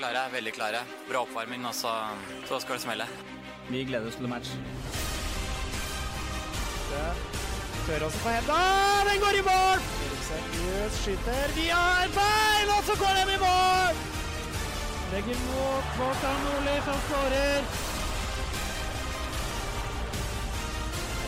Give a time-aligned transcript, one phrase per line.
[0.00, 0.80] Klare, veldig klare.
[1.08, 1.92] Bra oppvarming, og så,
[2.48, 3.06] så skal det smelle.
[3.68, 4.52] Vi gleder oss til match.
[7.86, 8.60] Tør også på henda.
[9.08, 9.82] Den går i mål!
[10.26, 14.00] Seriøs skyter Vi har bein, og så går den i mål!
[15.12, 17.68] Legger mot Kvartan Nordli, som skårer.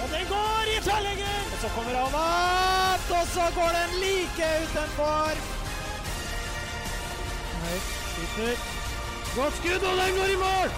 [0.02, 1.38] Og den går i tverrlegger!
[1.52, 5.46] Og så kommer han opp, og så går den like utenfor.
[7.62, 8.56] Høyt, skyter.
[9.36, 10.68] Godt skudd, og den går i mål!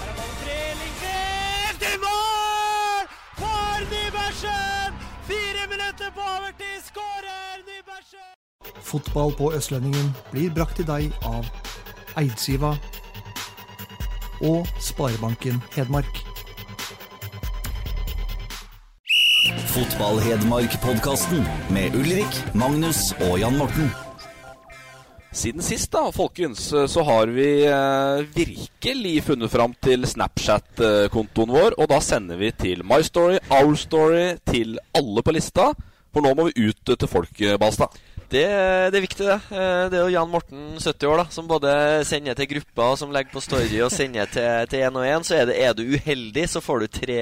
[0.00, 3.04] Her er ballen tre, Lindgren i mål!
[3.40, 4.90] For Nybergsen!
[5.30, 8.30] Fire minutter på overtid, skårer Nybergsen!
[8.82, 11.46] Fotball på Østlendingen blir brakt til deg av
[12.18, 12.74] Eidsiva
[14.42, 16.22] og Sparebanken Hedmark.
[19.70, 24.09] Fotball-Hedmark-podkasten med Ulrik, Magnus og Jan Morten.
[25.30, 31.76] Siden sist, da, folkens, så har vi eh, virkelig funnet fram til Snapchat-kontoen vår.
[31.78, 35.68] Og da sender vi til My Story, Our Story, til alle på lista.
[36.10, 37.94] For nå må vi ut til folk, eh, Balstad.
[38.30, 38.42] Det,
[38.90, 39.38] det er viktig, det.
[39.54, 41.76] Eh, Det er jo Jan Morten, 70 år, da, som både
[42.10, 45.26] sender til grupper, som legger på story og sender til, én og en.
[45.26, 47.20] Så er, det, er du uheldig, så får du tre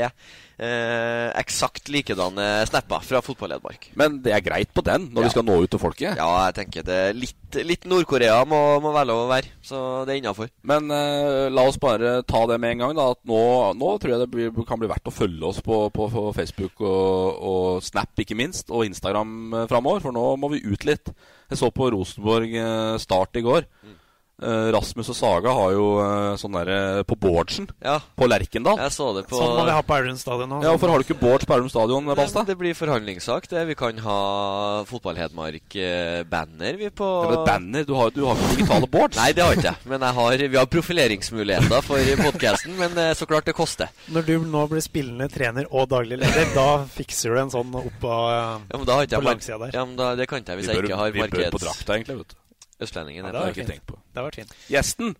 [0.58, 3.90] eh, eksakt likedanne snapper fra Fotball-Hedmark.
[3.98, 5.26] Men det er greit på den, når Ja.
[5.28, 6.16] vi skal nå ut til folket.
[6.18, 9.52] Ja, jeg tenker det litt, litt Nord-Korea må, må være lov å være.
[9.62, 10.50] Så det er innafor.
[10.62, 12.96] Men eh, la oss bare ta det med en gang.
[12.98, 13.38] da At Nå,
[13.78, 16.80] nå tror jeg det blir, kan bli verdt å følge oss på, på, på Facebook
[16.80, 20.00] og, og Snap, ikke minst, og Instagram uh, framover.
[20.04, 21.12] For nå må vi ut litt.
[21.48, 23.64] Jeg så på Rosenborg eh, Start i går.
[23.86, 23.96] Eh,
[24.38, 28.78] Rasmus og Saga har jo eh, sånn derre på boardsen Ja, på Lerkendal.
[28.78, 30.62] jeg så det på Sånn må vi ha på Elverum stadion òg.
[30.62, 33.48] Ja, Hvorfor har du ikke boards på Elverum stadion, Nei, men Det blir forhandlingssak.
[33.50, 38.54] det Vi kan ha Fotball-Hedmark-banner, vi, på Ja, men banner, du har, du har ikke
[38.56, 39.18] digitale boards?
[39.18, 39.82] Nei, det har ikke jeg.
[39.90, 42.76] Men jeg har, vi har profileringsmuligheter for podkasten.
[42.78, 43.90] Men eh, så klart det koster.
[44.14, 48.04] Når du nå blir spillende trener og daglig leder, da fikser du en sånn opp
[48.04, 49.74] av Ja, men da har ikke På langsida der.
[49.74, 51.40] Ja, men da, Det kan ikke jeg hvis vi jeg ikke har vi bør på
[51.42, 51.64] markeds...
[51.66, 52.18] drakta, egentlig.
[52.22, 52.44] vet du
[52.78, 53.24] Østlendingen.
[53.26, 53.96] Ja, Det har jeg ikke tenkt på.
[54.18, 54.54] Det har vært fint.
[54.66, 55.12] Gjesten.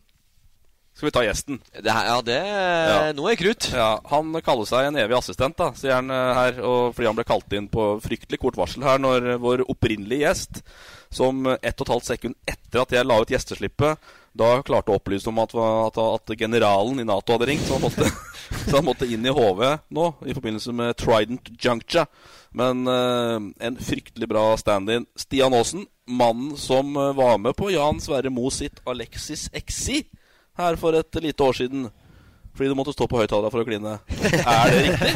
[0.98, 1.59] Skal vi ta gjesten?
[1.70, 3.12] Det her, ja, det Ja.
[3.14, 3.69] Nå er krutt.
[3.70, 6.59] Ja, Han kaller seg en evig assistent, da, sier han eh, her.
[6.66, 10.64] Og fordi han ble kalt inn på fryktelig kort varsel her når vår opprinnelige gjest,
[11.14, 14.99] som ett og et halvt sekund etter at jeg la ut gjesteslippet, da klarte å
[14.99, 17.66] opplyse om at, at, at generalen i Nato hadde ringt.
[17.66, 18.09] Så han måtte,
[18.69, 19.62] så han måtte inn i HV
[19.94, 22.06] nå i forbindelse med Trident Juncture.
[22.56, 25.06] Men uh, en fryktelig bra stand-in.
[25.19, 30.06] Stian Aasen, mannen som eh, var med på Jan Sverre Moe sitt Alexis XI
[30.59, 31.91] her for et lite år siden.
[32.56, 33.99] Fordi du måtte stå på høyttalere for å kline.
[34.41, 35.12] Er det riktig?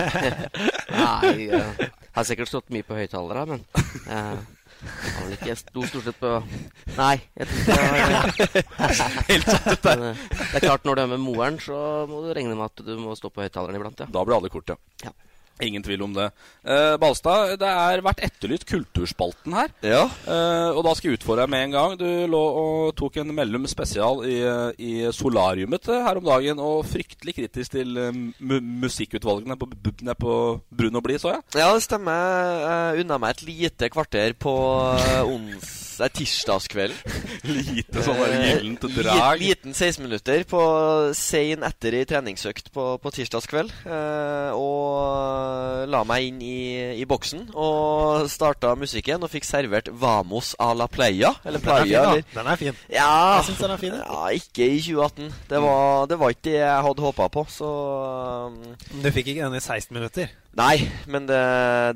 [1.00, 3.64] Nei, jeg har sikkert stått mye på høyttalere, men
[4.04, 6.30] eh, jeg har vel ikke sto stort sett på
[6.96, 8.62] Nei, jeg tror ikke
[9.32, 10.00] Helt satt ut der.
[10.02, 11.76] Men, eh, Det er klart, når du er med moren, så
[12.10, 14.08] må du regne med at du må stå på høyttaleren iblant, ja.
[14.12, 14.78] Da blir alle kort, ja.
[15.06, 15.14] Ja.
[15.62, 16.30] Ingen tvil om det.
[16.64, 19.72] Uh, Balstad, det er vært etterlyst Kulturspalten her.
[19.84, 20.06] Ja.
[20.24, 21.96] Uh, og da skal jeg utfordre deg med en gang.
[22.00, 24.38] Du lå og tok en Mellum spesial i,
[24.78, 27.94] i solariumet eh, her om dagen, og fryktelig kritisk til
[28.38, 29.68] mu musikkutvalgene på,
[30.02, 30.34] nede på
[30.72, 31.46] Brun og blid, så jeg.
[31.60, 32.58] Ja, det stemmer.
[32.62, 34.56] Jeg unna meg et lite kvarter på
[34.96, 35.22] eh,
[35.92, 36.00] ons...
[36.02, 36.96] er tirsdagskvelden.
[37.52, 39.40] Lite sånn Eh, gyllent drag.
[39.42, 40.60] Liten 16 minutter på
[41.16, 43.72] sein etter i treningsøkt på, på tirsdagskveld.
[43.84, 46.56] Eh, og la meg inn i,
[47.02, 51.34] i boksen og starta musikken og fikk servert Vamos a la playa.
[51.44, 52.14] Eller Den er fin, da.
[52.38, 52.78] Den er fin.
[52.92, 53.10] Ja,
[53.40, 53.98] Jeg syns den er fin.
[53.98, 55.32] ja, ikke i 2018.
[55.50, 57.72] Det var, det var ikke det jeg hadde håpa på, så
[58.48, 58.62] um,
[59.02, 60.30] Du fikk ikke den i 16 minutter?
[60.58, 61.40] Nei, men det,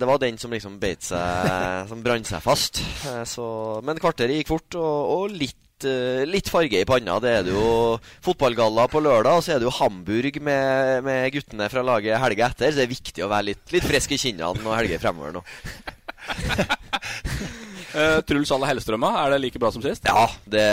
[0.01, 2.81] det var den som liksom beit seg Som brant seg fast.
[3.05, 3.45] Eh, Så,
[3.85, 7.19] men kvarteret gikk fort, og, og litt, eh, litt farge i panna.
[7.21, 11.29] Det er det jo fotballgalla på lørdag, og så er det jo Hamburg med, med
[11.37, 12.73] guttene fra laget helga etter.
[12.73, 15.45] Så det er viktig å være litt, litt frisk i kinnene og helger fremover nå.
[17.97, 20.05] Eh, Truls Alle Hellstrømma, er det like bra som sist?
[20.05, 20.65] Ja, det,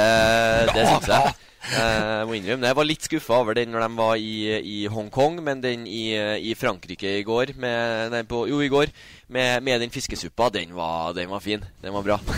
[0.75, 1.33] det syns jeg.
[1.63, 2.71] Jeg må innrømme det.
[2.71, 6.09] Jeg var litt skuffa over den når de var i, i Hongkong, men den i,
[6.51, 8.91] i Frankrike i går, med, nei, på, jo, i går
[9.31, 11.63] med, med den fiskesuppa, den var, den var fin.
[11.83, 12.19] Den var bra.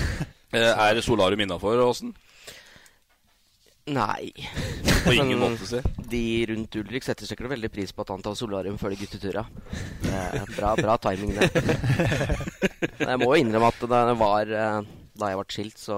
[0.56, 2.14] Er er solarium innafor, Åsen?
[3.92, 4.32] Nei.
[5.04, 6.06] På ingen måte måte, si.
[6.10, 9.44] De rundt Ulrik setter sikkert veldig pris på at han tar solarium før de guttetura.
[10.10, 11.50] Er bra, bra timing, det.
[13.02, 14.80] Men Jeg må jo innrømme at det var eh,
[15.20, 15.98] Da jeg ble skilt, så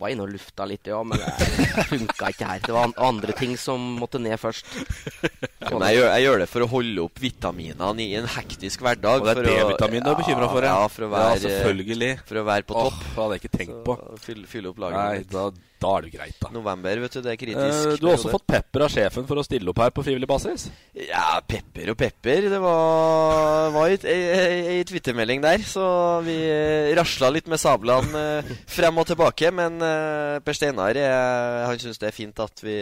[0.00, 2.62] var inne og lufta litt, ja, men det funka ikke her.
[2.64, 4.64] Det var an- andre ting som måtte ned først.
[5.60, 8.80] Ja, men jeg, gjør, jeg gjør det for å holde opp vitaminene i en hektisk
[8.86, 9.20] hverdag.
[9.20, 10.76] Og det er D-vitamin du er bekymra for, ja?
[10.88, 12.12] for å være, Ja, selvfølgelig.
[12.30, 13.02] For å være på Åh, topp.
[13.04, 13.98] det hadde jeg ikke tenkt på.
[14.24, 15.00] Fylle, fylle opp laget.
[15.00, 15.44] Nei, da,
[15.80, 16.50] da er det greit, da.
[16.52, 17.86] November, vet du, det er kritisk.
[17.90, 20.28] Eh, du har også fått pepper av sjefen for å stille opp her på frivillig
[20.28, 20.66] basis?
[20.96, 22.48] Ja, pepper og pepper.
[22.52, 25.84] Det var, var ei, ei, ei Twitter-melding der, så
[26.26, 29.52] vi eh, rasla litt med sablene eh, frem og tilbake.
[29.56, 32.76] Men eh, Per Steinar han syns det er fint at vi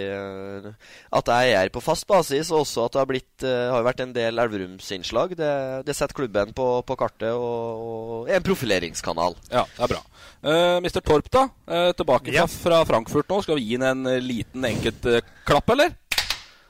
[1.15, 4.03] At jeg er her på fast basis, og også at det har blitt har vært
[4.03, 5.37] en del Elverumsinnslag.
[5.39, 5.53] Det,
[5.87, 7.87] det setter klubben på, på kartet og,
[8.25, 9.39] og er en profileringskanal.
[9.53, 10.03] Ja, det er bra.
[10.39, 11.01] Uh, Mr.
[11.03, 11.49] Torp, da.
[11.67, 12.47] Uh, tilbake Ja.
[12.47, 13.41] fra Frankfurt nå.
[13.45, 15.95] Skal vi gi ham en eh, liten enkelt eh, klapp, eller?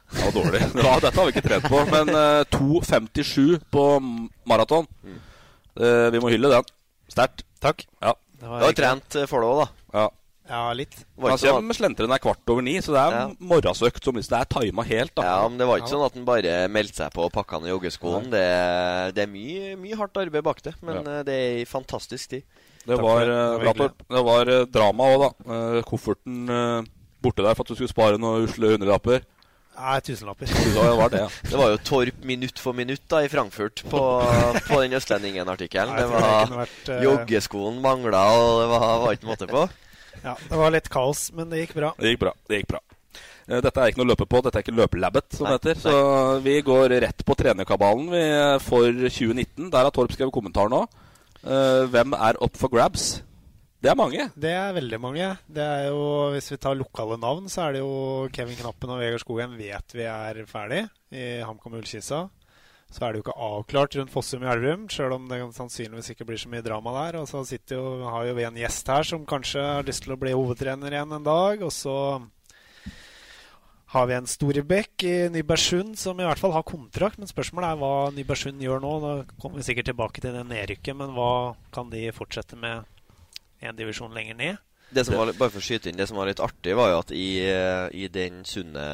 [0.09, 0.63] Det var dårlig.
[0.87, 1.83] Ja, dette har vi ikke trent på.
[1.93, 4.87] Men eh, 2.57 på m- maraton.
[5.79, 6.71] Eh, vi må hylle den.
[7.13, 7.45] Sterkt.
[7.63, 7.85] Takk.
[8.03, 8.15] Ja.
[8.39, 9.69] Det Du har trent eh, for det òg, da.
[10.01, 10.07] ja.
[10.49, 10.95] Ja, litt.
[11.21, 13.25] Han Altså, ikke sånn er kvart over ni, så det er Ja.
[13.51, 15.13] morgensøkt som det er tima helt.
[15.19, 17.59] da Ja, men det var ikke sånn at han bare meldte seg på og pakka
[17.61, 18.31] ned joggeskoen.
[18.33, 18.45] Det,
[19.13, 21.19] det er mye, mye hardt arbeid bak det, men Ja.
[21.19, 22.47] eh, det er ei fantastisk tid.
[22.89, 23.39] Det var, for det.
[23.39, 25.57] Det eh, var det var eh, drama òg, da.
[25.57, 26.87] Eh, kofferten eh,
[27.25, 29.23] borte der for at du skulle spare noen usle hundrelapper.
[29.79, 30.51] Nei, tusenlapper.
[30.51, 31.29] Det var det, ja.
[31.53, 34.01] Det var jo Torp minutt for minutt da i Frankfurt på,
[34.67, 35.95] på den Østlendingen-artikkelen.
[35.95, 39.69] Det var vært, eh, Joggeskoen mangla, og det var, var ikke måte på.
[40.25, 41.95] Ja, det var litt kaos, men det gikk bra.
[42.01, 42.35] Det gikk bra.
[42.51, 42.83] det gikk bra
[43.49, 45.79] Eh, Dette er ikke noe å løpe på, dette er ikke løpelabbet, som det heter.
[45.81, 45.93] Så
[46.45, 49.71] vi går rett på trenerkabalen vi, eh, for 2019.
[49.73, 50.83] Der har Torp skrevet kommentar nå.
[51.45, 53.23] Eh, hvem er up for grabs?
[53.79, 54.25] Det er mange.
[54.35, 55.27] Det er veldig mange.
[55.47, 58.99] Det er jo, Hvis vi tar lokale navn, så er det jo Kevin Knappen og
[58.99, 62.27] Vegard Skogheim vet vi er ferdig i HamKam Ullkisa.
[62.91, 66.25] Så er det jo ikke avklart rundt Fossum i Elverum, sjøl om det sannsynligvis ikke
[66.27, 67.21] blir så mye drama der.
[67.21, 70.19] Og så jo, har jo vi en gjest her som kanskje har lyst til å
[70.19, 71.63] bli hovedtrener igjen en dag.
[71.63, 71.95] Og så
[73.89, 77.17] har vi en Storebekk i Nybergsund som i hvert fall har kontrakt.
[77.21, 78.95] Men spørsmålet er hva Nybergsund gjør nå.
[79.01, 82.85] Da kommer vi sikkert tilbake til det nedrykket, men hva kan de fortsette med
[83.65, 84.61] en divisjon lenger ned?
[84.93, 87.01] Det som var, bare for å skyte inn, det som var litt artig, var jo
[87.01, 87.31] at i,
[87.93, 88.85] i den Sunne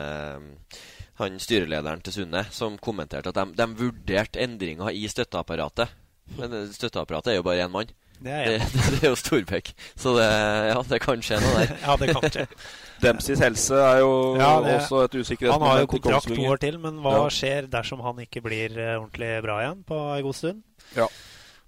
[1.21, 5.91] Han styrelederen til Sunne som kommenterte at de, de vurderte endringer i støtteapparatet.
[6.39, 7.91] Men støtteapparatet er jo bare én mann.
[8.25, 9.71] Det er Det, det er jo Storbekk.
[10.01, 10.29] Så det,
[10.71, 11.75] ja, det kan skje noe der.
[11.85, 12.47] Ja, det kan skje.
[13.05, 15.61] Dempseys helse er jo Ja, det- også et usikkerhetsmoment.
[15.61, 17.29] Han har jo kontrakt to år til, men hva Ja.
[17.37, 20.63] skjer dersom han ikke blir eh, ordentlig bra igjen på en god stund?
[20.97, 21.09] Ja.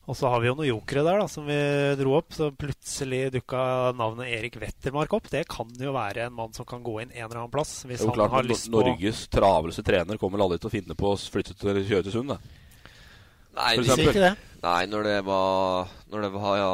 [0.06, 1.56] Og så har vi jo noen jokere der da, som vi
[1.98, 2.28] dro opp.
[2.30, 5.26] Så plutselig dukka navnet Erik Wettermark opp.
[5.32, 7.80] Det kan jo være en mann som kan gå inn en eller annen plass.
[7.90, 10.74] Hvis jo han klart, har lyst på Norges travleste trener kommer vel aldri til å
[10.76, 12.36] finne på å flytte til kjøre til Sund.
[13.56, 14.32] Nei, hvis ikke det.
[14.66, 16.70] Nei, når det var Når det var ja,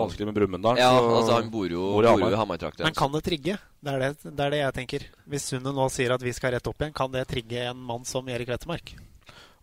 [0.00, 0.80] Vanskelig med Brumunddal.
[0.80, 2.34] Ja, altså han bor jo, bor i bor jo Hamar.
[2.34, 2.86] i Hamar-trakten.
[2.88, 3.58] Men kan det trigge?
[3.86, 5.04] Det er det, det er det jeg tenker.
[5.30, 8.06] Hvis Sundet nå sier at vi skal rett opp igjen, kan det trigge en mann
[8.08, 8.96] som Erik Wettermark?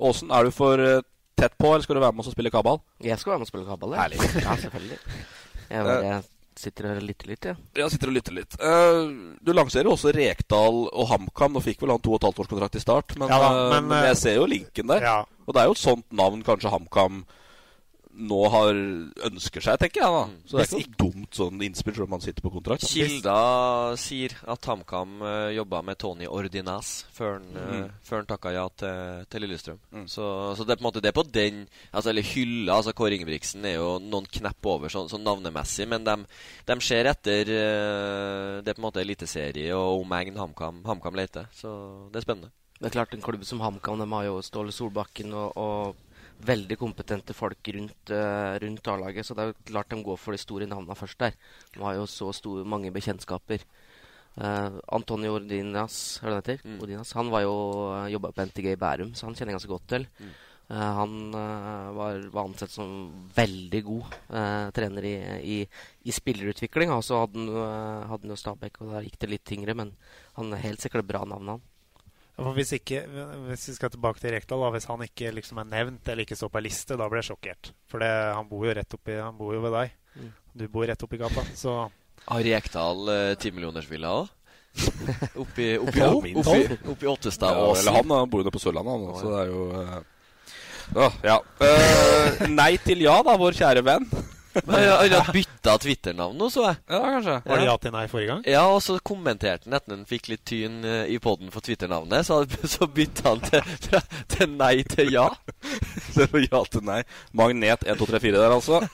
[0.03, 1.01] Åsen, er du for eh,
[1.39, 2.79] tett på, eller skal du være med oss og spille kabal?
[3.03, 3.97] Jeg skal være med og spille kabal.
[3.97, 4.03] jeg.
[4.03, 4.45] Herlig.
[4.45, 5.01] Ja, selvfølgelig.
[5.73, 6.21] Jeg bare
[6.59, 7.61] sitter og lytter litt, jeg.
[7.79, 8.57] Ja, sitter og lytter litt.
[8.61, 9.13] Eh,
[9.43, 11.55] du lanserer jo også Rekdal og HamKam.
[11.55, 13.53] Nå fikk vel han to og et halvt års kontrakt i start, men, Ja da,
[13.53, 15.07] eh, men, men eh, jeg ser jo linken der.
[15.07, 15.15] Ja.
[15.47, 17.23] Og det er jo et sånt navn kanskje HamKam
[18.13, 18.77] nå har
[19.25, 20.11] ønsker seg, tenker jeg.
[20.13, 22.83] da Så det er ikke dumt sånn innspill selv om man sitter på kontrakt.
[22.85, 22.89] da.
[22.91, 23.37] Kilda
[23.97, 27.83] sier at HamKam uh, jobba med Tony Ordinas før han, eh, Mm.
[27.89, 29.79] uh, han takka ja til, til Lillestrøm.
[29.91, 30.05] Mm.
[30.07, 32.75] Så, så det er på en måte det på den altså, Eller hylla.
[32.77, 36.17] altså Kåre Ingebrigtsen er jo noen knepp over sånn, så navnemessig, men de,
[36.69, 41.49] de ser etter uh, Det er på en måte eliteserie og omegn HamKam HamKam leter.
[41.53, 42.51] Så det er spennende.
[42.79, 45.95] Det er klart En klubb som HamKam de har jo Ståle Solbakken og, og
[46.43, 49.27] veldig kompetente folk rundt, uh, rundt A-laget.
[49.27, 51.35] Så det er jo klart de går for de store navnene først der.
[51.75, 53.65] De har jo så store, mange bekjentskaper.
[54.33, 56.65] Uh, Antonio Ordinas, er det heter?
[56.65, 56.79] Mm.
[56.81, 57.53] Ordinas, han var jo
[57.93, 60.09] uh, jobba på NTG i Bærum, så han kjenner jeg ganske godt til.
[60.17, 60.33] Mm.
[60.33, 62.91] Uh, han eh, var, var ansett som
[63.35, 65.57] veldig god eh, trener i, i,
[66.07, 66.93] i spillerutvikling.
[66.95, 69.75] Og så hadde han, eh, hadde han jo Stabæk, og der gikk det litt tyngre.
[69.77, 69.93] Men
[70.39, 71.65] han er helt sikkert bra navn, han.
[72.33, 73.03] For hvis, ikke,
[73.47, 76.37] hvis vi skal tilbake til Rekdal, da, hvis han ikke liksom er nevnt eller ikke
[76.37, 77.73] står på ei liste, da blir jeg sjokkert.
[77.91, 79.97] For det, han bor jo rett oppi, han bor jo ved deg.
[80.17, 80.31] Mm.
[80.57, 81.43] Du bor rett oppi gata.
[81.57, 81.75] Så
[82.25, 84.39] Har Rekdal timillionersvilla eh, òg?
[85.43, 89.19] Oppi, oppi, oppi, oppi, oppi Ottestad Ja, han, han bor jo nede på Sørlandet, han.
[89.21, 89.99] Så det er jo eh,
[91.23, 91.37] ja.
[91.61, 94.07] Eh, nei til ja, da, vår kjære venn.
[94.61, 96.79] Men Han hadde bytta Twitter-navn nå, så jeg.
[96.91, 97.37] Ja, kanskje.
[97.47, 98.43] Var det ja til nei forrige gang?
[98.53, 102.27] Ja, og så kommenterte han etter han fikk litt tyn eh, i poden for Twitter-navnet.
[102.27, 102.43] Så,
[102.75, 105.27] så bytta han til, fra, til nei til ja.
[106.17, 106.99] Det var ja til nei.
[107.37, 108.81] Magnet 1, 2, 3, 4 der, altså.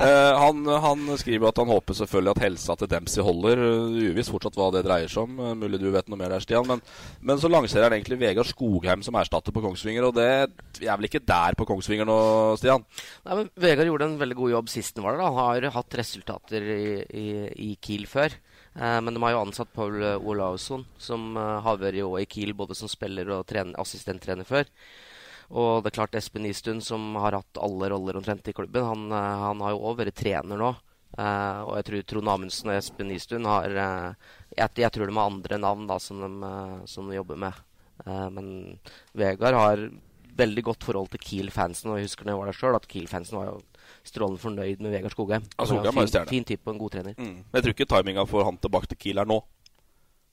[0.00, 3.60] Eh, han, han skriver at han håper selvfølgelig at helsa til Dempsey holder.
[3.60, 5.40] Uh, Uvisst fortsatt hva det dreier seg om.
[5.42, 6.64] Uh, mulig du vet noe mer der, Stian.
[6.68, 6.80] Men,
[7.26, 10.06] men så lanserer han egentlig Vegard Skogheim som erstatter på Kongsvinger.
[10.08, 12.16] Og det er vel ikke der på Kongsvinger nå,
[12.60, 12.86] Stian?
[13.26, 15.24] Nei, men Vegard gjorde en veldig god jobb sist han var der.
[15.24, 15.30] da.
[15.40, 17.28] Har hatt resultater i, i,
[17.70, 18.36] i Kiel før.
[18.76, 22.76] Eh, men de har jo ansatt Paul Olausson, som eh, har vært i Kiel både
[22.78, 24.68] som spiller og trener, assistenttrener før.
[25.50, 29.08] Og det er klart Espen Istun som har hatt alle roller omtrent i klubben, han,
[29.10, 30.74] eh, han har jo òg vært trener nå.
[31.18, 35.16] Eh, og jeg tror Trond Amundsen og Espen Istun har eh, jeg, jeg, tror de
[35.16, 37.66] har andre navn da, som, de, eh, som de jobber med.
[38.32, 38.78] men
[39.12, 39.82] Vegard har
[40.38, 41.90] veldig godt forhold til Kiel-fansen.
[41.90, 43.58] Og jeg husker når jeg var der sjøl, at Kiel-fansen var jo
[44.10, 45.46] strålende fornøyd med Vegard Skogheim.
[45.56, 47.16] Ja, Skogheim fin, fin, fin type og en god trener.
[47.16, 47.38] Mm.
[47.54, 49.40] Jeg tror ikke timinga for han tilbake til Kiel er nå.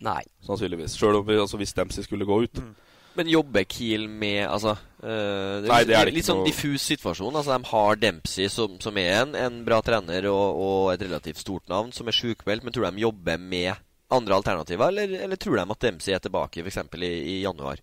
[0.05, 0.21] Nei.
[0.45, 0.97] Sannsynligvis.
[0.97, 2.61] Sjøl altså, hvis Dempsey skulle gå ut.
[2.61, 2.75] Mm.
[3.17, 7.33] Men jobber Kiel med altså, øh, det Nei, det er litt sånn diffus situasjon.
[7.33, 11.41] Altså, de har Dempsey, som, som er en, en, bra trener og, og, et relativt
[11.41, 12.65] stort navn, som er sjukmeldt.
[12.65, 13.73] Men tror de jobber med
[14.13, 16.83] andre alternativer, eller, eller tror de at Dempsey er tilbake f.eks.
[16.93, 17.81] I, i januar?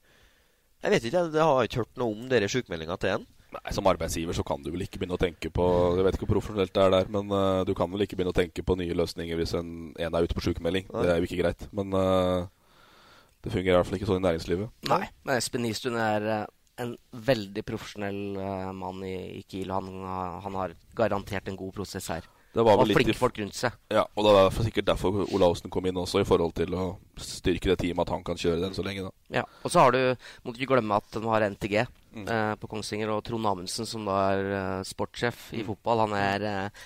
[0.84, 3.26] Jeg vet ikke, jeg har ikke hørt noe om dere sjukmeldinga til en.
[3.54, 5.66] Nei, Som arbeidsgiver så kan du vel ikke begynne å tenke på
[5.98, 8.34] Jeg vet ikke hvor profesjonelt det er der, men uh, du kan vel ikke begynne
[8.34, 10.90] å tenke på nye løsninger hvis en, en er ute på sjukmelding.
[10.90, 11.64] Det er jo ikke greit.
[11.76, 12.50] Men uh,
[13.44, 14.84] det fungerer i hvert fall ikke sånn i næringslivet.
[14.90, 16.44] Nei, men Espen Nistuen er uh,
[16.82, 18.20] en veldig profesjonell
[18.74, 19.70] mann i, i Kiel.
[19.70, 19.92] Han,
[20.42, 22.26] han, har garantert en god prosess her.
[22.62, 23.74] Og flinke folk rundt seg.
[23.92, 26.86] Ja, og det var sikkert derfor Olaussen kom inn også, i forhold til å
[27.18, 29.08] styrke det teamet, at han kan kjøre den så lenge.
[29.08, 29.40] da.
[29.40, 30.00] Ja, Og så har du,
[30.42, 32.28] må du ikke glemme at de har NTG mm.
[32.28, 35.68] eh, på Kongsvinger, og Trond Amundsen, som da er eh, sportssjef i mm.
[35.72, 36.04] fotball.
[36.06, 36.84] Han er eh,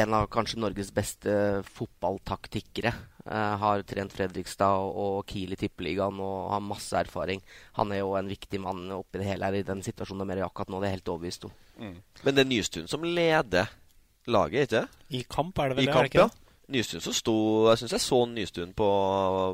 [0.00, 1.32] en av kanskje Norges beste
[1.66, 2.94] fotballtaktikere.
[3.20, 7.42] Uh, har trent Fredrikstad og, og Kiel i Tippeligaen og har masse erfaring.
[7.76, 10.40] Han er jo en viktig mann oppi det hele her i den situasjonen de er
[10.40, 10.80] i akkurat nå.
[10.80, 11.52] Det er helt overbevist om.
[11.76, 11.98] Mm.
[12.24, 13.68] Men det er Nystuen som leder
[14.32, 15.96] laget, ikke I kamp er det vel I det?
[15.96, 16.28] Kamp, ja.
[16.70, 17.36] Nystuen som sto
[17.70, 18.90] Jeg syns jeg så Nystuen på,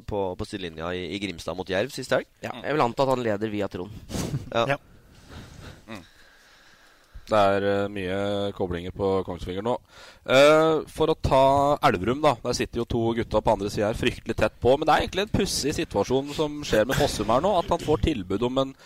[0.09, 2.28] på, på sidelinja i, i, Grimstad mot Jerv sist helg.
[2.45, 3.95] Ja, jeg vil anta at han leder via Trond.
[4.56, 4.66] ja.
[4.75, 4.76] ja.
[5.88, 6.04] Mm.
[7.26, 8.18] Det er uh, mye
[8.56, 9.75] koblinger på Kongsvinger nå.
[10.28, 11.42] Uh, for å ta
[11.88, 12.37] Elverum, da.
[12.45, 14.76] Der sitter jo to gutta på andre sida her fryktelig tett på.
[14.76, 17.56] Men det er egentlig en pussig situasjon som skjer med Fossum her nå.
[17.59, 18.76] At han får tilbud om en,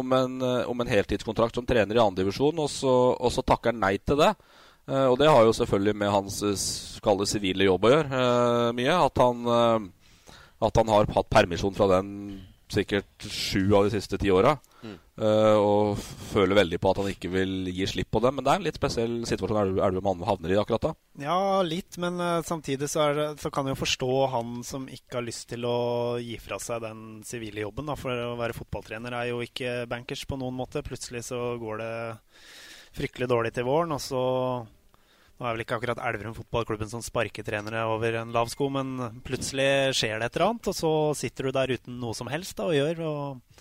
[0.00, 2.80] om en, uh, om en heltidskontrakt som trener i andredivisjon, og,
[3.16, 4.34] og så takker han nei til det.
[4.88, 8.94] Uh, og det har jo selvfølgelig med hans uh, sivile jobb å gjøre uh, mye.
[8.96, 9.90] At han,
[10.64, 12.14] at han har hatt permisjon fra den
[12.68, 14.58] sikkert sju av de siste ti åra.
[14.78, 14.94] Mm.
[15.18, 15.96] og
[16.30, 18.36] føler veldig på at han ikke vil gi slipp på dem.
[18.36, 20.92] Men det er en litt spesiell situasjon Elverum havner i akkurat da.
[21.24, 21.98] Ja, litt.
[21.98, 25.66] Men samtidig så, det, så, kan jeg jo forstå han som ikke har lyst til
[25.66, 25.80] å
[26.22, 27.90] gi fra seg den sivile jobben.
[27.90, 30.84] Da, for å være fotballtrener er jo ikke bankers på noen måte.
[30.86, 31.92] Plutselig så går det
[33.00, 34.22] fryktelig dårlig til våren, og så
[35.38, 39.20] nå er vel ikke akkurat Elverum fotballklubben som sparker trenere over en lav sko, men
[39.26, 42.56] plutselig skjer det et eller annet, og så sitter du der uten noe som helst
[42.58, 43.06] da, å gjøre.
[43.06, 43.60] Og...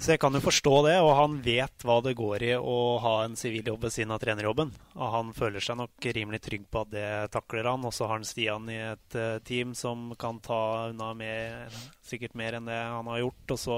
[0.00, 3.12] Så jeg kan jo forstå det, og han vet hva det går i å ha
[3.26, 4.70] en siviljobb ved siden av trenerjobben.
[4.96, 7.84] Og han føler seg nok rimelig trygg på at det takler han.
[7.84, 12.32] Og så har han Stian i et uh, team som kan ta unna mer, sikkert
[12.40, 13.44] mer enn det han har gjort.
[13.52, 13.76] Og så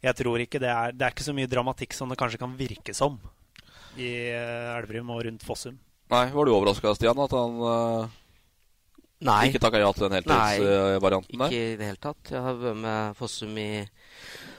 [0.00, 2.56] Jeg tror ikke det er Det er ikke så mye dramatikk som det kanskje kan
[2.56, 3.20] virke som
[4.00, 5.76] i uh, Elverum og rundt Fossum.
[6.08, 8.16] Nei, Var du overraska, Stian, at han uh,
[9.28, 9.40] Nei.
[9.50, 11.52] ikke takka ja til den heltidsvarianten der?
[11.52, 12.30] Ikke i det hele tatt.
[12.32, 13.70] Jeg har vært med Fossum i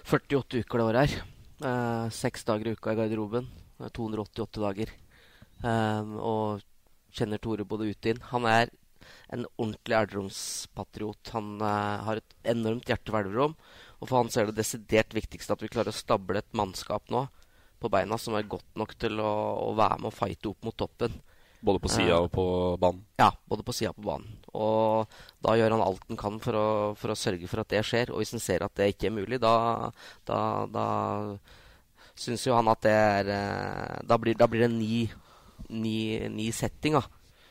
[0.05, 1.23] 48 uker det året her.
[1.59, 3.47] Uh, dager i uka i garderoben.
[3.79, 4.91] 288 dager.
[5.63, 6.61] Um, og
[7.15, 8.21] kjenner Tore både ut og inn.
[8.29, 8.69] Han er
[9.33, 11.33] en ordentlig Elverumspatriot.
[11.33, 13.57] Han uh, har et enormt hjerte for Elverum.
[13.99, 17.25] Og for han er det desidert viktigste at vi klarer å stable et mannskap nå
[17.79, 19.33] på beina som er godt nok til å,
[19.65, 21.15] å være med og fighte opp mot toppen.
[21.59, 22.43] Både på sida og på
[22.79, 23.01] banen?
[23.19, 24.35] Ja, både på sida og på banen.
[24.55, 26.67] Og da gjør han alt han kan for å,
[26.99, 28.13] for å, sørge for at det skjer.
[28.13, 29.91] Og hvis han ser at det ikke er mulig, da,
[30.27, 30.39] da,
[30.71, 30.85] da
[32.19, 35.05] syns jo han at det er eh, Da blir, da blir det en ny,
[35.69, 35.99] ny,
[36.31, 37.03] ny setting, da.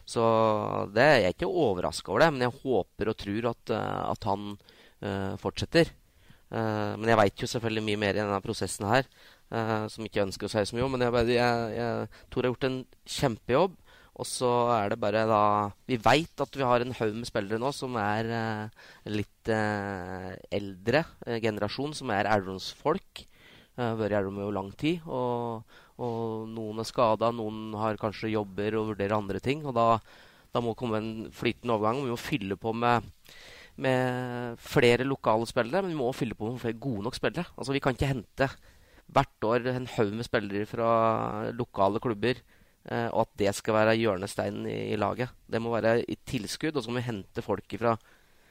[0.08, 0.24] Så
[0.96, 4.28] det, jeg er ikke overraska over det, men jeg håper og tror at, eh, at
[4.30, 4.52] han
[5.04, 5.90] uh, fortsetter.
[6.48, 9.04] Uh, men jeg veit jo selvfølgelig mye mer i denne prosessen her,
[9.52, 10.96] uh, som ikke ønsker si så mye om.
[10.96, 12.80] Men jeg, jeg, jeg, Tor har gjort en
[13.18, 13.76] kjempejobb.
[14.18, 15.42] Og så er det bare da
[15.86, 20.32] Vi veit at vi har en haug med spillere nå som er eh, litt eh,
[20.58, 23.26] eldre eh, generasjon, som er Elverumsfolk.
[23.78, 25.04] Uh, vært i Elverum i lang tid.
[25.06, 29.62] Og, og noen er skada, noen har kanskje jobber og vurderer andre ting.
[29.62, 30.00] Og da,
[30.50, 32.02] da må komme en flytende overgang.
[32.02, 33.06] Vi må fylle på med,
[33.78, 37.46] med flere lokale spillere, men vi må fylle på med flere gode nok spillere.
[37.54, 38.50] Altså Vi kan ikke hente
[39.14, 40.88] hvert år en haug med spillere fra
[41.54, 42.42] lokale klubber.
[42.88, 45.34] Uh, og at det skal være hjørnesteinen i, i, laget.
[45.44, 47.98] Det må være i tilskudd, og så må vi hente folk ifra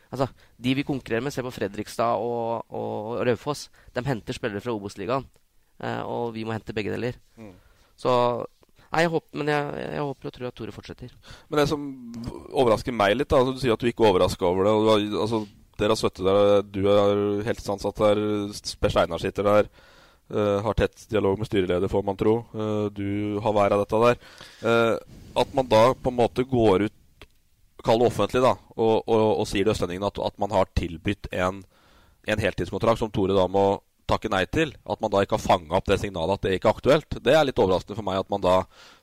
[0.07, 3.65] Altså, De vi konkurrerer med, se på Fredrikstad og, og Raufoss.
[3.91, 5.25] De henter spillere fra Obos-ligaen.
[5.83, 7.17] Eh, og vi må hente begge deler.
[7.35, 7.51] Mm.
[7.99, 8.13] Så
[8.87, 11.15] Nei, jeg håper, men jeg, jeg, håper og tror at Tore fortsetter.
[11.51, 11.81] Men det som
[12.55, 14.75] overrasker meg litt, da, altså, du sier at du ikke er overraska over det.
[14.77, 15.41] Og, altså,
[15.77, 18.21] dere har støttet der, du er heltidsansatt der,
[18.79, 19.69] Per Steinar sitter der.
[20.27, 22.41] Uh, har tett dialog med styreleder, får man tro.
[22.51, 24.17] Uh, du har vær av dette der.
[24.59, 24.95] Uh,
[25.39, 27.27] at man da på en måte går ut
[27.85, 31.29] kall det offentlig, da, og, og, og sier til østlendingene at, at, man har tilbudt
[31.31, 31.61] en,
[32.27, 33.67] en, heltidskontrakt som Tore da må
[34.07, 34.73] takke nei til.
[34.87, 37.17] At man da ikke har fanga opp det signalet at det ikke er aktuelt.
[37.23, 38.57] Det er litt overraskende for meg at man da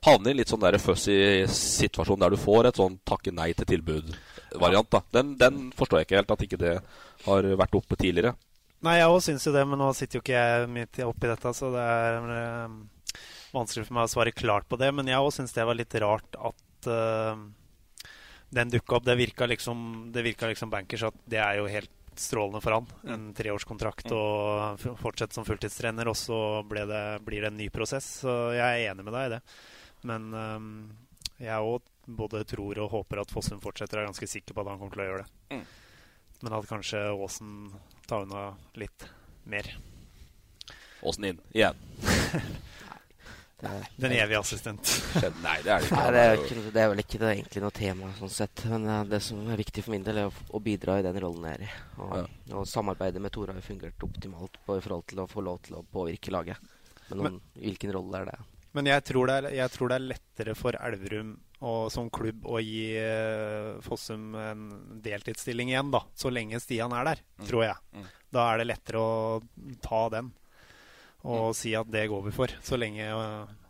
[0.05, 1.17] havner i litt sånn der fussy
[1.49, 4.89] situasjon der du får et sånn takke nei til tilbud-variant.
[4.93, 5.03] da.
[5.17, 6.75] Den, den, forstår jeg ikke helt, at ikke det
[7.25, 8.33] har vært oppe tidligere.
[8.83, 11.53] Nei, jeg òg syns jo det, men nå sitter jo ikke jeg midt oppi dette,
[11.57, 12.17] så det er
[12.67, 12.79] um,
[13.55, 14.91] vanskelig for meg å svare klart på det.
[14.93, 17.39] Men jeg òg syns det var litt rart at uh,
[18.55, 19.07] den dukka opp.
[19.07, 22.91] Det virka liksom, det virka liksom bankers at det er jo helt strålende for han.
[23.03, 23.31] En mm.
[23.37, 24.17] treårskontrakt mm.
[24.17, 26.37] og fortsette som fulltidstrener, og så
[26.71, 28.07] det, blir det en ny prosess.
[28.21, 29.41] Så jeg er enig med deg i det.
[30.05, 30.69] Men um,
[31.41, 33.97] jeg òg både tror og håper at Fossum fortsetter.
[33.97, 35.57] og er ganske sikker på at han kommer til å gjøre det.
[35.57, 35.65] Mm.
[36.45, 37.53] Men at kanskje Aasen
[38.09, 38.47] tar unna
[38.79, 39.07] litt
[39.49, 39.69] mer.
[41.05, 41.75] Åsen inn igjen.
[43.95, 44.89] Den evige assistent.
[45.41, 45.97] Nei, det er det ikke.
[45.97, 48.65] Nei, det, er ikke, det er vel ikke det, egentlig noe tema sånn sett.
[48.69, 51.19] Men uh, det som er viktig for min del, er å, å bidra i den
[51.23, 51.69] rollen jeg er i.
[52.03, 52.25] Og, ja.
[52.59, 55.79] og samarbeidet med Tore har fungert optimalt på, i forhold til å få lov til
[55.79, 56.75] å påvirke laget.
[57.07, 58.37] Men, om, men hvilken rolle er det?
[58.75, 62.47] Men jeg tror det er, jeg tror det er lettere for Elverum og, som klubb
[62.47, 64.65] å gi uh, Fossum en
[65.03, 66.03] deltidsstilling igjen, da.
[66.15, 67.45] Så lenge Stian er der, mm.
[67.49, 67.77] tror jeg.
[67.95, 68.09] Mm.
[68.35, 69.13] Da er det lettere å
[69.83, 70.33] ta den
[71.25, 71.57] og mm.
[71.57, 73.05] si at det går vi for, så lenge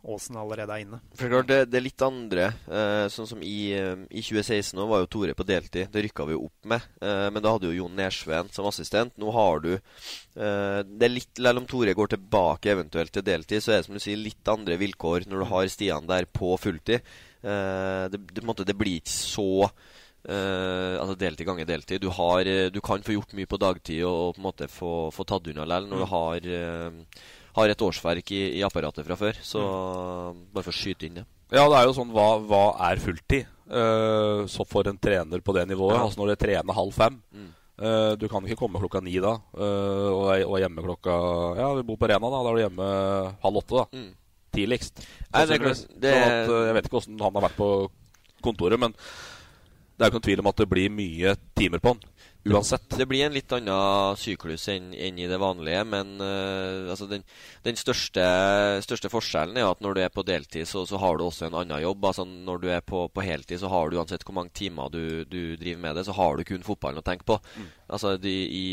[0.06, 1.00] Åsen allerede er inne.
[1.17, 2.43] For klart, det, det er litt andre.
[2.69, 5.89] Eh, sånn som i, eh, i 2016 nå var jo Tore på deltid.
[5.89, 6.86] Det rykka vi jo opp med.
[7.02, 9.15] Eh, men da hadde jo Jon Nersveen som assistent.
[9.17, 13.65] Nå har du eh, Det er litt Selv om Tore går tilbake eventuelt til deltid,
[13.65, 16.54] så er det som du sier litt andre vilkår når du har Stian der på
[16.62, 17.02] fulltid.
[17.46, 19.70] Eh, det, det, det blir ikke så
[20.26, 22.02] Uh, altså deltid ganger deltid.
[22.02, 24.94] Du, har, du, kan få gjort mye på dagtid og, og på en måte få,
[25.14, 26.02] få tatt unna likevel når mm.
[26.02, 27.28] du har uh,
[27.60, 29.38] har et årsverk i, i apparatet fra før.
[29.46, 30.40] Så mm.
[30.56, 31.28] bare for å skyte inn det.
[31.54, 33.46] Ja, det er jo sånn Hva, hva er fulltid?
[33.70, 36.02] Uh, så for en trener på det nivået, ja.
[36.08, 37.54] altså når det trener halv fem mm.
[38.18, 41.16] Du kan ikke komme klokka ni da og, og hjemme klokka
[41.60, 42.38] Ja, vi bor på Rena, da.
[42.40, 42.86] Da er du hjemme
[43.44, 43.86] halv åtte, da.
[43.92, 44.14] Mm.
[44.56, 45.06] Tidligst.
[45.34, 47.70] Nei, det, det, sånn at, jeg vet ikke åssen han har vært på
[48.46, 51.94] kontoret, men det er jo ikke noen tvil om at det blir mye timer på
[51.94, 52.04] han.
[52.46, 52.84] Uansett.
[52.94, 57.24] Det blir en litt annen syklus enn, enn i det vanlige, men uh, altså den,
[57.66, 58.22] den største,
[58.86, 61.58] største, forskjellen er at når du er på deltid, så, så, har du også en
[61.58, 62.06] annen jobb.
[62.06, 65.26] Altså Når du er på, på heltid, så har du uansett hvor mange timer du,
[65.26, 67.40] du, driver med det, så har du kun fotballen å tenke på.
[67.58, 67.74] Mm.
[67.98, 68.70] Altså de, i,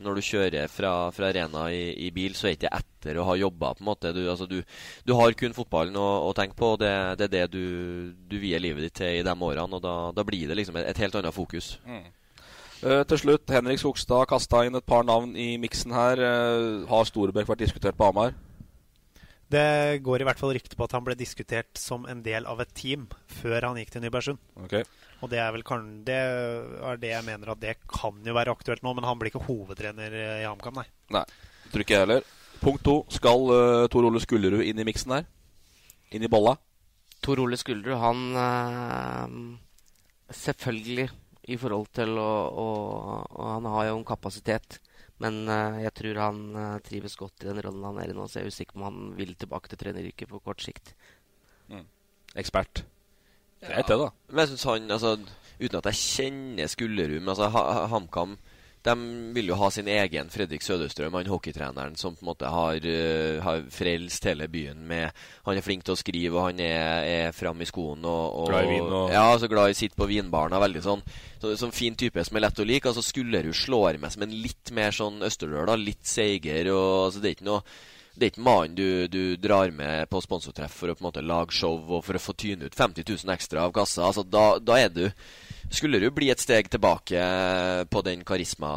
[0.00, 3.28] Når du kjører fra, fra arena i, i, bil, så er det ikke etter å
[3.28, 3.76] ha jobba.
[3.76, 4.16] på en måte.
[4.16, 4.62] Du, altså, du,
[5.04, 7.64] du har kun fotballen å, å tenke på, og det, det er det du,
[8.16, 9.76] du vier livet ditt til i de årene.
[9.76, 11.74] og Da, da blir det liksom et, et helt annet fokus.
[11.84, 12.06] Mm.
[12.82, 16.20] Uh, til slutt, Henrik Skogstad kasta inn et par navn i miksen her.
[16.20, 18.34] Uh, har Storebekk vært diskutert på Hamar?
[19.54, 22.62] Det går i hvert fall rykte på at han ble diskutert som en del av
[22.64, 24.40] et team før han gikk til Nybergsund.
[24.64, 24.86] Okay.
[25.22, 28.54] Og det er vel kan, det er det jeg mener at det kan jo være
[28.56, 30.86] aktuelt nå, men han blir ikke hovedtrener i HamKam, nei.
[31.14, 31.24] Nei,
[31.70, 32.26] tror ikke jeg heller.
[32.64, 32.96] Punkt to.
[33.12, 35.28] Skal uh, Tor Ole Skullerud inn i miksen her?
[36.14, 36.56] Inn i bolla?
[37.24, 41.10] Tor Ole Skullerud, han uh, Selvfølgelig
[41.50, 42.68] i forhold til å, å,
[43.28, 44.78] å Han har jo en kapasitet.
[45.22, 48.26] Men uh, jeg tror han uh, trives godt i den rollen han er i nå,
[48.26, 50.94] så jeg er usikker på om han vil tilbake til treneryrket på kort sikt.
[51.70, 51.84] Mm.
[52.40, 52.82] Ekspert.
[53.62, 53.86] Greit, ja.
[53.88, 54.10] det, da.
[54.30, 55.16] Men jeg synes han, altså,
[55.54, 57.46] Uten at jeg kjenner Skullerud men altså,
[57.92, 58.32] HamKam
[58.84, 58.94] de
[59.32, 63.40] vil jo ha sin egen Fredrik Sødestrøm, han hockeytreneren som på en måte har, uh,
[63.44, 67.32] har frelst hele byen med Han er flink til å skrive, og han er, er
[67.36, 68.04] fram i skoen.
[68.04, 68.84] Og, og, glad i vin.
[68.88, 69.12] Og...
[69.12, 70.60] Ja, altså glad i å sitte på vinbarna.
[70.60, 71.04] Veldig sånn
[71.40, 72.88] så, sånn fin type som er lett å like.
[72.88, 75.76] Altså Skullerud slår med som en litt mer sånn Østerdøl, da.
[75.80, 77.64] Litt Og, Altså, det er ikke noe
[78.14, 81.22] det er ikke mannen du, du, drar med på sponsortreff for å på en måte
[81.24, 84.04] lage show og for å få tyne ut 50 000 ekstra av kassa.
[84.06, 85.04] Altså, da, da er du
[85.74, 87.18] skulle du bli et steg tilbake
[87.90, 88.70] på den karisma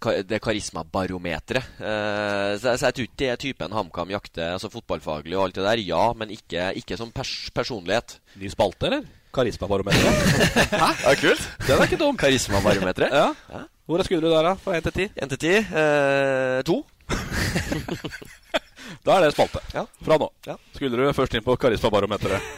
[0.00, 1.70] ka- det karismabarometeret.
[1.80, 5.56] Eh, så, så jeg tror ikke det er typen HamKam jakter, altså fotballfaglig og alt
[5.60, 5.82] det der.
[5.86, 8.18] Ja, men ikke, ikke som pers personlighet.
[8.40, 9.08] Ny spalte, eller?
[9.30, 10.24] Karismabarometeret.
[10.82, 10.88] Hæ?
[11.00, 11.44] Det er kult.
[11.68, 12.16] Den er ikke dum.
[12.18, 13.14] Karismabarometeret.
[13.14, 13.62] Ja.
[13.86, 14.54] Hvor er skuldre der, da?
[14.58, 15.12] Fra 1 til 10?
[15.22, 15.52] 1 til 10.
[15.82, 16.80] Eh, to.
[19.06, 19.60] Da er det spalte.
[19.72, 19.84] Ja.
[20.04, 20.28] Fra nå.
[20.46, 20.56] Ja.
[20.98, 22.40] du først inn på karismabarometeret.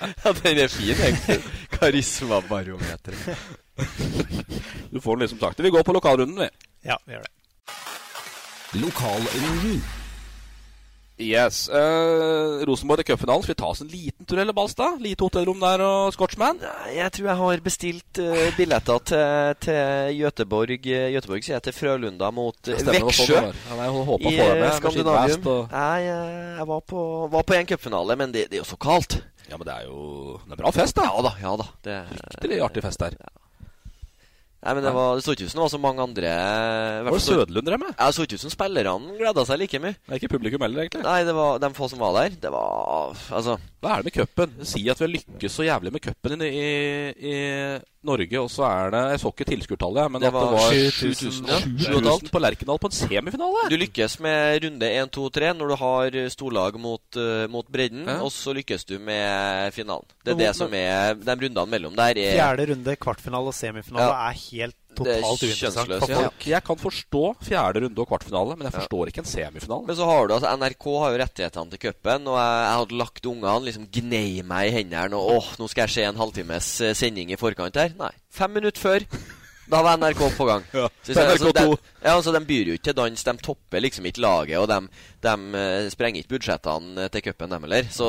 [0.00, 1.42] Ja, den er fin, egentlig.
[1.76, 3.38] Karismabarometeret.
[4.90, 5.60] Du får den liksom sagt.
[5.60, 6.48] Vi går på lokalrunden, vi.
[6.88, 7.32] Ja, vi gjør det.
[8.80, 9.82] Lokalrunden.
[11.20, 11.68] Yes.
[11.68, 13.42] Uh, Rosenborg i cupfinalen.
[13.44, 14.96] Skal vi ta oss en liten tur, eller, Balstad?
[15.04, 16.60] Lite hotellrom der og Scotchman?
[16.94, 21.76] Jeg tror jeg har bestilt uh, billetter til, til Göteborg eh, Göteborg sier jeg til
[21.76, 23.36] Frølunda mot uh, Veksjø.
[23.36, 25.46] Ja, I eh, Skandinavium.
[25.46, 26.08] og- jeg,
[26.58, 27.04] jeg var på,
[27.36, 29.20] var på en cupfinale, men det, det er jo så kaldt.
[29.50, 31.08] Ja, men det er jo Det er bra fest, da.
[31.10, 31.32] Ja da.
[31.42, 33.16] ja da det, Fryktelig artig fest der.
[34.60, 37.06] Nei, men det, var, det så ikke ut som det var så mange andre Hva
[37.06, 37.94] Var det Sødlund dere med?
[37.94, 39.96] Ja, Det så ikke ut som spillerne gleda seg like mye.
[40.04, 41.04] Det er ikke publikum heller, egentlig.
[41.06, 42.36] Nei, det var de få som var der.
[42.42, 44.50] Det var Altså Hva er det med cupen?
[44.68, 47.36] Si at vi har lykkes så jævlig med cupen i, i, i
[48.04, 50.74] Norge, og så er det Jeg så ikke tilskuertallet, men Det at det var var
[50.76, 52.30] 7000, ja.
[52.32, 53.64] på Lerkendal på en semifinale.
[53.72, 58.04] Du lykkes med runde 1, 2, 3 når du har storlag mot, eh, mot bredden,
[58.08, 58.18] Ja.
[58.24, 60.04] og så lykkes du med finalen.
[60.24, 64.08] Det er det som er De rundene mellom der er Fjerde runde, kvartfinale og semifinale
[64.08, 64.28] Ja.
[64.28, 66.44] er helt totalt uinteressant for folk.
[66.46, 66.50] ja.
[66.56, 69.86] Jeg kan forstå fjerde runde og kvartfinale, men jeg forstår ikke en semifinale.
[69.88, 73.00] Men så har du altså NRK har jo rettighetene til cupen, og jeg, jeg hadde
[73.02, 76.70] lagt ungene liksom gnei meg i hendene og åh, nå skal jeg se en halvtimes
[76.86, 77.94] eh, sending i forkant her.
[78.00, 78.12] Nei.
[78.34, 79.06] Fem minutter før.
[79.70, 80.64] Da var NRK på gang.
[80.74, 81.52] Ja, Så, på altså, NRK2.
[81.60, 83.22] de, ja, altså, de byr jo ikke til dans.
[83.28, 84.80] De topper liksom ikke laget, og de,
[85.22, 87.86] de eh, sprenger ikke budsjettene til cupen, dem heller.
[87.94, 88.08] Så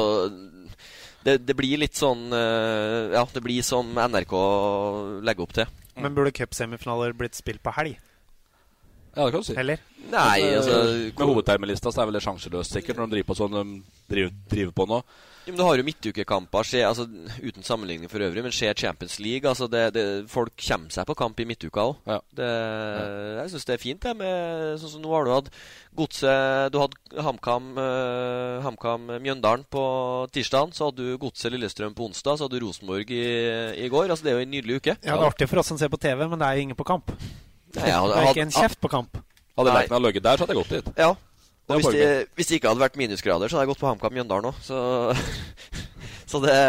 [1.21, 4.33] det, det blir litt sånn eh, Ja, det blir som NRK
[5.27, 5.69] legger opp til.
[5.95, 7.97] Men burde cupsemifinaler blitt spilt på helg?
[9.15, 9.55] Ja, det kan du si.
[9.59, 9.81] Eller?
[10.11, 10.77] Nei, eh, altså
[11.17, 13.65] Med hovedtermelista så er vel det sjanseløst, sikkert, når de driver på sånn de
[14.13, 15.01] driver, driver på nå.
[15.51, 17.05] Jo, men Du har jo midtukekamper, skje- altså,
[17.43, 21.15] uten sammenligning for øvrig, men skjer Champions League altså det, det, Folk kommer seg på
[21.19, 21.95] kamp i midtuka òg.
[22.07, 22.19] Ja.
[23.41, 24.15] Jeg syns det er fint, det.
[24.17, 25.49] Med, sånn som nå har du hatt
[25.97, 29.83] Godset Du hadde HamKam uh, HamKam Mjøndalen på
[30.31, 30.71] tirsdag.
[30.77, 32.37] Så hadde du Godset Lillestrøm på onsdag.
[32.39, 33.23] Så hadde du Rosenborg i,
[33.85, 34.09] i går.
[34.09, 34.95] Altså Det er jo en nydelig uke.
[35.03, 36.79] Ja, det er artig for oss som ser på TV, men det er jo ingen
[36.79, 37.11] på kamp.
[37.75, 39.19] Nei, jeg hadde- det er ikke en kjeft på kamp.
[39.57, 39.73] Hadde.
[39.75, 40.93] Lerkendal ligget der, så hadde jeg gått dit.
[40.97, 41.11] Ja.
[41.71, 44.13] Og hvis, det, hvis det ikke hadde vært minusgrader, så hadde jeg gått på HamKam
[44.17, 44.59] Mjøndalen òg.
[44.65, 44.77] Så,
[46.31, 46.59] så det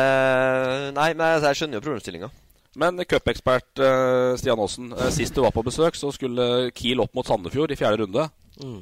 [0.96, 2.32] Nei, men jeg, jeg skjønner jo problemstillinga.
[2.80, 7.12] Men cupekspert eh, Stian Aasen, eh, sist du var på besøk, så skulle Kiel opp
[7.16, 8.26] mot Sandefjord i fjerde runde.
[8.62, 8.80] Mm.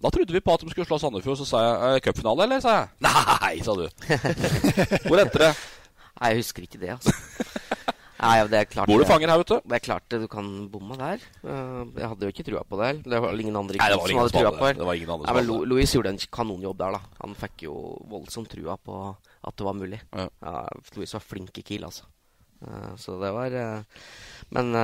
[0.00, 2.60] Da trodde vi på at de skulle slå Sandefjord, så sa jeg eh, cupfinale, eller?
[2.60, 2.92] sa jeg.
[3.06, 3.86] Nei, sa du.
[5.08, 5.50] Hvor endte det?
[6.20, 7.16] Nei, jeg husker ikke det, altså.
[8.20, 9.68] Nei, det er klart Bor du fanger her, vet du?
[9.70, 11.22] Det er klart du kan bomme der.
[11.40, 12.90] Eh, jeg hadde jo ikke trua på det.
[13.06, 14.74] Det var ingen andre Nei, det var som hadde trua på det.
[14.76, 15.68] Det var ingen andre Nei, men.
[15.70, 17.16] Louis gjorde en kanonjobb der, da.
[17.22, 17.76] Han fikk jo
[18.12, 20.02] voldsomt trua på at det var mulig.
[20.12, 20.28] Ja.
[20.98, 22.04] Louis var flink i Kiel, altså.
[22.66, 24.04] Eh, så det var eh,
[24.52, 24.76] Men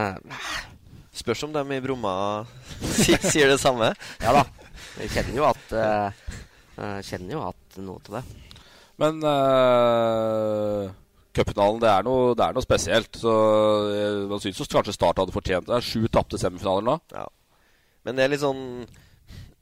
[1.16, 2.14] Spørs om dem i Bromma
[3.03, 3.92] sier, sier det samme.
[4.25, 4.46] ja da.
[5.03, 5.77] Jeg kjenner jo at
[7.05, 8.27] Kjenner jo at noe til det.
[9.01, 10.88] Men uh,
[11.37, 11.90] cupfinalen, det,
[12.38, 13.18] det er noe spesielt.
[13.20, 13.33] Så
[13.92, 15.83] eh, man syns kanskje Start hadde fortjent det.
[15.85, 16.96] Sju tapte semifinaler nå.
[17.14, 17.27] Ja.
[18.07, 18.62] Men det er litt sånn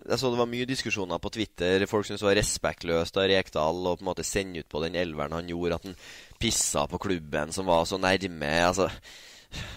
[0.05, 1.87] Jeg så det var mye diskusjoner på Twitter.
[1.89, 4.99] Folk syntes det var respektløst av Rekdal å på en måte sende ut på den
[5.01, 5.79] elveren han gjorde.
[5.81, 5.99] At han
[6.41, 8.55] pissa på klubben som var så nærme.
[8.69, 8.91] Altså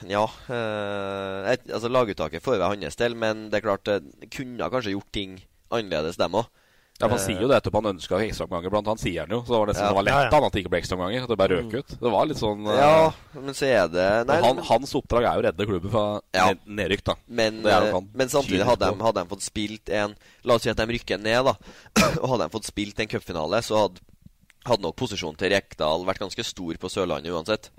[0.10, 0.25] Ja.
[0.49, 4.95] Øh, et, altså Laguttaket får være hans del, men det er klart det kunne kanskje
[4.95, 5.38] gjort ting
[5.71, 6.49] annerledes, dem òg.
[6.99, 7.77] Ja, Man sier jo det etterpå.
[7.83, 9.43] Han ønska ekstraomganger, blant annet sier han jo.
[9.45, 9.89] Så det var nesten Ja.
[9.91, 10.31] det var lett Ja, ja.
[10.33, 11.23] han at det ikke ble ekstraomganger.
[11.23, 11.88] At det bare røk ut.
[12.01, 15.33] Det var litt sånn eh, Ja, men så er det Nei, han, Hans oppdrag er
[15.38, 16.47] jo å redde klubben fra Ja.
[16.65, 17.15] nedrykk, da.
[17.27, 20.77] Men, eh, men samtidig hadde de, hadde de fått spilt en La oss si at
[20.81, 21.53] de rykker ned, da.
[22.23, 24.01] Og hadde de fått spilt en cupfinale, så hadde,
[24.65, 27.69] hadde nok posisjonen til Rekdal vært ganske stor på Sørlandet uansett.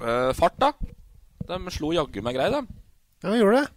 [0.00, 0.72] Eh, fart, da?
[1.50, 2.60] De slo jaggu meg grei, de.
[3.22, 3.70] Ja, de gjorde det.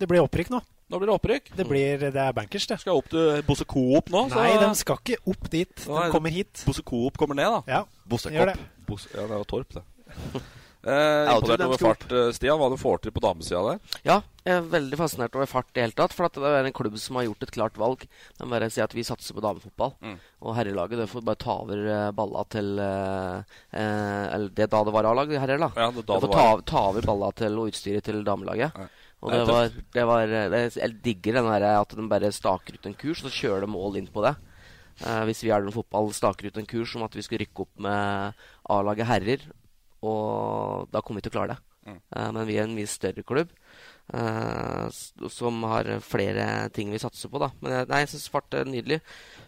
[0.00, 0.60] Det ble opprykk nå.
[0.90, 1.50] Nå blir det opprykk.
[1.56, 2.80] Det, blir, det er bankers, det.
[2.82, 4.24] Skal opp til Bosse Coop nå.
[4.32, 5.74] så- Nei, de skal ikke opp dit.
[5.86, 6.64] De Nei, kommer hit.
[6.66, 7.62] Bosse Coop kommer ned, da.
[7.70, 8.58] Ja, Bosse gjør det.
[8.88, 9.84] Bosse, ja, det var Torp, det.
[10.80, 12.56] Eh, imponert over fart, eh, Stian.
[12.56, 13.80] Hva du får til på damesida der?
[14.02, 14.14] Ja,
[14.46, 16.14] jeg er veldig fascinert over fart i det hele tatt.
[16.16, 18.06] For at det er en klubb som har gjort et klart valg.
[18.38, 19.92] De bare sier at vi satser på damefotball.
[20.00, 20.14] Mm.
[20.40, 23.42] Og herrelaget det får bare ta over eh, balla til eh,
[23.76, 25.68] eh, Eller det da det var A-lag, herrer, da.
[25.76, 28.72] Ja, det da det får var- ta, ta over balla til og utstyret til damelaget.
[28.72, 28.88] Ja.
[29.20, 32.32] Og Det det var, det var eh, det, Jeg digger den der at de bare
[32.32, 34.34] staker ut en kurs, og så kjører de all inn på det.
[35.00, 37.72] Uh, hvis vi den fotball staker ut en kurs om at vi skal rykke opp
[37.80, 39.44] med A-laget herrer,
[40.04, 41.60] og da kommer vi til å klare det.
[41.88, 43.52] Eh, men vi er en mye større klubb.
[44.10, 44.90] uh,
[45.30, 47.52] som har flere ting vi satser på, da.
[47.62, 48.98] Men jeg, nei, jeg syns Fart er nydelig.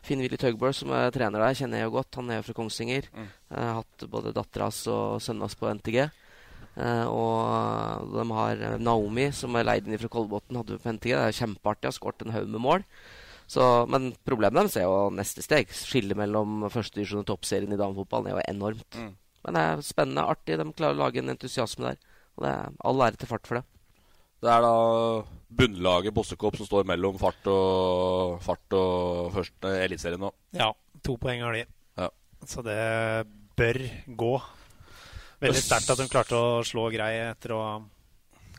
[0.07, 2.21] Finn-Willy Tøgborg, som er trener der, kjenner jeg jo godt.
[2.21, 3.09] Han er jo fra Kongsvinger.
[3.11, 3.31] Mm.
[3.51, 5.99] hatt både dattera hans og sønnen hans på NTG.
[6.73, 10.79] Eh, og de har eh, Naomi, som er leid inn fra Kolbotn, hadde.
[10.81, 11.91] Det er kjempeartig.
[11.91, 12.87] Har skåret en haug med mål.
[13.53, 15.73] Så, men problemet deres er jo neste steg.
[15.77, 18.97] Skillet mellom førstedivisjon og toppserien i damefotballen er jo enormt.
[18.97, 19.13] Mm.
[19.43, 20.57] Men det er spennende, artig.
[20.57, 22.01] De klarer å lage en entusiasme der.
[22.39, 23.67] Og det er all ære til fart for det.
[24.43, 24.77] Det er da
[25.55, 30.33] bunnlaget Bossekopp som står mellom fart og, fart og første eliteserien nå.
[30.57, 30.73] Ja,
[31.07, 31.67] to poeng har de.
[32.01, 32.09] Ja.
[32.49, 32.81] Så det
[33.59, 33.79] bør
[34.19, 34.33] gå.
[35.43, 37.63] Veldig sterkt at hun klarte å slå grei etter å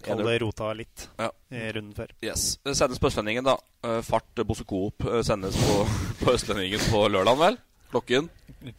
[0.04, 1.30] kalle det rota litt Ja.
[1.52, 2.10] i runden før.
[2.22, 2.58] Yes.
[2.63, 3.58] Det sendes på Østlendingen, da.
[3.88, 5.78] Eh, Fart Bosse Coop eh, sendes på,
[6.26, 7.58] på Østlendingen på lørdag, vel?
[7.93, 8.28] Klokken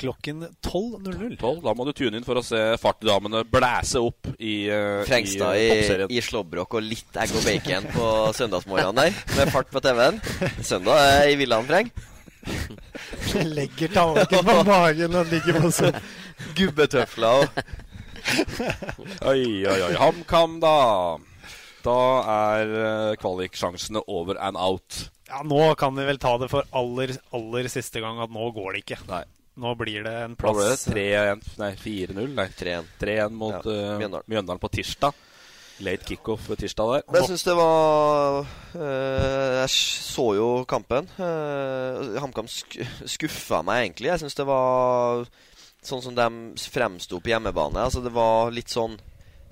[0.01, 1.37] Klokken 12.00.
[1.39, 1.61] 12.
[1.63, 5.67] Da må du tune inn for å se fartdamene blæse opp i, uh, Frengstad i
[5.69, 9.19] i, i slåbrok og litt egg og bacon på søndagsmorgenen der.
[9.37, 10.19] Med fart på TV-en.
[10.65, 11.93] Søndag er i villaen, Freng.
[13.57, 16.01] Legger tallerkenen på magen og ligger på sånn.
[16.57, 17.63] Gubbetøfler og
[19.31, 19.93] Oi, oi, oi.
[20.01, 20.75] HamKam, da.
[21.85, 21.99] Da
[22.35, 25.05] er uh, kvaliksjansene over and out.
[25.29, 28.77] Ja, nå kan vi vel ta det for aller, aller siste gang at nå går
[28.77, 29.01] det ikke.
[29.11, 29.25] Nei.
[29.61, 30.79] Nå blir det en Hva ble det?
[30.81, 32.33] plass 3-1 Nei, 4-0?
[32.35, 32.89] Nei, 3-1.
[32.99, 34.27] 3-1 mot Ja, eh, Mjøndalen.
[34.33, 35.15] Mjøndalen på tirsdag.
[35.85, 37.05] Late kickoff tirsdag der.
[37.11, 41.07] Men jeg syns det var øh, Jeg så jo kampen.
[41.19, 44.11] Uh, HamKam sk skuffa meg egentlig.
[44.13, 45.25] Jeg syns det var
[45.89, 46.29] sånn som de
[46.71, 47.83] fremsto på hjemmebane.
[47.83, 48.99] Altså Det var litt sånn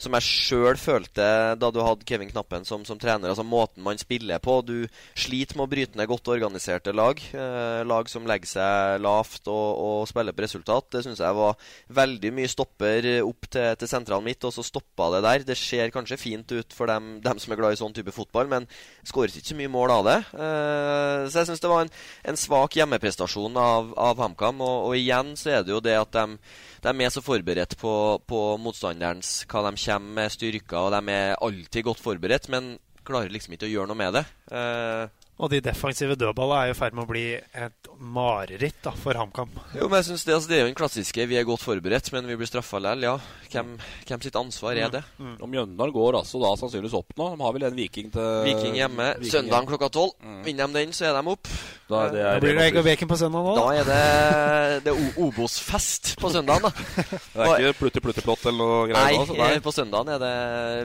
[0.02, 1.24] som jeg sjøl følte
[1.58, 3.30] da du hadde Kevin Knappen som, som trener.
[3.30, 4.58] Altså Måten man spiller på.
[4.66, 4.88] Du
[5.18, 7.20] sliter med å bryte ned godt organiserte lag.
[7.32, 10.88] Eh, lag som legger seg lavt og, og spiller på resultat.
[10.92, 11.58] Det syns jeg var
[11.92, 15.46] veldig mye stopper opp til, til sentralen mitt, og så stoppa det der.
[15.52, 18.50] Det ser kanskje fint ut for dem, dem som er glad i sånn type fotball,
[18.50, 18.68] men
[19.06, 20.18] skåres ikke så mye mål av det.
[20.34, 21.94] Eh, så jeg syns det var en,
[22.32, 24.60] en svak hjemmeprestasjon av, av HamKam.
[24.64, 26.26] Og, og igjen så er det jo det at de
[26.82, 27.94] de er så forberedt på,
[28.26, 32.74] på motstanderens hva de kommer med styrker, og de er alltid godt forberedt, men
[33.06, 34.24] klarer liksom ikke å gjøre noe med det.
[34.54, 38.92] Eh, Og de defensive dødballene er jo i ferd med å bli et mareritt da,
[38.94, 39.48] for HamKam.
[39.74, 42.12] jo, men jeg synes det, altså, det er jo den klassiske 'vi er godt forberedt,
[42.12, 43.02] men vi blir straffa likevel'.
[43.02, 43.16] Ja.
[43.52, 45.02] Hvem, hvem sitt ansvar er det?
[45.40, 47.36] Og Mjøndalen går altså da sannsynligvis opp nå.
[47.36, 49.08] De har vel en Viking til Viking hjemme.
[49.18, 50.12] Viking Søndagen klokka tolv.
[50.44, 51.48] Vinner de den, så er de opp.
[51.88, 53.54] Da er det, Da blir det egg og bacon på søndag nå.
[53.56, 56.70] Da er det, det er Obos-fest på søndagen, da.
[57.34, 59.18] Det er ikke plutte-plutte-plott eller noe Nei, greier?
[59.18, 60.32] nå, så eh, på søndagen er det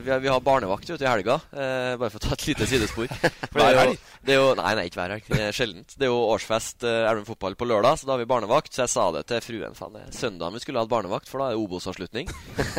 [0.03, 1.39] Vi har, vi har barnevakt ute i helga.
[1.53, 3.07] Eh, bare for å ta et lite sidespor.
[3.07, 5.25] For det er jo- Det er jo, nei, nei, ikke hver helg.
[5.29, 5.93] Det er sjeldent.
[5.97, 8.71] Det er jo årsfest eh, Elven fotball på lørdag, så da har vi barnevakt.
[8.73, 9.75] Så jeg sa det til fruen.
[9.77, 12.29] Faen, søndagen vi skulle hatt barnevakt, for da er det Obos-avslutning.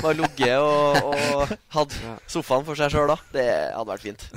[0.03, 1.99] Bare ligget og, og hatt
[2.31, 3.19] sofaen for seg sjøl da.
[3.35, 4.29] Det hadde vært fint.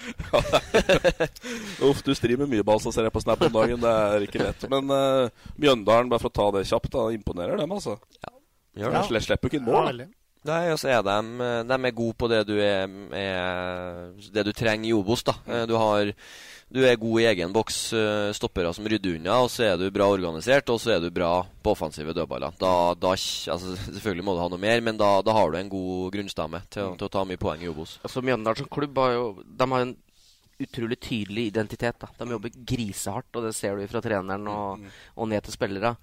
[1.84, 3.80] Uff, du strir med mye ball, så ser jeg på Snap om dagen.
[3.82, 4.64] Det er ikke lett.
[4.72, 7.98] Men uh, Mjøndalen, bare for å ta det kjapt, da, imponerer dem, altså.
[8.78, 9.02] Gjør Ja.
[9.10, 9.22] det.
[9.26, 10.00] Slipper ikke inn mål.
[10.04, 10.08] da.
[10.48, 11.16] Nei, altså er de,
[11.68, 15.34] de er gode på det du er, er Det du trenger i Obos, da.
[15.46, 16.12] Eh, Du har
[16.70, 19.88] du er god i egen boks, eh, stoppere som rydder unna, og så er du
[19.90, 22.52] bra organisert, og så er du bra på offensive dødballer.
[22.62, 25.68] Da, da, altså, selvfølgelig må du ha noe mer, men da, da har du en
[25.72, 27.96] god grunnstamme til, å- til å ta mye poeng i Obos.
[28.06, 29.96] Altså Mjøndalen som klubb har jo De har en
[30.62, 31.98] utrolig tydelig identitet.
[31.98, 35.96] da De jobber grisehardt, og det ser du fra treneren og, og ned til spillere.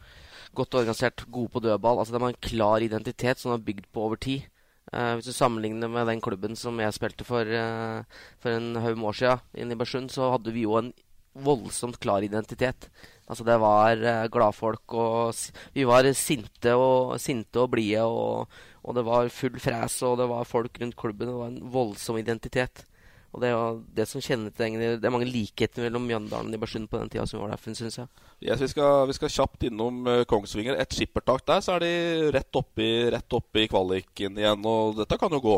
[0.58, 2.00] Godt organisert, gode på dødball.
[2.02, 4.48] Altså De har en klar identitet som de har bygd på over tid.
[4.88, 8.08] Uh, hvis du sammenligner med den klubben som jeg spilte for uh,
[8.40, 10.94] For en haug år siden, i Bersund, så hadde vi jo en
[11.36, 12.88] voldsomt klar identitet.
[13.28, 15.36] Altså Det var uh, gladfolk, og
[15.76, 18.48] vi var sinte og, sinte og blide, og,
[18.84, 21.28] og det var full fres, og det var folk rundt klubben.
[21.28, 22.88] Det var en voldsom identitet.
[23.36, 26.88] Og det er jo det som kjennetegner Det er mange likheter mellom Mjøndalen og Bersund
[26.90, 28.08] på den tida som var der, syns jeg.
[28.42, 30.80] Yes, vi, skal, vi skal kjapt innom eh, Kongsvinger.
[30.80, 31.94] Et skippertak der, så er de
[32.38, 34.68] rett oppi, rett oppi kvaliken igjen.
[34.70, 35.58] Og dette kan jo gå.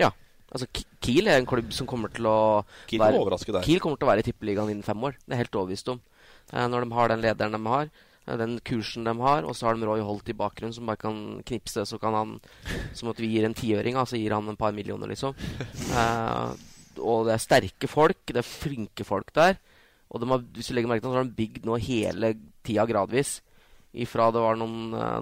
[0.00, 0.12] Ja.
[0.50, 0.66] Altså,
[1.02, 3.66] Kiel er en klubb som kommer til å Kiel være, overraske der.
[3.66, 5.18] Kiel kommer til å være i tippeligaen innen fem år.
[5.24, 6.00] Det er helt overbevist om.
[6.52, 7.92] Eh, når de har den lederen de har,
[8.26, 11.00] eh, den kursen de har, og så har de Roy Holt i bakgrunnen som bare
[11.04, 12.40] kan knipse, så kan han
[12.94, 15.34] Som at vi gir en tiøring, så gir han en par millioner, liksom.
[16.00, 16.69] Eh,
[17.00, 19.58] og det er sterke folk, det er flinke folk der.
[20.10, 22.32] Og de har, hvis du legger merke til så har de bygd nå hele
[22.66, 23.38] tida gradvis.
[24.04, 25.20] Ifra det var noen uh,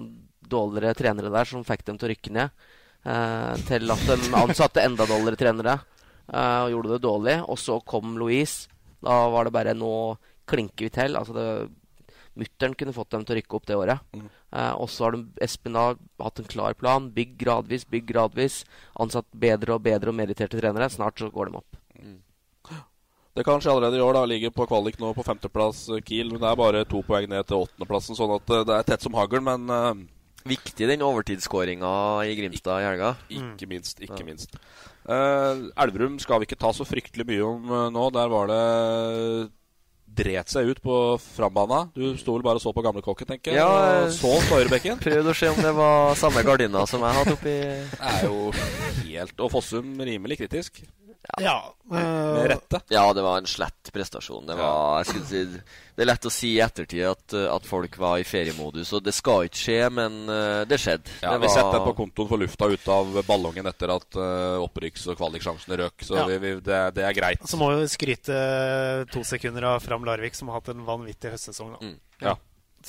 [0.49, 2.65] dårligere trenere der som fikk dem til å rykke ned,
[3.05, 7.37] uh, til at de ansatte enda dårligere trenere uh, og gjorde det dårlig.
[7.45, 8.69] Og så kom Louise.
[8.99, 9.91] Da var det bare Nå
[10.49, 11.17] klinker vi til.
[11.19, 11.47] Altså det,
[12.39, 14.05] Mutter'n kunne fått dem til å rykke opp det året.
[14.15, 14.27] Mm.
[14.55, 15.85] Eh, og så har de, Espen da
[16.23, 17.09] hatt en klar plan.
[17.15, 18.61] Bygg gradvis, bygg gradvis.
[19.01, 20.89] Ansatt bedre og bedre og meritterte trenere.
[20.93, 21.68] Snart så går de opp.
[23.37, 24.13] Det kan skje allerede i år.
[24.17, 26.31] da Ligger på kvalik nå på femteplass eh, Kiel.
[26.33, 29.05] Men det er bare to poeng ned til åttendeplassen, sånn at eh, det er tett
[29.05, 29.43] som hagl.
[29.45, 29.93] Men uh,
[30.49, 31.91] Viktig den overtidsskåringa
[32.25, 33.13] i Grimstad i helga.
[33.29, 34.01] ikke minst.
[34.01, 34.55] Ikke minst.
[35.03, 38.09] Uh, Elverum skal vi ikke ta så fryktelig mye om uh, nå.
[38.15, 38.61] Der var det
[40.19, 41.83] dret seg ut på frambana.
[41.95, 43.59] Du sto vel bare og så på gamlekokken, tenker jeg.
[43.61, 44.99] Ja, og så Støyrebekken.
[45.05, 48.49] Prøvde å se om det var samme gardina som jeg hadde oppi Det er jo
[49.05, 50.81] helt Og Fossum rimelig kritisk.
[51.37, 51.73] Ja.
[51.89, 52.79] Med rette.
[52.89, 54.45] Ja, det var en slett prestasjon.
[54.49, 55.61] Det, var, jeg skulle si,
[55.95, 59.03] det er lett å si i ettertid at, uh, at folk var i feriemodus, og
[59.05, 61.15] det skal ikke skje, men uh, det skjedde.
[61.21, 65.07] Ja, det Vi setter på kontoen for lufta ut av ballongen etter at uh, opprykks-
[65.13, 66.05] og kvaliksjansene røk.
[66.05, 66.25] Så Ja.
[66.29, 67.45] vi, vi, det, det er greit.
[67.49, 68.41] Så må vi skryte
[69.13, 71.77] to sekunder av Fram Larvik, som har hatt en vanvittig høstsesong.
[71.77, 71.93] Da.
[72.31, 72.37] Ja.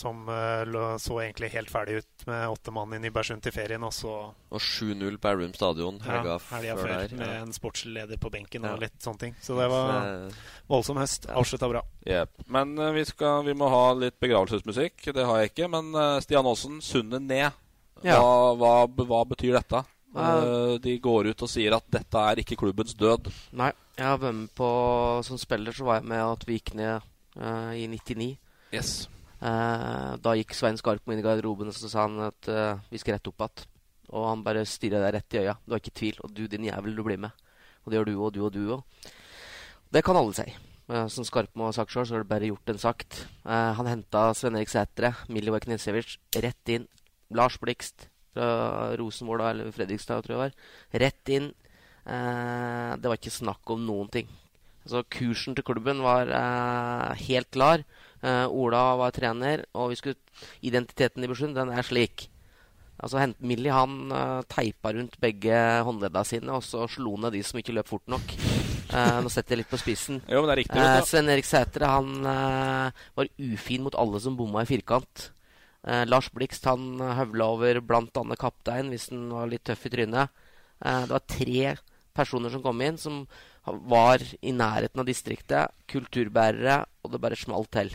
[0.01, 0.65] Som eh,
[1.03, 4.61] så egentlig helt ferdig ut med åtte mann i Nybergsund til ferien, og så Og
[4.65, 7.17] 7-0 på Elverum stadion helga ja, helga før før, der.
[7.21, 7.41] med Ja.
[7.45, 8.73] en sportsleder på benken Ja.
[8.75, 9.37] og litt sånne ting.
[9.43, 9.93] Så det var
[10.31, 10.35] Så-
[10.71, 11.27] voldsom høst.
[11.29, 11.83] Avslutta bra.
[12.07, 12.45] Yep.
[12.49, 15.13] Men uh, vi, skal, vi må ha litt begravelsesmusikk.
[15.13, 15.69] Det har jeg ikke.
[15.71, 17.53] Men uh, Stian Aasen, sundet ned.
[18.03, 18.17] Ja.
[18.21, 19.85] Hva, hva, hva betyr dette?
[19.85, 19.87] Eh,
[20.21, 23.29] Eh, de går ut og sier at dette er ikke klubbens død.
[23.55, 24.71] Nei, jeg har vært med på
[25.23, 27.03] Som spiller så var jeg med at vi gikk ned
[27.39, 28.33] eh, i 99.
[28.75, 29.07] Yes.
[29.41, 33.01] Eh, da gikk Svein Skarpmo inn i garderoben og så sa han at eh, vi
[33.01, 33.69] skal rette opp igjen.
[34.11, 35.55] Og han bare stirra deg rett i øya.
[35.65, 36.19] Du har ikke tvil.
[36.27, 37.47] Og du, din jævel, du blir med.
[37.85, 39.07] Og det gjør du og du og du òg.
[39.95, 40.47] Det kan alle si.
[40.91, 43.23] Eh, som Skarpmo har sagt sjøl, så er det bare gjort en sagt.
[43.47, 46.89] Han henta Sven Erik Sætre, Milivoj Knesevic, rett inn.
[47.31, 51.03] Lars Blikst fra Rosenborg, eller Fredrikstad, tror jeg det var.
[51.05, 51.49] Rett inn.
[52.03, 54.27] Det var ikke snakk om noen ting.
[54.91, 56.27] Så kursen til klubben var
[57.23, 57.87] helt klar.
[58.21, 60.21] Eh, Ola var trener, og vi skulle,
[60.67, 62.29] identiteten i Bersund den er slik.
[63.01, 65.57] Altså Millie han uh, teipa rundt begge
[65.87, 68.35] håndledda sine, og så slo ned de som ikke løp fort nok.
[68.93, 70.19] Uh, nå setter jeg litt på spissen.
[70.29, 71.07] Jo, men det er riktig, uh, Eh.
[71.09, 75.31] Sven Erik Sætre han uh, var ufin mot alle som bomma i firkant.
[75.89, 78.25] Eh, Lars Blikst han høvla over bl.a.
[78.41, 80.43] kaptein hvis han var litt tøff i trynet.
[80.85, 81.63] Eh, det var tre
[82.17, 83.23] personer som kom inn, som
[83.65, 85.73] var i nærheten av distriktet.
[85.89, 87.95] Kulturbærere, og det bare smalt til.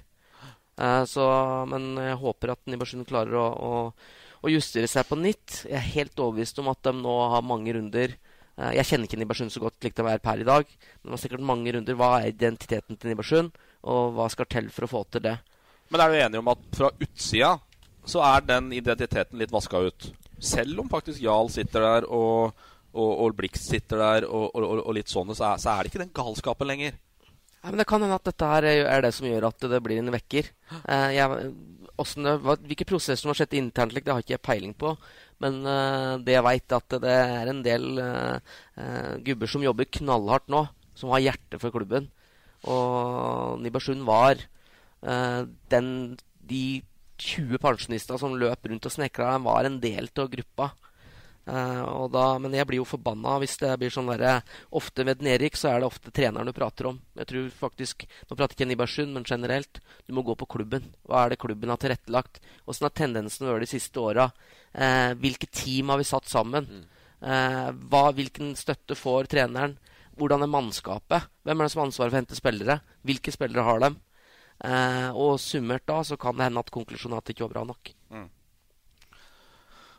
[0.75, 1.25] Eh, så,
[1.71, 5.65] men jeg håper at Nibarsund klarer å, å, å justere seg på nytt.
[5.67, 8.17] Jeg er helt overbevist om at de nå har mange runder.
[8.55, 10.67] Eh, jeg kjenner ikke Nibarsund så godt slik de er per i dag.
[10.99, 11.99] Men det var sikkert mange runder.
[11.99, 13.55] Hva er identiteten til Nibarsund?
[13.85, 15.35] og hva skal til for å få til det?
[15.93, 17.55] Men er du enig om at fra utsida
[18.05, 20.07] så er den identiteten litt vaska ut?
[20.41, 22.55] Selv om faktisk Jarl sitter der, og,
[22.93, 25.93] og, og Blix sitter der, og, og, og litt sånne, så er, så er det
[25.93, 26.97] ikke den galskapen lenger.
[27.65, 29.97] Ja, men Det kan hende at dette her er det som gjør at det blir
[29.97, 30.51] en vekker.
[30.85, 31.47] Eh, jeg,
[31.97, 34.91] det, hva, hvilke prosesser som har skjedd internt, det har ikke jeg peiling på.
[35.41, 39.89] Men eh, det jeg veit, at det er en del eh, eh, gubber som jobber
[39.97, 40.61] knallhardt nå,
[40.93, 42.11] som har hjerte for klubben.
[42.69, 45.41] Og Nibersund var eh,
[45.73, 45.89] den
[46.45, 46.83] De
[47.17, 50.69] 20 pensjonistene som løp rundt og snekra, var en del av gruppa.
[51.45, 54.39] Og da, men jeg blir jo forbanna hvis det blir sånn derre
[54.73, 56.97] Ofte ved nedrykk så er det ofte treneren du prater om.
[57.19, 59.77] Jeg tror faktisk Nå prater ikke jeg Nybergsund, men generelt.
[60.07, 60.87] Du må gå på klubben.
[61.05, 62.39] Hva er det klubben har tilrettelagt?
[62.65, 64.31] Åssen har tendensen vært de siste åra?
[64.73, 66.65] Uh, hvilke team har vi satt sammen?
[67.21, 69.77] Uh, hva, hvilken støtte får treneren?
[70.17, 71.29] Hvordan er mannskapet?
[71.45, 72.79] Hvem er det som har ansvaret for å hente spillere?
[73.05, 74.01] Hvilke spillere har dem?
[75.19, 77.63] Og summert da så kan det hende at konklusjonen er at det ikke var bra
[77.67, 77.91] nok.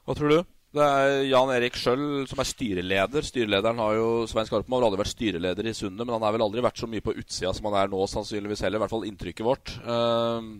[0.07, 0.39] Hva tror du?
[0.77, 3.25] Det er Jan Erik Schjøll som er styreleder.
[3.25, 6.45] Styrelederen har jo Svein Skarpmo har aldri vært styreleder i Sundet, men han har vel
[6.45, 8.77] aldri vært så mye på utsida som han er nå, sannsynligvis heller.
[8.77, 9.73] I hvert fall inntrykket vårt.
[9.87, 10.51] Uh,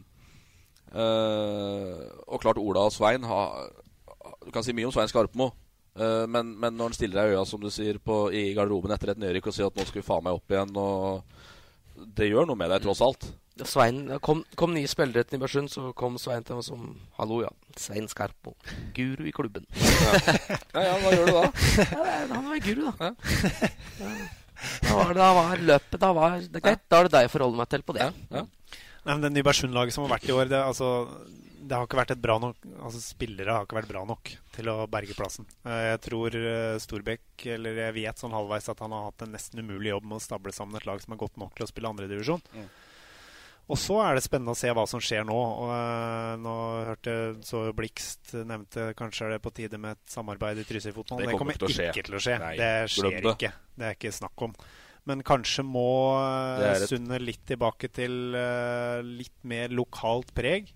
[0.97, 2.01] uh,
[2.31, 3.69] og klart Ola og Svein har
[4.47, 5.51] Du kan si mye om Svein Skarpmo.
[5.99, 8.93] eh, men, men når han stiller deg i øya, som du sier, på, i garderoben
[8.95, 12.29] etter et nedrykk og sier at nå skal vi faen meg opp igjen, og det
[12.29, 13.27] gjør noe med deg, tross alt.
[13.65, 16.83] Svein, kom, kom nye spillere til Nybergsund, så kom Svein til meg som
[17.17, 17.49] Hallo, ja.
[17.81, 18.53] Svein Skarpo.
[18.97, 19.65] Guru i klubben.
[20.77, 21.45] Ja, ja, hva gjør du da?
[21.89, 22.93] ja, han var guru, da.
[23.01, 24.11] Ja.
[24.85, 26.83] Da var, det- da var løpet Da var det greit.
[26.89, 28.11] Da er det deg jeg forholder meg til på det.
[28.33, 28.45] Nei,
[29.15, 30.91] men Det Nybergsund-laget som har vært i år, det, altså,
[31.67, 34.69] det har ikke vært et bra nok Altså Spillere har ikke vært bra nok til
[34.73, 35.47] å berge plassen.
[35.65, 39.33] Eh, Jeg tror eh, Storbekk, eller jeg vet sånn halvveis at han har hatt en
[39.37, 41.71] nesten umulig jobb med å stable sammen et lag som er godt nok til å
[41.73, 42.45] spille andredivisjon.
[42.57, 42.69] Mm.
[43.67, 45.35] Og så er det spennende å se hva som skjer nå.
[45.35, 46.55] Og, eh, nå
[46.87, 51.25] hørte så Blikst nevnte kanskje er det på tide med et samarbeid i Trysil-fotballen.
[51.27, 52.03] Det Det, kommer ikke til å skje.
[52.07, 52.37] til å skje.
[52.39, 53.33] Nei, det skjer det.
[53.35, 53.53] ikke.
[53.77, 54.55] Det er ikke snakk om.
[55.07, 55.87] Men kanskje må
[56.19, 60.71] uh, et- Sundet litt tilbake til uh, litt mer lokalt preg.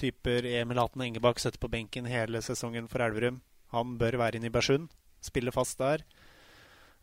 [0.00, 3.40] Typer Emil Hatten Engebakk sitter på benken hele sesongen for Elverum.
[3.74, 4.88] Han bør være i Nybergsund.
[5.24, 6.04] Spille fast der.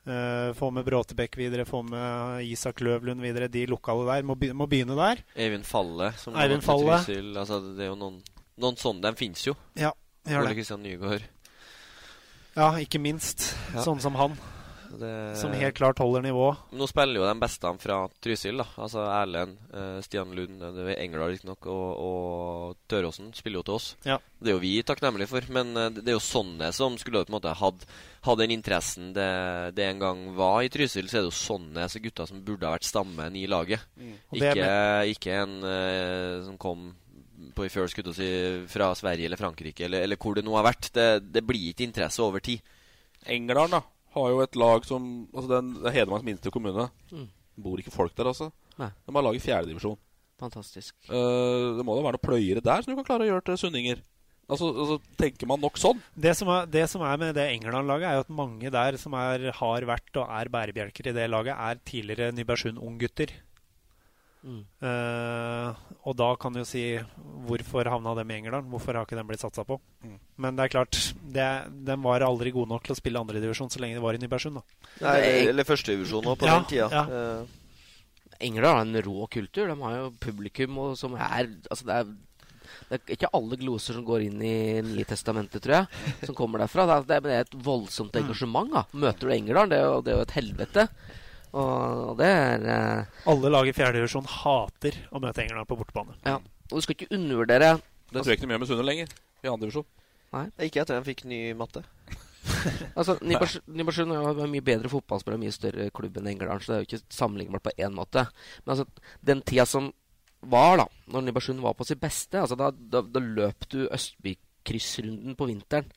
[0.02, 3.48] Eh, få med Bråtebekk videre, få med Isak Løvlund videre.
[3.54, 5.22] De lokale der må, be må begynne der.
[5.38, 6.10] Eivind Falle.
[6.18, 6.98] Som Eivind Falle.
[7.04, 7.36] Trysil.
[7.38, 8.18] Altså, det er jo noen,
[8.62, 9.12] noen sånne.
[9.12, 9.54] De fins jo.
[9.78, 9.94] Ja,
[10.26, 10.56] gjør Ole.
[10.58, 11.28] Kristian Nygaard.
[12.56, 13.52] Ja, ikke minst.
[13.76, 13.86] Ja.
[13.86, 14.34] Sånn som han.
[15.00, 16.56] Det- Som helt klart holder nivå.
[16.72, 18.58] Nå spiller jo de beste fra Trysil.
[18.58, 23.60] da Altså Erlend, eh, Stian Lund, eh, det er Engerdal riktignok, og, og Tøråsen spiller
[23.60, 23.96] jo til oss.
[24.06, 24.18] Ja.
[24.42, 27.30] Det er jo vi takknemlige for, men eh, det er jo sånne som skulle på
[27.30, 27.86] en måte hatt
[28.22, 31.88] hatt den interessen det, det en gang var i Trysil, så er det jo sånne
[31.90, 33.82] så gutter som burde ha vært stammen i laget.
[33.98, 34.18] Mm.
[34.38, 34.68] Ikke,
[35.16, 36.92] ikke en uh, som kom
[37.56, 38.28] på i fjor, skulle si,
[38.70, 40.92] fra Sverige eller Frankrike, eller, eller hvor det nå har vært.
[40.94, 42.62] Det, det blir ikke interesse over tid.
[43.26, 43.82] Engerdalen da
[44.16, 46.88] har jo et lag som altså den, Det er Hedmarks minste kommune.
[47.12, 47.28] Mm.
[47.62, 48.50] Bor ikke folk der, altså.
[48.80, 48.90] Nei.
[49.06, 50.00] De har lag i fjerdedivisjon.
[50.42, 50.96] Fantastisk.
[51.10, 53.60] Uh, det må da være noen pløyere der som du kan klare å gjøre til
[53.62, 54.02] sunninger.
[54.52, 56.02] Altså, altså Tenker man nok sånn?
[56.18, 59.16] Det som er, det som er med det England-laget, er jo at mange der som
[59.16, 63.32] er, har vært og er bærebjelker i det laget, er tidligere Nybergsund unggutter.
[64.42, 64.62] Mm.
[64.82, 66.82] Eh, og da kan du jo si
[67.46, 68.64] hvorfor havna dem i Engerdal?
[68.72, 69.78] Hvorfor har ikke den blitt satsa på?
[70.04, 70.16] Mm.
[70.42, 71.48] Men det er klart, det,
[71.86, 74.58] de var aldri gode nok til å spille andredivisjon så lenge de var i Nybergsund.
[74.58, 74.90] da.
[75.06, 75.20] Nei,
[75.52, 76.90] eller førstedivisjon òg, på Ja, den tida.
[76.90, 77.06] ja.
[77.06, 77.58] Uh.
[78.42, 79.68] Engerdal har en rå kultur.
[79.70, 82.14] De har jo publikum og som er Altså, det er,
[82.90, 86.64] det er ikke alle gloser som går inn i Nye testamentet, tror jeg, som kommer
[86.64, 86.88] derfra.
[87.06, 88.72] Det er, det er- et voldsomt engasjement.
[88.74, 90.88] da Møter du Engerdal, det er det er jo et helvete.
[91.52, 96.16] Og, og det er eh, Alle lag i fjerdedivisjon hater å møte England på bortebane.
[96.24, 96.38] Ja.
[96.72, 97.74] Og du skal ikke undervurdere
[98.12, 99.12] Det tror jeg ikke noe mer med Sunne lenger.
[99.44, 99.88] I andredivisjon.
[100.32, 100.46] Nei.
[100.68, 101.84] Ikke etter jeg fikk ny matte.
[102.98, 106.72] Altså, Nybergs- Nybergsund er jo mye bedre fotballspiller og mye større klubb enn England så
[106.72, 108.24] det er jo ikke sammenlignbart på én måte.
[108.64, 108.86] Men altså,
[109.30, 109.92] den tida som
[110.42, 115.38] var, da, når Nybergsund var på sitt beste, altså da, da, da løp du Østbykryssrunden
[115.38, 115.92] på vinteren.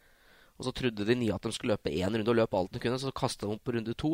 [0.58, 2.82] Og så trodde de nye at de skulle løpe én runde, og løp alt de
[2.82, 3.00] kunne.
[3.02, 4.12] Så kasta de opp på runde to.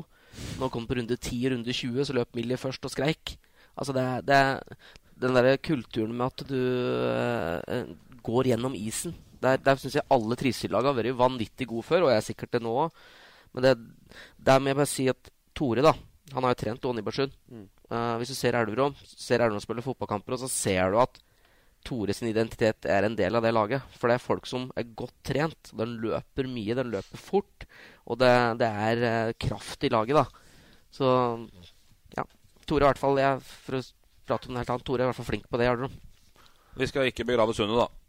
[0.61, 3.37] De kom på runde 10 og runde 20, så løp Millie først og skreik.
[3.77, 4.41] Altså, det, det
[5.21, 7.91] den derre kulturen med at du eh,
[8.25, 9.15] går gjennom isen.
[9.41, 12.55] Der, der syns jeg alle Trysil-lag har vært vanvittig gode før, og jeg er sikkert
[12.57, 13.03] det nå òg.
[13.57, 13.75] Men det,
[14.41, 15.93] der må jeg bare si at Tore, da
[16.31, 17.33] Han har jo trent Åne Ibersund.
[17.51, 17.65] Mm.
[17.91, 21.19] Uh, hvis du ser Elverum, ser Elverum spille fotballkamper, og så ser du at
[21.87, 23.85] Tore sin identitet er en del av det laget.
[23.97, 25.73] For det er folk som er godt trent.
[25.77, 27.67] Den løper mye, den løper fort.
[28.07, 30.27] Og det, det er eh, kraft i laget, da.
[30.93, 31.09] Så
[32.17, 32.27] ja.
[32.67, 33.83] Tore i hvert fall jeg, For å
[34.29, 35.71] prate om det helt annet, Tore er i hvert fall flink på det.
[35.71, 36.45] i.
[36.81, 38.00] Vi skal ikke begrave Sundet, da.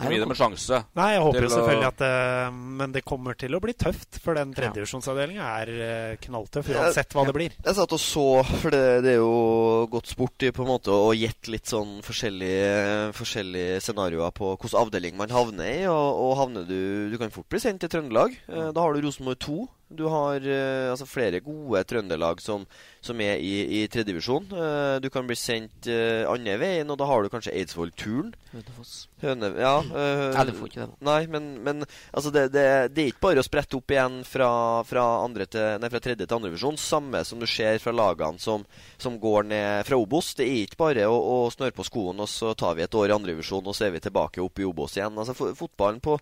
[0.00, 0.78] Nei, Gi dem en sjanse.
[0.96, 4.34] Nei, jeg håper jo selvfølgelig at det Men det kommer til å bli tøft, for
[4.38, 7.56] den tredjevisjonsavdelinga er eh, knalltøff uansett hva det blir.
[7.64, 8.26] Jeg satt og så,
[8.62, 11.98] for det, det er jo godt sport i på en måte å gjette litt sånn
[12.06, 15.82] forskjellige, forskjellige scenarioer på hvilken avdeling man havner i.
[15.90, 18.34] Og, og havner du Du kan fort bli sendt til Trøndelag.
[18.48, 19.58] Eh, Da har du Rosenborg 2.
[19.90, 22.62] Du har uh, altså flere gode trøndelag som,
[23.02, 24.46] som er i, i tredjevisjon.
[24.54, 28.30] Uh, du kan bli sendt uh, andre veien, og da har du kanskje Eidsvoll-turen.
[28.52, 28.92] Hønefoss.
[29.20, 30.94] Høne, ja, uh, du får ikke det.
[31.06, 32.64] Nei, men, men altså det, det,
[32.94, 34.50] det er ikke bare å sprette opp igjen fra,
[34.86, 35.04] fra,
[35.42, 36.78] til, nei, fra tredje til andrevisjon.
[36.80, 38.64] Samme som du ser fra lagene som,
[39.00, 40.32] som går ned fra Obos.
[40.38, 43.10] Det er ikke bare å, å snøre på skoene, og så tar vi et år
[43.10, 45.18] i andrevisjon, og så er vi tilbake opp i Obos igjen.
[45.18, 46.16] Altså Fotballen på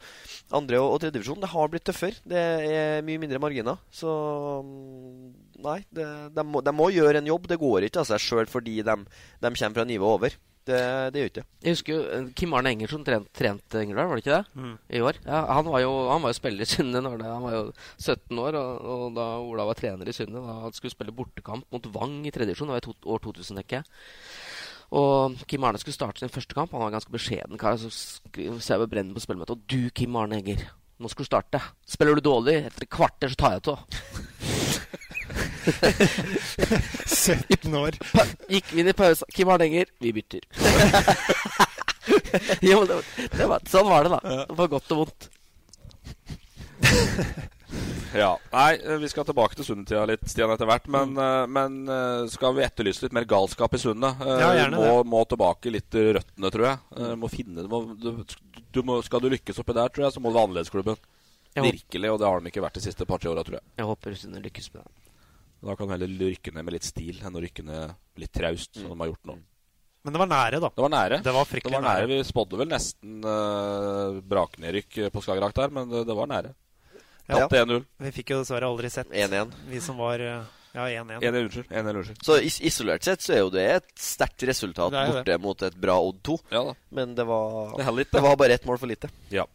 [0.57, 2.25] andre- og, og tredjevisjon det har blitt tøffere.
[2.29, 3.79] Det er mye mindre marginer.
[3.95, 4.11] Så
[4.65, 5.31] mm,
[5.65, 6.07] nei, det,
[6.37, 7.49] de, må, de må gjøre en jobb.
[7.51, 10.37] Det går ikke av seg sjøl fordi de, de kommer fra nivået over.
[10.69, 10.79] Det,
[11.15, 11.43] det gjør ikke.
[11.65, 14.61] Jeg husker jo eh, Kim Arne Engersson trent, trente Engerdal, var det ikke det?
[14.61, 14.75] Mm.
[14.99, 15.21] I år.
[15.25, 17.63] Ja, han, var jo, han var jo spiller i Sunne når det, han var jo
[18.05, 18.59] 17 år.
[18.61, 22.19] Og, og da Ola var trener i Sunne, da han skulle spille bortekamp mot Vang
[22.29, 23.89] i tredje divisjon, det var i to, år 2000, tenker jeg.
[24.99, 26.73] Og Kim Arne skulle starte sin første kamp.
[26.77, 27.81] Han var ganske beskjeden kar.
[27.81, 29.57] Så skri- ser jeg ved Brennen på spillemøtet.
[29.57, 30.63] Og du, Kim Arne Enger,
[30.99, 31.59] nå skal du starte.
[31.87, 33.81] Spiller du dårlig, etter et kvarter så tar jeg av.
[35.69, 37.93] 17 år.
[38.15, 39.27] Pa gikk vi inn i pausa.
[39.35, 40.43] Kim Hardenger, vi bytter.
[42.65, 43.05] jo, det, var-
[43.37, 44.21] det var, sånn var det, da.
[44.57, 45.23] På godt og vondt.
[48.17, 48.31] Ja.
[48.55, 50.87] Nei, eh, vi skal tilbake til Sundetida litt, Stian, etter hvert.
[50.89, 51.51] Men, mm.
[51.53, 54.17] men eh, skal vi etterlyse litt mer galskap i Sundet?
[54.25, 55.03] Eh, Ja, gjerne må, det.
[55.13, 56.79] må tilbake litt til røttene, tror jeg.
[56.97, 58.09] Eh, må finne må, du,
[58.79, 61.03] du må, Skal du lykkes oppi der, tror jeg, så må du være annerledesklubben.
[61.59, 63.67] Virkelig, og det har de ikke vært de siste par-tre åra, tror jeg.
[63.81, 65.15] Jeg håper Sunne lykkes med det.
[65.67, 68.79] Da kan du heller rykke ned med litt stil enn å rykke ned litt traust,
[68.79, 69.39] som de har gjort nå.
[70.07, 70.71] Men det var nære, da.
[70.71, 71.19] Det var nære.
[71.27, 72.07] Det var fryktelig det var nære.
[72.07, 72.21] nære.
[72.23, 76.55] Vi spådde vel nesten uh, braknedrykk på Skagerrak der, men det, det var nære.
[77.29, 77.43] Ja.
[77.45, 77.83] 1-0.
[78.07, 79.51] Vi fikk jo dessverre aldri sett 1-1.
[79.69, 80.47] vi som var eh,
[80.77, 81.21] Ja, 1-1.
[81.23, 81.69] 1-1, unnskyld.
[81.71, 82.25] 1-1, unnskyld.
[82.27, 85.39] Så is isolert sett så er jo det et sterkt resultat Det er jo borte
[85.45, 86.39] mot et bra Odd 2.
[86.53, 86.75] Ja da.
[86.95, 89.11] Men det var, Det litt, det var bare ett mål for lite.
[89.33, 89.47] Ja.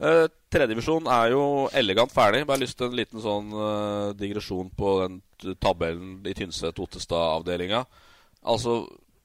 [0.00, 1.42] Uh, Tredjedivisjon er jo
[1.76, 2.46] elegant ferdig.
[2.48, 7.84] Bare lyst til en liten sånn eh, digresjon på den t- tabellen i Tynset-Ottestad-avdelinga.
[8.50, 8.80] Altså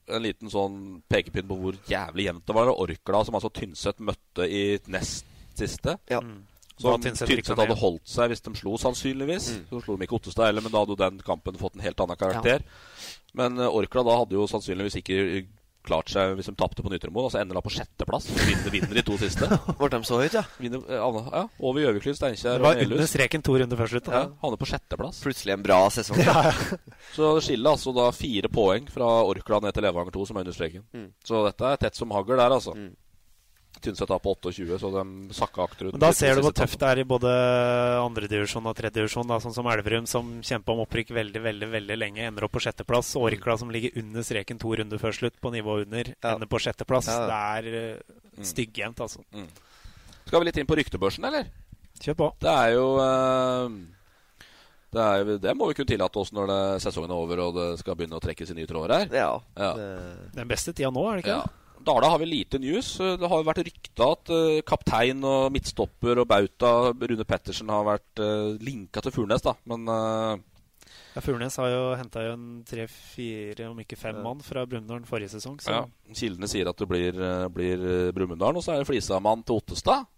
[0.06, 0.76] en liten sånn
[1.10, 2.70] pekepinn på hvor jævlig jevnt det var.
[2.70, 5.26] Orkla, som altså Tynset møtte i nest
[5.58, 5.96] siste.
[6.06, 6.20] Ja.
[6.20, 9.46] Så Da Tynset hadde holdt seg hvis de slo, sannsynligvis.
[9.70, 12.00] Så slo de ikke Ottestad heller, men da hadde jo den kampen fått en helt
[12.04, 12.64] annen karakter.
[13.36, 15.46] Men eh, Orkla da hadde jo sannsynligvis ikke
[15.86, 17.28] klart seg hvis de tapte på Nytremoen.
[17.28, 18.26] Altså ender da på sjetteplass.
[18.34, 19.46] Vinner, vinner de to siste.
[19.78, 20.42] Ble de så høyt, ja?
[20.58, 22.96] Vinner, eh, Anna- ja, over Gjøviklyn, Steinkjer Det var og Melhus.
[22.98, 24.10] under streken to runder før slutt.
[24.12, 25.22] Ja, havner på sjetteplass.
[25.24, 26.20] Plutselig en bra sesong.
[27.16, 30.44] Så det skiller altså da fire poeng fra Orkla ned til Levanger 2, som er
[30.46, 30.84] under streken.
[30.92, 31.08] Mm.
[31.24, 32.74] Så dette er tett som hagl der, altså.
[33.86, 35.94] Tynset er på 28, så de sakka akterut.
[35.94, 37.32] Men da ser du hvor tøft det er i både
[38.02, 39.34] andredivisjon og tredjedivisjon.
[39.44, 43.14] Sånn som Elverum, som kjempa om opprykk veldig veldig, veldig lenge, ender opp på sjetteplass.
[43.18, 46.62] Og Orkla, som ligger under streken to runder før slutt, på nivå under, ender på
[46.62, 47.10] sjetteplass.
[47.12, 47.26] Ja.
[47.30, 47.42] Det
[47.74, 49.22] er uh, styggjendt, altså.
[49.36, 49.50] Mm.
[50.26, 51.52] Skal vi litt inn på ryktebørsen, eller?
[52.02, 52.32] Kjør på.
[52.42, 53.92] Det er jo uh
[54.96, 57.66] det, er, det må vi kunne tillate oss når det, sesongen er over og det
[57.82, 59.16] skal begynne å trekkes i nye tråder her.
[59.58, 59.70] Ja.
[60.32, 61.46] Den beste tida nå, er det ikke Ja.
[61.86, 62.96] Dala har vi lite news.
[63.00, 67.70] Eh, Det har jo vært rykta at eh, kaptein og midtstopper og bauta Rune Pettersen
[67.70, 69.54] har vært uh, linka til Furnes, da.
[69.70, 70.42] Men eh,
[71.14, 75.56] Ja, Furnes har jo henta en tre-fire, om ikke fem mann fra Brumunddal forrige sesong.
[75.62, 78.90] Så ja, kildene sier at det blir, uh, blir eh, Brumunddal, og så er det
[78.90, 80.10] Flisamann til Ottestad.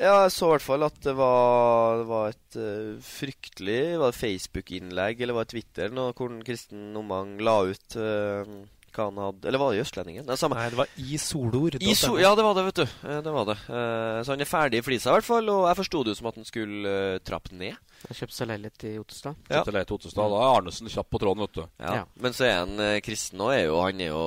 [0.00, 4.08] Ja, jeg så i hvert fall at det var, det var et uh, fryktelig Var
[4.08, 8.54] det Facebook-innlegg eller var det Twitter nå, hvor Kristen Omang la ut eh,
[8.94, 10.26] hva han hadde Eller var det i Østlendingen?
[10.28, 10.58] Det er samme.
[10.58, 11.78] Nei, det var i solord.
[11.80, 12.96] I so ja, det var det, vet du.
[13.08, 13.56] Eh, Det var det.
[13.68, 15.50] Eh, så han er ferdig i Flisa, i hvert fall.
[15.52, 17.78] Og jeg forsto det jo som at han skulle uh, trappe ned.
[18.08, 19.38] Han kjøpte seg leilighet i Ottestad.
[19.46, 19.60] Ja.
[19.60, 20.32] Kjøpte leilighet i Ottestad.
[20.34, 21.62] Da er Arnesen kjapp på tråden, vet du.
[21.84, 22.02] Ja.
[22.24, 24.26] Men så er han eh, kristen òg, er jo Han er jo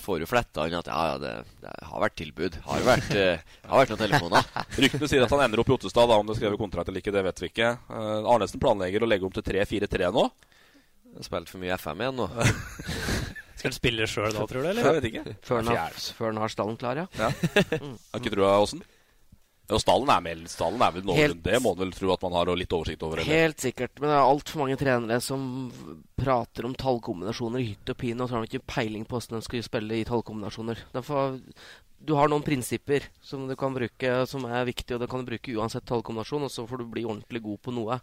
[0.00, 1.30] Får jo fletta han at ja, ja, det,
[1.60, 2.54] det har vært tilbud.
[2.64, 4.46] Har vært, uh, har vært noen telefoner.
[4.80, 6.08] Ryktene sier at han ender opp i Ottestad.
[6.08, 7.74] Da, om det skrevet kontrakt eller ikke, det vet vi ikke.
[7.90, 10.24] Uh, Arnesen planlegger å legge om til 3-4-3 nå.
[11.22, 12.30] Spilt for mye FM igjen nå.
[13.56, 14.68] Skal du spille sjøl da, tror du?
[14.72, 14.82] eller?
[14.82, 15.36] Jeg vet ikke.
[15.46, 17.06] Før han har, før han har stallen klar, ja.
[17.18, 17.30] Ja.
[17.78, 18.82] Har ikke trua, Åsen?
[19.64, 22.24] Ja, stallen er, med, stallen er vel Helt- noenlunde Det må man vel tro at
[22.26, 23.22] man har litt oversikt over?
[23.22, 23.38] Eller?
[23.46, 23.94] Helt sikkert.
[23.96, 25.46] Men det er altfor mange trenere som
[26.20, 29.40] prater om tallkombinasjoner i hytt og pine, og så har de ikke peiling på hvordan
[29.40, 30.82] de skal spille i tallkombinasjoner.
[30.92, 31.38] Derfor,
[32.04, 35.30] du har noen prinsipper som du kan bruke, som er viktige, og det kan du
[35.32, 37.96] bruke uansett tallkombinasjon, og så får du bli ordentlig god på noe.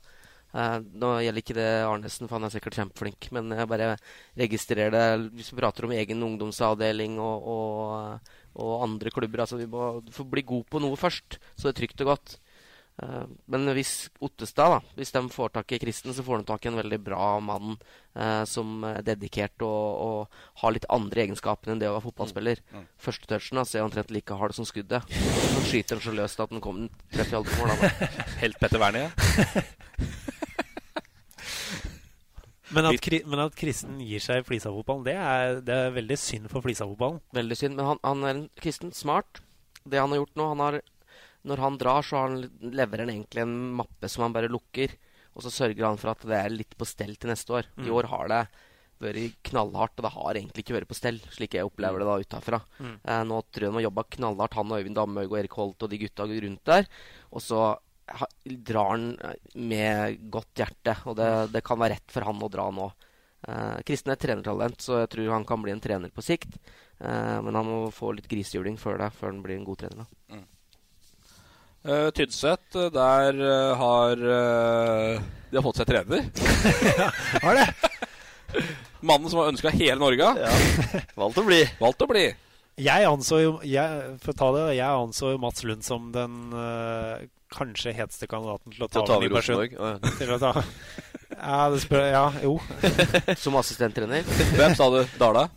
[0.52, 3.94] Eh, nå gjelder ikke det Arnesen, for han er sikkert kjempeflink, men jeg bare
[4.40, 5.06] registrerer det
[5.38, 9.46] hvis vi prater om egen ungdomsavdeling og, og, og andre klubber.
[9.46, 12.38] Altså, vi må får bli god på noe først, så det er trygt og godt.
[13.02, 16.66] Eh, Men hvis Ottestad da, hvis de får tak i Kristen, så får de tak
[16.66, 21.72] i en veldig bra mann eh, som er dedikert og, og har litt andre egenskaper
[21.72, 22.62] enn det å være fotballspiller.
[22.76, 22.84] Mm.
[23.00, 25.08] Første touchen hans er omtrent like hard som skuddet.
[25.08, 28.12] Han skyter den så løst at den kommer treffer i alle da.
[28.44, 29.08] Helt Petter Wernie?
[32.74, 35.16] Men at, men at Kristen gir seg i Flisa-fotballen, det,
[35.68, 37.20] det er veldig synd for Flisa-fotballen.
[37.36, 37.76] Veldig synd.
[37.80, 39.42] Men han, han er en kristen, smart.
[39.84, 40.82] Det han har gjort nå han har,
[41.50, 44.94] Når han drar, så har han, leverer han egentlig en mappe som han bare lukker.
[45.34, 47.70] Og så sørger han for at det er litt på stell til neste år.
[47.80, 47.94] I Mm.
[47.98, 48.42] år har det
[49.02, 52.18] vært knallhardt, og det har egentlig ikke vært på stell, slik jeg opplever det da
[52.22, 52.60] utafra.
[52.78, 53.00] Mm.
[53.02, 55.82] Eh, nå tror jeg de har jobba knallhardt, han og Øyvind Damhaug og Erik Holt
[55.82, 56.86] og de gutta rundt der.
[57.34, 57.62] Og så
[58.44, 62.52] drar han eh, med godt hjerte, og det, det kan være rett for han å
[62.52, 62.92] dra nå.
[63.48, 66.60] Eh, Kristen er et trenertalent, så jeg tror han kan bli en trener på sikt.
[67.02, 70.04] Eh, men han må få litt grisehjuling før det, før han blir en god trener.
[70.04, 70.42] da.
[71.82, 76.28] Uh, Tynset, eh, der uh, har uh, De har fått seg trener.
[77.42, 77.64] har det?
[79.10, 80.28] Mannen som har ønska hele Norge.
[80.38, 81.02] Ja.
[81.18, 81.64] Valgt å bli.
[81.80, 82.28] Valgt å bli.
[82.80, 86.54] Jeg anså jo jeg, For å ta det, jeg anså jo Mats Lund som den
[86.56, 89.34] eh, kanskje heteste kandidaten til å ta Til å ta over.
[89.36, 89.76] Rosenborg.
[90.22, 90.54] Til å ta
[91.36, 92.54] Ja, det spør Ja, jo.
[93.44, 94.24] Som assistenttrener?
[94.56, 95.02] Hvem sa du?
[95.20, 95.50] Dala?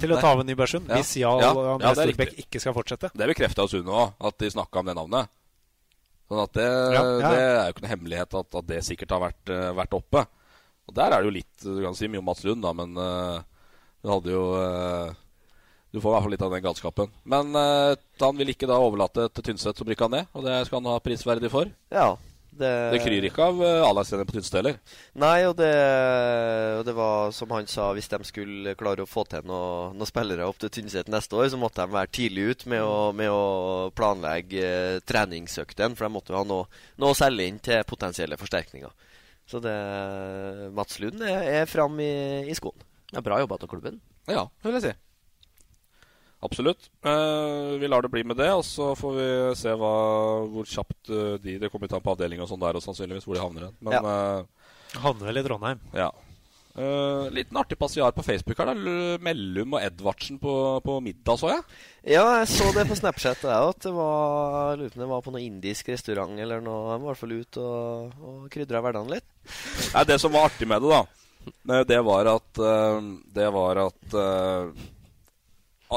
[0.00, 0.98] Til å ta over Nybergsund, Ja.
[1.00, 3.08] hvis Jarl Ja, og ja, André er Storbekk ikke skal fortsette.
[3.16, 5.30] Det bekrefta Sunne òg, at de snakka om det navnet.
[6.28, 7.30] Sånn at det, Ja, ja.
[7.30, 10.24] det er jo ikke noe hemmelighet at, at det sikkert har vært, uh, vært oppe.
[10.86, 12.92] Og der er det jo litt Du kan si mye om Mats Lund, da, men
[13.00, 13.40] uh,
[14.04, 15.14] du hadde jo eh,
[15.96, 17.12] Du får i hvert fall litt av den galskapen.
[17.24, 20.82] Men uh, han vil ikke da overlate til Tynset som rykka ned, og det skal
[20.82, 21.70] han ha prisverdig for.
[21.88, 22.10] Ja.
[22.56, 24.76] Det, Det kryr ikke av uh, A-lagstrener på Tynset heller.
[25.16, 25.70] Nei, og det,
[26.76, 30.08] og det var som han sa, hvis de skulle klare å få til noen noe
[30.08, 33.32] spillere opp til Tynset neste år, så måtte de være tidlig ut med å, med
[33.32, 36.68] å planlegge uh, treningsøktene, for de måtte jo ha noe,
[37.00, 38.92] noe å selge inn til potensielle forsterkninger.
[39.48, 39.78] Så det
[40.76, 42.12] Mats Lund er, er fram i,
[42.52, 42.84] i skoen.
[43.16, 43.96] Er bra jobba av klubben.
[44.28, 44.94] Ja, vil jeg si.
[46.44, 46.90] Absolutt.
[47.06, 49.94] Eh, vi lar det bli med det, og så får vi se hva,
[50.52, 53.24] hvor kjapt eh, de Det kommer til an på avdeling og sånn der, og sannsynligvis
[53.24, 53.76] hvor de havner hen.
[53.80, 54.70] Men eh,
[55.02, 55.82] Havner vel i Trondheim.
[55.96, 56.12] ja.
[56.76, 58.68] Eh, liten artig passiar på Facebook her.
[58.68, 58.74] da
[59.24, 60.52] Mellum og Edvardsen på,
[60.84, 61.62] på middag, så jeg.
[62.12, 65.22] Ja, jeg så det på Snapchat jeg, at det var lurer på om det var
[65.24, 66.82] på noe indisk restaurant eller noe.
[66.84, 69.24] De var i hvert fall ute og, og krydra hverdagen litt.
[69.94, 72.60] Nei, Det som var artig med det, da, det var at
[73.40, 74.20] Det var at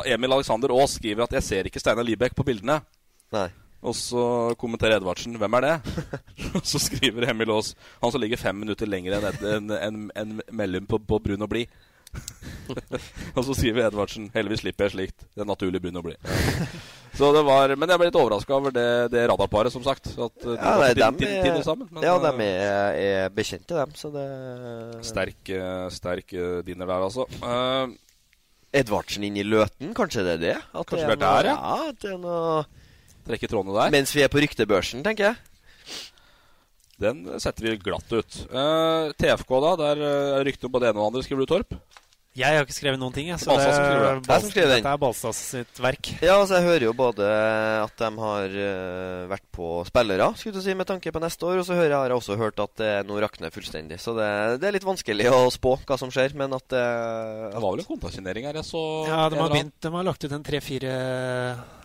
[0.06, 2.82] Emil Alexander Aas skriver at 'jeg ser ikke Steinar Libekk på bildene'.
[3.34, 3.50] Nei.
[3.82, 5.82] Og så kommenterer Edvardsen 'Hvem er det?'
[6.72, 10.86] Så skriver Emil Aas 'Han som ligger fem minutter lenger enn en, en, en, Mellum
[10.86, 11.68] på, på brun og blid'.
[13.38, 15.20] og så skriver Edvardsen 'Heldigvis slipper jeg slikt.
[15.36, 16.18] Det er naturlig brun og blid'.
[17.20, 20.12] Så det var, men jeg ble litt overraska over det, det radarparet, som sagt.
[20.14, 21.88] At de Ja, nei, dem til- er, tidlig sammen.
[21.92, 23.92] men, ja, de dem er, er bekjente, dem.
[23.98, 27.26] Så det Sterk, eh, sterk eh, dinner der, altså.
[27.42, 27.88] Eh,
[28.76, 30.58] Edvardsen inn i Løten, kanskje det er det?
[30.62, 31.56] At Kanskje det er er der, ja.
[31.56, 31.90] noe, ja.
[31.90, 32.66] At det er noe
[33.30, 33.94] Trekke trådene der.
[33.94, 35.36] Mens vi er på ryktebørsen, tenker jeg.
[37.00, 38.38] Den setter vi glatt ut.
[38.52, 39.74] Uh, TFK, da.
[39.84, 41.26] Der eh, er rykte om både det ene og det andre.
[41.28, 41.76] Skriver du, Torp?
[42.38, 43.32] Jeg har ikke skrevet noen ting.
[43.32, 44.76] Jeg, så Balstad det, som skriver det.
[44.78, 46.10] Dette er Balsas sitt verk.
[46.22, 50.64] Ja, altså jeg hører jo både at de har uh, vært på spillere, skulle du
[50.64, 52.76] si, med tanke på neste år, og så hører jeg, har jeg også hørt at
[52.80, 53.98] det nå rakner fullstendig.
[54.04, 54.30] Så det,
[54.62, 56.86] det er litt vanskelig å spå hva som skjer, men at det
[57.58, 60.24] Det var vel en kontrasignering her, jeg så Ja, de har, begynt, de har lagt
[60.24, 60.96] ut en tre-fire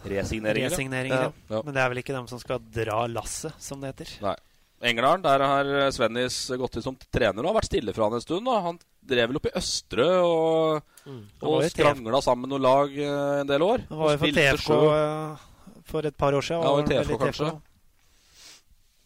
[0.05, 1.31] Resigneringer, resigneringer.
[1.33, 1.55] Ja.
[1.57, 1.65] Ja.
[1.65, 4.19] Men det er vel ikke dem som skal dra lasset, som det heter.
[4.29, 4.37] Nei.
[4.85, 8.25] Engerdalen, der har Svennis gått inn som trener og har vært stille fra han en
[8.25, 8.45] stund.
[8.45, 8.59] Da.
[8.67, 8.77] Han
[9.09, 11.23] drev vel oppe i Østre og, mm.
[11.45, 13.85] og skrangla sammen noen lag eh, en del år.
[13.91, 15.49] Han var jo Og for TFK eh,
[15.91, 16.65] for et par år siden.
[16.65, 17.51] Ja, og TFK, kanskje?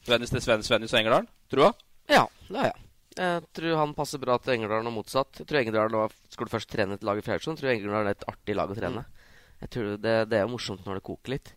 [0.08, 1.88] Svennis til Sven, Svennis og Engerdalen, tror jeg.
[2.16, 2.84] Ja, det har jeg.
[3.18, 5.40] Jeg tror han passer bra til Engerdalen og motsatt.
[5.40, 8.54] Jeg tror Engerdalen Skulle først trene et lag i divisjon, tror Engerdal er et artig
[8.56, 9.04] lag å trene.
[9.58, 11.50] Jeg tror det, det er jo morsomt når det koker litt.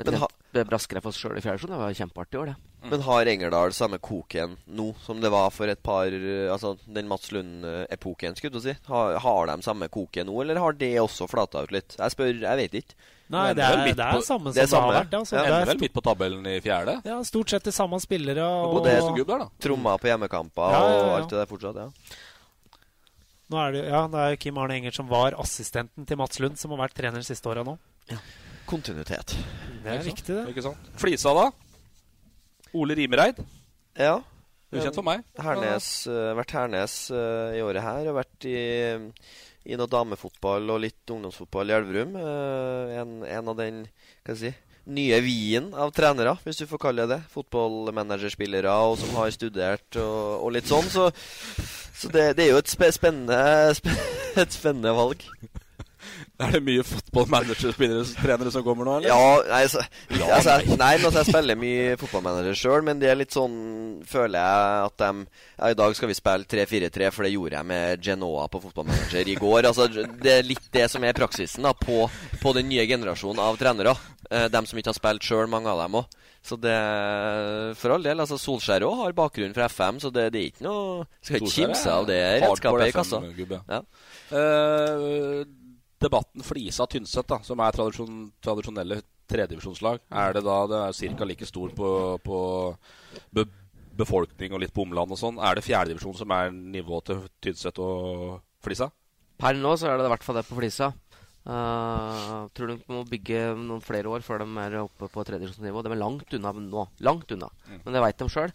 [0.00, 1.70] Jeg Men trente Braskereid sjøl i fjerde.
[1.70, 2.69] Det var kjempeartig i år, det.
[2.82, 6.08] Men har Engerdal samme koken nå som det var for et par
[6.54, 8.74] Altså den Mats Lund-epoken, skulle du si?
[8.88, 11.98] Har, har de samme koken nå, eller har det også flata ut litt?
[11.98, 12.96] Jeg spør, jeg vet ikke.
[13.30, 15.12] Nei, det er, det er samme samme det er som det har vært.
[15.20, 15.36] Altså.
[15.36, 15.42] Ja.
[15.44, 16.96] Det Ender er vel midt på tabellen i fjerde.
[17.06, 18.42] Ja, stort sett de samme spillere.
[18.42, 19.62] Og, Både det som gubb der, da.
[19.62, 21.04] Tromma på hjemmekamper Ja, ja, ja.
[21.04, 22.18] og alt det der fortsatt, ja.
[23.50, 26.58] Nå er det, ja, det er Kim Arne Enger som var assistenten til Mats Lund,
[26.58, 27.76] som har vært trener de siste åra nå.
[28.10, 28.18] Ja.
[28.70, 29.36] Kontinuitet.
[29.84, 30.44] Det er viktig, det.
[30.52, 30.90] Ikke sant?
[30.98, 31.48] Flisa, da?
[32.76, 33.40] Ole Rimereid.
[33.98, 34.20] Ja.
[34.70, 35.24] Ukjent for meg.
[35.42, 38.58] Hernes, eh, vært Hernes uh, i året her, og vært i,
[39.66, 42.14] i noe damefotball og litt ungdomsfotball i Elverum.
[42.14, 46.68] Uh, en, en av den hva skal jeg si, nye vien av trenere, hvis du
[46.70, 47.32] får kalle det det.
[47.34, 50.86] Fotballmanagerspillere og som har studert og, og litt sånn.
[50.90, 51.10] Så,
[51.96, 53.40] så det, det er jo et spennende,
[54.44, 55.26] et spennende valg.
[56.40, 59.08] Er det mye fotballmanager-trenere som kommer nå, eller?
[59.10, 59.82] Ja, nei, så,
[60.14, 63.56] Ja, altså, jeg, nei, altså, jeg spiller mye fotballmanager sjøl, men det er litt sånn
[64.08, 65.10] Føler jeg at de
[65.58, 69.28] Ja, i dag skal vi spille 3-4-3, for det gjorde jeg med Genoa på fotballmanager
[69.28, 69.68] i går.
[69.68, 72.06] Altså, Det er litt det som er praksisen da på,
[72.40, 73.92] på den nye generasjonen av trenere.
[74.30, 76.16] Eh, dem som ikke har spilt sjøl, mange av dem òg.
[76.40, 76.72] Så det
[77.76, 78.16] For all del.
[78.22, 81.52] altså Solskjær òg har bakgrunn fra FM, så det, det er ikke noe Skal ikke
[81.52, 83.20] kimse av det redskapet i kassa.
[83.20, 83.60] FM-gubb, ja.
[83.76, 84.40] Ja.
[86.00, 91.24] Eh, debatten Flisa-Tynset, da, som er tradisjon, tradisjonelle tredivisjonslag, er det da det er ca.
[91.24, 92.76] like stor på, på
[93.32, 93.44] be,
[93.96, 95.38] befolkning og litt på omland og sånn?
[95.38, 98.90] Er det fjerdedivisjon som er nivået til Tynset og Flisa?
[99.38, 100.92] Per nå så er det i hvert fall det på Flisa.
[101.40, 105.82] Uh, tror de må bygge noen flere år før de er oppe på tredjedivisjonsnivå.
[105.82, 106.84] De er langt unna nå.
[107.00, 107.48] Langt unna.
[107.70, 108.52] Men det veit de sjøl.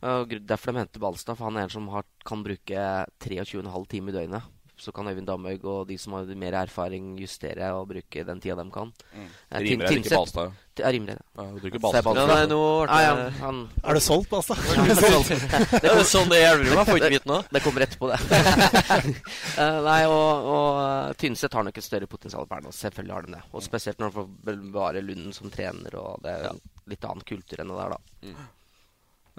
[0.00, 2.84] Uh, derfor de henter Balstad, for han er en som har, kan bruke
[3.24, 4.59] 23,5 timer i døgnet.
[4.80, 8.56] Så kan Øyvind Damhaug og de som har mer erfaring, justere og bruke den tida
[8.56, 8.88] de kan.
[9.12, 9.26] Mm.
[9.50, 10.52] Eh, Rimeligere Tin- er ikke Balstad.
[10.80, 11.20] Ja, rimeligere.
[11.36, 12.16] Ja, du bruker Balstad.
[12.16, 14.56] Ja, nei, nå ble Ah, ja, det- han, Er det solgt, Balstad?
[14.70, 15.80] Ja, det er solgt.
[15.84, 17.42] Det er sånn det er i Elverum, får ikke vite noe.
[17.52, 18.20] Det kommer etterpå, det.
[19.60, 22.70] Eh, nei, og, og eh, Tynset har nok et større potensial per nå.
[22.72, 23.42] Selvfølgelig har de det.
[23.52, 26.56] Og spesielt når de får bevare Lunden som trener, og det er
[26.88, 28.00] litt annen kultur enn det der, da.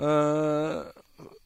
[0.02, 0.78] Eh,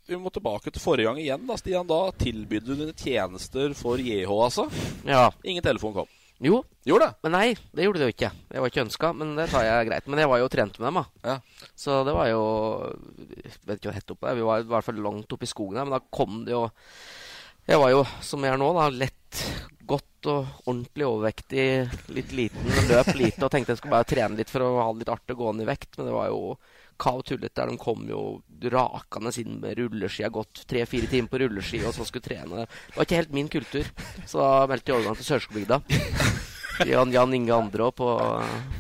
[0.06, 1.88] vi må tilbake til forrige gang igjen, da, Stian.
[1.90, 4.68] Da tilbød du dine tjenester for JH, altså?
[5.08, 5.32] Ja.
[5.44, 6.12] Ingen telefon kom.
[6.44, 6.60] Jo.
[6.86, 7.18] Gjorde det?
[7.26, 8.32] Men nei, det gjorde det jo ikke.
[8.52, 10.10] Jeg var ikke ønska, men det tar jeg greit.
[10.12, 11.32] Men jeg var jo trent med dem, da.
[11.32, 11.70] Ja.
[11.80, 12.42] Så det var jo
[13.66, 14.34] Vet ikke hva hett oppe.
[14.38, 16.66] Vi var i hvert fall langt oppe i skogen her, men da kom det jo
[17.66, 19.42] Jeg var jo, som jeg er nå, da, lett
[19.86, 21.66] godt og ordentlig overvektig,
[22.14, 25.04] litt liten, løp lite og tenkte jeg skulle bare trene litt for å ha det
[25.04, 26.56] litt artig å gå ned i vekt, men det var jo
[26.98, 27.56] kav tullete.
[27.56, 28.42] der De kom jo
[28.72, 30.24] rakende inn med rulleski.
[30.24, 32.66] Har gått tre-fire timer på rulleski og så skulle trene.
[32.66, 33.94] Det var ikke helt min kultur,
[34.26, 35.82] så da meldte jeg overgang til Sørskogbygda.
[36.84, 38.08] Jan, Jan Inge Andrå på,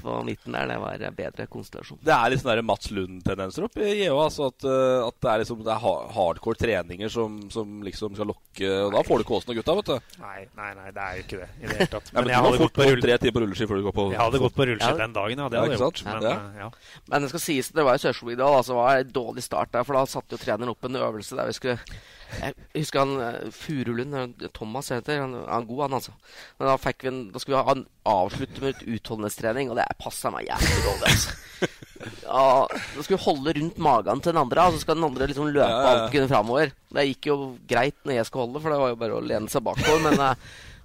[0.03, 1.99] på midten der, det var bedre konstellasjon.
[2.03, 4.11] Det er litt sånn Mats Lund-tendenser oppi JH.
[4.15, 5.83] Altså at, uh, at det er liksom det er
[6.15, 9.91] hardcore treninger som, som liksom skal lokke Og da får du kåsen og gutta, vet
[9.93, 10.19] du.
[10.23, 12.11] Nei, nei, nei, det er jo ikke det i det hele tatt.
[12.13, 13.85] Nei, men Men du jeg hadde gått på rull- tre timer på rulleski før du
[13.87, 14.99] går på Jeg hadde gått på rulleski Ja.
[15.05, 15.49] den dagen, ja.
[15.49, 16.03] Det hadde jeg ikke gjort.
[16.09, 16.33] Men, Ja.
[16.35, 16.69] eh, ja.
[17.13, 19.71] Men det skal sies, det var i Sørskogbygda, da, så var det en dårlig start
[19.75, 19.83] der.
[19.87, 21.77] For da satte jo treneren opp en øvelse der vi skulle
[22.41, 26.15] Jeg husker han eh, Furulund, eh, Thomas heter han, han er god, han altså.
[26.59, 30.31] Men da, fikk vi en, da skulle vi avslutte med et utholdenhetstrening, og det passa
[30.33, 31.41] meg jævlig dårlig, altså.
[32.25, 35.29] Ja, da skulle vi holde rundt magen til den andre, og så skal den andre
[35.31, 36.73] liksom løpe Ja, ja, alt kunne framover.
[36.95, 37.37] Det gikk jo
[37.69, 40.03] greit når jeg skulle holde, for det var jo bare å lene seg bakover.
[40.09, 40.33] Men Uh,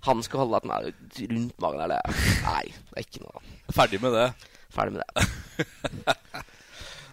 [0.01, 1.91] han skulle holde at den er rundt magen.
[1.93, 1.99] Det,
[2.47, 3.43] nei, det er ikke noe.
[3.77, 4.29] Ferdig med det.
[4.73, 6.45] Ferdig med det.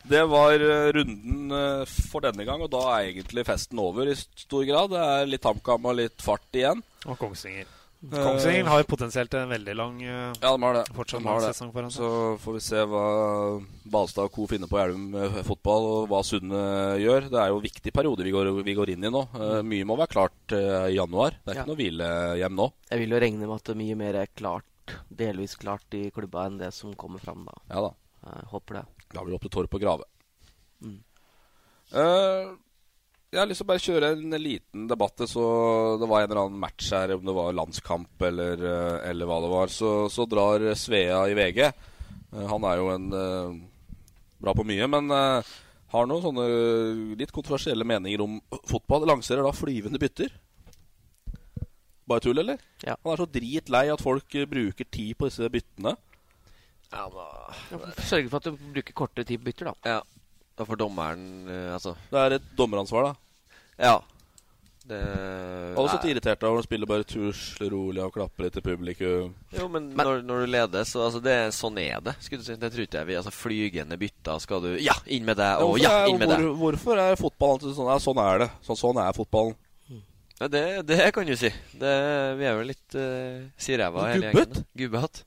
[0.07, 4.15] Det var eh, runden eh, for denne gang, og da er egentlig festen over i
[4.15, 4.93] stor grad.
[4.93, 6.83] Det er litt HamKam og litt fart igjen.
[7.07, 7.73] Og Kongsvinger.
[8.13, 10.83] Kongsvinger har potensielt en veldig lang eh, Ja, de har det.
[10.93, 11.47] fortsatt De har det.
[11.49, 12.03] sesong foran seg.
[12.05, 13.05] Så får vi se hva
[13.89, 14.45] Balstad og co.
[14.47, 16.61] finner på Elverum eh, fotball, og hva Sunne
[17.01, 17.27] gjør.
[17.33, 19.23] Det er jo en viktig periode vi går, vi går inn i nå.
[19.33, 21.35] Eh, Mye må være klart eh, i januar.
[21.41, 21.65] Det er Ja.
[21.65, 22.69] ikke noe hvilehjem nå.
[22.93, 26.05] Jeg vil jo regne med at det er mye mer er klart, delvis klart i
[26.15, 27.57] klubba enn det som kommer fram da.
[27.73, 27.95] Ja da.
[28.27, 28.85] Jeg håper det.
[29.13, 30.07] Da blir det opp til Torp å grave.
[30.83, 30.97] Mm.
[31.93, 32.55] Uh,
[33.27, 35.23] jeg har lyst til å bare kjøre en liten debatt.
[35.27, 35.43] Så
[36.01, 39.41] det var en eller annen match her, om det var landskamp eller, eh, eller hva
[39.43, 39.73] det var.
[39.73, 41.59] Så, så drar Svea i VG.
[41.67, 43.09] Eh, han er jo en
[44.39, 46.47] bra på mye, men har noen sånne
[47.19, 48.39] litt kontroversielle meninger om
[48.69, 49.09] fotball.
[49.11, 50.31] Lanserer da flyvende bytter.
[52.07, 52.63] Bare tull, eller?
[52.85, 52.95] Ja.
[53.03, 55.97] Han er så dritlei at folk bruker tid på disse byttene.
[56.93, 57.25] Ja, da
[58.07, 59.95] Sørge for at du bruker kortere tid på bytter, da.
[59.97, 60.27] Ja.
[60.57, 63.49] Da får dommeren eh, Altså Det er et dommeransvar, da.
[63.77, 63.97] Ja.
[64.87, 64.99] Det
[65.75, 66.13] Alle så Nei.
[66.13, 69.33] irritert av når de spiller bare tusler rolig og klapper litt til publikum.
[69.51, 72.15] Jo, men, når, når du leder, så altså, det, sånn er det.
[72.23, 72.55] Skulle du si.
[72.61, 75.65] Det tror ikke jeg vi Altså, Flygende bytter skal du Ja, inn med deg!
[75.65, 76.59] Og ja, inn med hvor, deg!
[76.63, 77.91] hvorfor er fotballen alltid sånn?
[77.91, 78.49] Ja, sånn er det.
[78.69, 79.57] Sånn, sånn er fotballen.
[80.37, 81.49] Ja, det, det kan du si.
[81.73, 81.93] Det,
[82.37, 84.65] vi er jo litt uh, siræva hele gjengen.
[84.77, 85.25] Gubbete.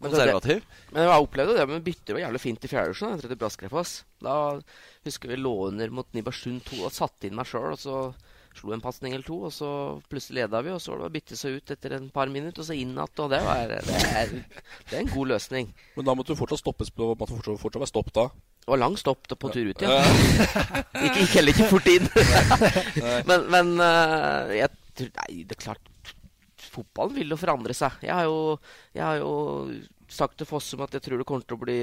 [0.00, 0.64] Men det- Konservativ.
[0.92, 4.04] Men jeg opplevde det men bytter var jævlig fint i fjerde divisjon etter at Braskrefoss.
[4.24, 4.34] Da
[5.04, 8.14] husker vi lå under mot Nibarsund 2 og satte inn meg sjøl, og så
[8.56, 9.68] slo en pasning eller to, og så
[10.10, 12.60] plutselig leda vi, og så var det å bytte seg ut etter en par minutter,
[12.64, 14.32] og så inn igjen, og det, var, det, er,
[14.90, 15.70] det er en god løsning.
[15.96, 18.26] Men da måtte du fortsatt stoppes på måtte fortsatt, fortsatt være stopp da.
[18.60, 20.00] Det var lang stopp på tur ut, ja.
[20.98, 22.10] Gikk gikk heller ikke fort inn.
[23.30, 25.89] men men eh, jeg tror Nei, det er klart
[26.70, 27.98] Fotballen vil jo forandre seg.
[28.06, 28.58] Jeg har jo,
[28.94, 29.32] jeg har jo
[30.10, 31.78] sagt til Fossum at jeg tror det kommer til å bli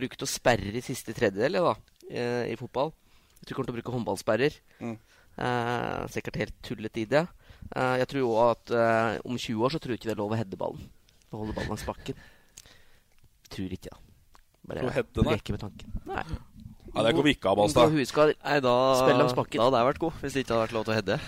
[0.00, 1.74] brukt å sperre i siste tredjedel da,
[2.08, 2.92] eh, i fotball.
[3.38, 4.58] Jeg tror de kommer til å bruke håndballsperrer.
[4.82, 4.96] Mm.
[5.38, 7.22] Eh, sikkert helt tullete idé.
[7.70, 10.22] Eh, jeg tror òg at eh, om 20 år så tror jeg ikke det er
[10.22, 10.84] lov å heade ballen.
[11.30, 12.18] Å holde ballen langs bakken.
[13.52, 14.04] Tror ikke, da.
[14.68, 15.36] Bare nei?
[15.54, 15.98] med tanken.
[16.08, 16.24] Nei.
[16.88, 17.92] Nei, det går vi ikke av, Balstad.
[17.94, 18.74] Nei, da,
[19.04, 21.18] da hadde jeg vært god, hvis det ikke hadde vært lov til å heade.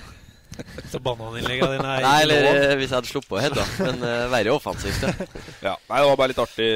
[0.92, 2.56] Så bananinnleggene dine er Nei, eller lov.
[2.62, 3.66] eh, hvis jeg hadde sluppet å heade.
[3.80, 5.12] Men uh, verre offensivt, ja.
[5.70, 6.70] Ja, nei, det var bare litt artig,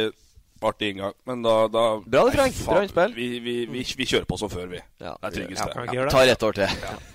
[0.65, 1.17] artig inngang.
[1.29, 2.55] Men da, da Bra det, Frank.
[2.61, 3.17] Nei, Bra innspill.
[3.19, 4.81] Vi, vi, vi, vi kjører på som før, vi.
[5.03, 5.75] Ja, det er tryggest, ja, det.
[5.75, 6.17] kan vi ikke gjøre det?
[6.19, 7.13] Tar ett år til.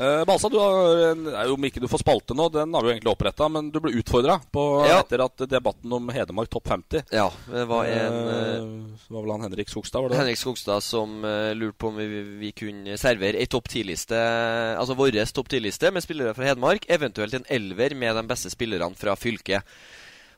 [0.00, 2.94] Eh, Balsa, du har en, om ikke du får spalte nå, den har vi jo
[2.94, 4.38] egentlig oppretta, men du ble utfordra
[4.88, 5.02] Ja.
[5.02, 9.44] etter at debatten om Hedmark topp 50 Ja, det var en uh, var vel han
[9.44, 10.16] Henrik Skogstad, var det?
[10.22, 14.16] Henrik Skogstad som uh, lurte på om vi, vi kunne servere ei topp 10-liste,
[14.80, 18.96] altså vår topp 10-liste med spillere fra Hedmark, eventuelt en elver med de beste spillerne
[18.96, 19.68] fra fylket.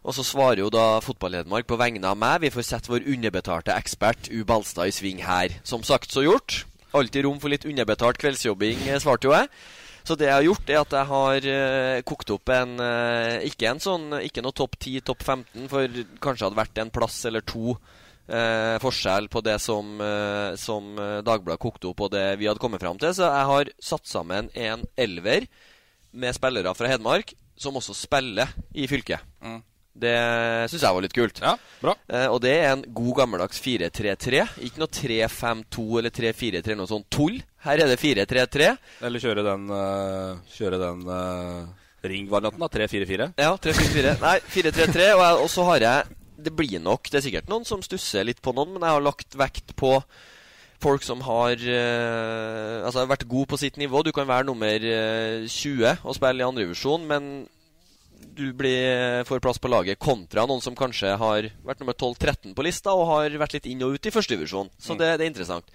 [0.02, 2.40] Og så svarer jo da Fotball-Hedmark på vegne av meg.
[2.42, 4.40] Vi får sette vår underbetalte ekspert U.
[4.42, 5.54] Balstad i sving her.
[5.62, 6.64] Som sagt, så gjort.
[6.92, 9.48] Alltid rom for litt underbetalt kveldsjobbing, eh, svarte jo jeg.
[10.02, 13.68] Så det jeg har gjort, er at jeg har uh, kokt opp en uh, Ikke
[13.70, 17.44] en sånn Ikke noe topp 10, topp 15, for kanskje hadde vært en plass eller
[17.46, 20.02] to uh, forskjell på det som,
[20.58, 23.14] som Dagbladet kokte opp, og det vi hadde kommet fram til.
[23.14, 25.46] Så jeg har satt sammen en elver
[26.12, 29.22] med spillere fra Hedmark som også spiller i fylket.
[29.44, 29.60] Mm.
[29.92, 30.14] Det
[30.72, 31.40] syns jeg var litt kult.
[31.44, 31.92] Ja, bra.
[32.08, 34.40] Eh, og det er en god gammeldags 4-3-3.
[34.64, 37.36] Ikke noe 3-5-2 eller 3-4-3, noe sånt tull.
[37.66, 38.72] Her er det 4-3-3.
[39.04, 41.68] Eller kjøre den, uh, kjøre den uh,
[42.08, 42.72] ringvarianten, da.
[42.72, 43.30] 3-4-4.
[43.36, 44.16] Ja, 3-4-4.
[44.24, 45.08] Nei, 4-3-3.
[45.18, 48.40] Og, og så har jeg Det blir nok Det er sikkert noen som stusser litt
[48.42, 49.98] på noen, men jeg har lagt vekt på
[50.82, 54.02] folk som har uh, Altså vært god på sitt nivå.
[54.02, 57.28] Du kan være nummer eh, 20 og spille i andrevisjon, men
[58.36, 62.64] du blir, får plass på laget, kontra noen som kanskje har vært nummer 12-13 på
[62.66, 64.70] lista og har vært litt inn og ut i førstedivisjon.
[64.80, 64.98] Så Mm.
[65.02, 65.68] det, det er interessant.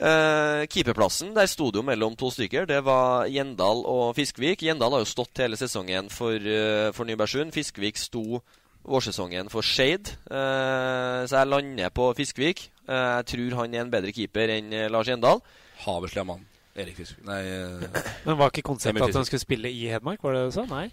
[0.00, 2.64] Uh, keeperplassen, der sto det jo mellom to stykker.
[2.70, 4.62] Det var Gjendal og Fiskvik.
[4.64, 7.52] Gjendal har jo stått hele sesongen for, uh, for Nybergsund.
[7.52, 8.40] Fiskvik sto
[8.88, 10.14] vårsesongen for Shade.
[10.30, 12.70] Uh, så jeg lander på Fiskvik.
[12.88, 15.42] Uh, jeg tror han er en bedre keeper enn Lars Gjendal.
[15.84, 16.46] Haveslig mann.
[16.78, 20.22] Erik Fiskvik Nei eh, Men var ikke konseptet at han skulle spille i Hedmark?
[20.22, 20.64] Var det det du sa?
[20.70, 20.84] Nei?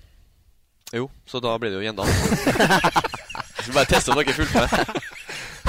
[0.95, 2.07] Jo, så da blir det jo Gjendal.
[3.61, 5.03] Skal bare teste om dere fulgte med.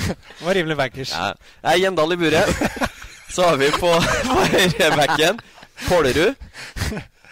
[0.08, 1.12] Det var rimelig bankers.
[1.12, 1.32] Ja.
[1.64, 2.90] Jeg er Gjendal i buret.
[3.28, 5.40] Så har vi på på høyrebacken
[5.88, 6.34] Pålerud.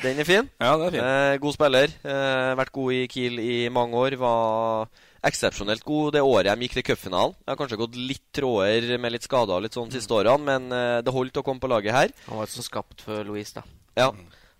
[0.03, 0.49] Den er fin.
[0.61, 1.03] Ja, det er fin.
[1.03, 1.95] Eh, god spiller.
[2.05, 4.19] Eh, vært god i Kiel i mange år.
[4.21, 4.91] Var
[5.27, 7.35] eksepsjonelt god det året de gikk til cupfinalen.
[7.41, 10.99] Jeg har kanskje gått litt tråder med litt skader litt sånn siste årene, men eh,
[11.07, 12.13] det holdt å komme på laget her.
[12.29, 13.65] Han var jo så skapt for Louise, da.
[13.97, 14.11] Ja.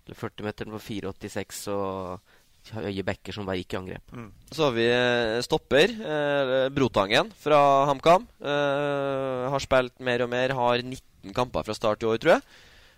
[0.07, 2.33] Eller 40-meteren på 4,86 og
[2.75, 4.15] høye backer som bare gikk i angrep.
[4.51, 5.93] Så har vi eh, stopper.
[5.97, 7.59] Eh, Brotangen fra
[7.89, 8.27] HamKam.
[8.41, 10.55] Eh, har spilt mer og mer.
[10.57, 12.45] Har 19 kamper fra start i år, tror jeg.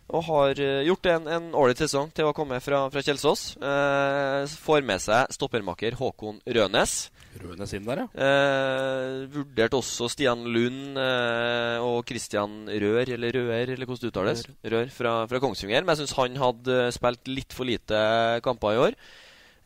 [0.09, 3.53] Og har eh, gjort en en ålreit sesong til å komme fra, fra Kjelsås.
[3.61, 6.95] Eh, får med seg stoppermaker Håkon Rønes.
[7.39, 8.07] Rønes inn der, ja.
[8.26, 14.43] Eh, vurderte også Stian Lund eh, og Christian Rør, eller Røer, eller hvordan det uttales,
[14.74, 15.86] Rør, fra, fra Kongsvinger.
[15.86, 18.01] Men jeg syns han hadde spilt litt for lite
[18.45, 18.97] kamper i år.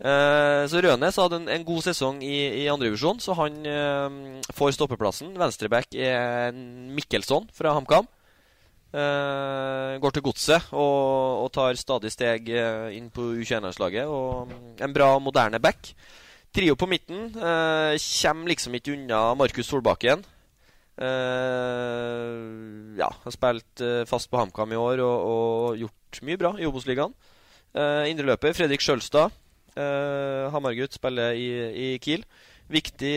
[0.01, 4.73] Eh, så Rønes hadde en, en god sesong i, i andredivisjon, så han eh, får
[4.77, 5.35] stoppeplassen.
[5.37, 6.55] Venstreback er
[6.97, 8.09] Mikkelsson fra HamKam.
[8.93, 12.49] Eh, går til godset og, og tar stadig steg
[12.97, 14.09] inn på U21-landslaget.
[14.09, 15.93] Og mm, en bra, moderne back.
[16.53, 20.25] Trio på midten eh, kommer liksom ikke unna Markus Solbakken.
[20.93, 22.33] Eh,
[22.99, 27.13] ja, har spilt fast på HamKam i år og, og gjort mye bra i Obos-ligaen.
[27.73, 29.33] Uh, Indreløper Fredrik Sjølstad.
[29.77, 32.25] Uh, Hamargutt spiller i, i Kiel.
[32.73, 33.13] Viktig,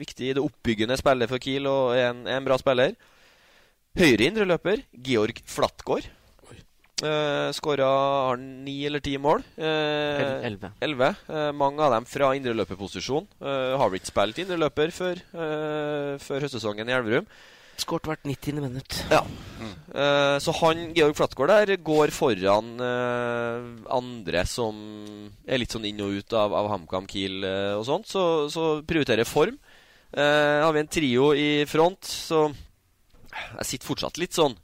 [0.00, 2.94] viktig i det oppbyggende spillet for Kiel og er en, en bra spiller.
[3.96, 6.08] Høyre indreløper Georg Flatgård.
[6.96, 9.42] Uh, Skåra har han ni eller ti mål.
[9.60, 11.10] Uh, El- elleve.
[11.28, 13.26] Eh, mange av dem fra indreløperposisjon.
[13.36, 17.28] Uh, har ikke spilt indreløper før, eh, før høstsesongen i Elverum.
[17.82, 18.60] Skåret hvert 90.
[18.62, 18.98] minutt.
[19.12, 19.22] Ja.
[19.96, 23.64] Eh, så han, Georg Flatgård der, går foran uh,
[23.96, 24.76] andre som
[25.46, 28.10] er litt sånn inn og ut av, av HamKam, Kiel uh, og sånt.
[28.10, 28.22] Så,
[28.52, 29.58] så prioriterer form.
[30.16, 34.54] Har vi en trio i front, så jeg sitter fortsatt litt sånn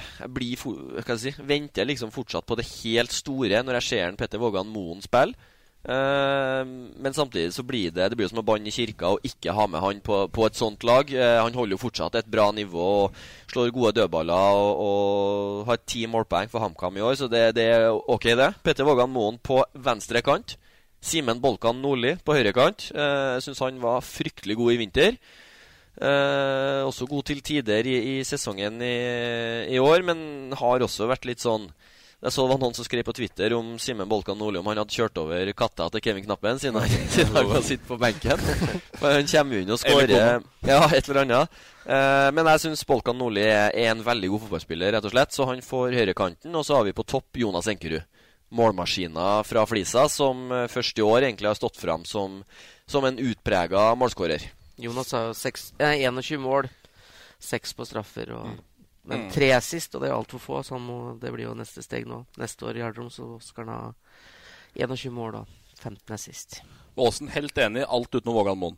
[0.00, 3.88] jeg blir, hva skal jeg si, venter liksom fortsatt på det helt store når jeg
[3.90, 5.36] ser Petter Vågan Moen spille.
[5.80, 6.64] Eh,
[7.00, 9.64] men samtidig så blir det Det blir som å banne i kirka og ikke ha
[9.64, 11.08] med han på, på et sånt lag.
[11.08, 13.20] Eh, han holder jo fortsatt et bra nivå og
[13.52, 17.68] slår gode dødballer og, og har ti målpoeng for HamKam i år, så det, det
[17.72, 18.50] er ok, det.
[18.64, 20.58] Petter Vågan Moen på venstre kant.
[21.00, 22.90] Simen Bolkan Nordli på høyre kant.
[22.92, 25.22] Eh, jeg syns han var fryktelig god i vinter.
[26.00, 28.94] Også god til tider i, i sesongen i,
[29.74, 31.66] i år, men har også vært litt sånn
[32.20, 34.76] Jeg så det var noen som skrev på Twitter om Simen Bolkan Nordli om han
[34.82, 38.42] hadde kjørt over katta til Kevin Knappen siden han, siden han kan sitte på benken.
[39.00, 41.62] Men han kommer jo inn og skårer Ja, et eller annet.
[41.88, 45.32] Eh, men jeg syns Bolkan Nordli er, en veldig god fotballspiller, rett og slett.
[45.32, 48.04] Så han får høyrekanten, og så har vi på topp Jonas Enkerud.
[48.52, 52.42] Målmaskiner fra Flisa, som eh, først i år egentlig har stått fram som,
[52.84, 54.44] som en utprega målskårer.
[54.76, 56.68] Jonas har jo eh, 21 mål,
[57.40, 58.36] seks på straffer.
[58.36, 58.60] Og,
[59.04, 59.30] Men Mm.
[59.32, 60.62] tre sist, og det er altfor få.
[60.62, 62.24] Så han må, det blir jo neste steg nå.
[62.38, 63.92] Neste år i Gjerdrum så skal han ha
[64.76, 65.46] 21 mål og
[65.80, 66.60] 15 er sist.
[67.00, 68.76] Aasen helt enig, alt utenom Vågan Moen.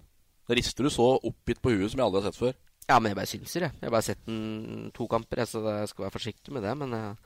[0.48, 2.54] Rister du så oppgitt på huet som jeg aldri har sett før?
[2.88, 3.72] Ja, men jeg bare synser, jeg.
[3.80, 6.76] Jeg har bare sett den to kamper, så jeg skal være forsiktig med det.
[6.78, 7.16] Men jeg,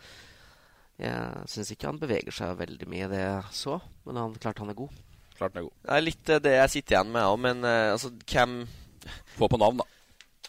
[1.04, 3.78] jeg syns ikke han beveger seg veldig mye, det jeg så.
[4.06, 4.90] Men han, klart han er god.
[5.36, 5.76] Klart han er god.
[5.84, 8.56] Det er litt eh, det jeg sitter igjen med òg, men eh, altså, hvem
[9.36, 9.84] Få på navn, da.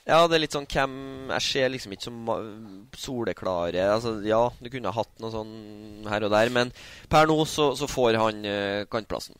[0.07, 0.93] Ja, det er litt sånn hvem
[1.33, 2.29] Jeg ser liksom ikke som
[2.95, 6.71] soleklare Altså, ja, du kunne ha hatt noe sånn her og der, men
[7.11, 9.35] per nå så, så får han uh, kantplassen.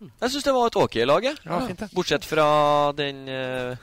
[0.00, 1.38] Jeg syns det var et ok lag, jeg.
[1.46, 1.88] Ja.
[1.94, 2.48] Bortsett fra
[2.98, 3.78] den uh,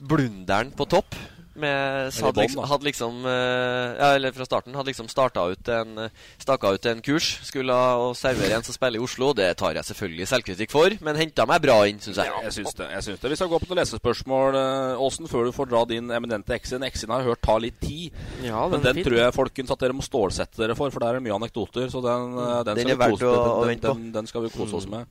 [0.00, 1.16] blunderen på topp.
[1.54, 5.98] Med, hadde, liksom, hadde liksom eh, Ja, eller fra starten hadde liksom starta ut en
[6.06, 7.28] eh, Staka ut en kurs.
[7.46, 9.32] Skulle å servere en som spiller i Oslo.
[9.36, 12.30] Det tar jeg selvfølgelig selvkritikk for, men henta meg bra inn, syns jeg.
[12.30, 12.88] Ja, jeg syns det.
[12.96, 13.32] jeg syns det.
[13.34, 16.82] Vi skal gå på noen lesespørsmål, Åsen, Aasen, før du får dra din eminente X-in.
[16.88, 18.16] X-in har jeg hørt ta litt tid.
[18.44, 21.14] Ja, den er den tror jeg folkens at dere må stålsette dere for, for der
[21.14, 21.88] er det mye anekdoter.
[21.92, 24.52] Så den, eh, den, Den skal, vi kose, å- den, den, den, den skal vi
[24.56, 25.06] kose oss med.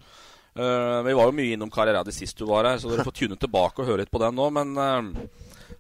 [0.52, 3.38] Uh, vi var jo mye innom din sist du var her, så dere får tune
[3.39, 4.50] tilbake og høre litt på den nå.
[4.52, 5.28] Men eh,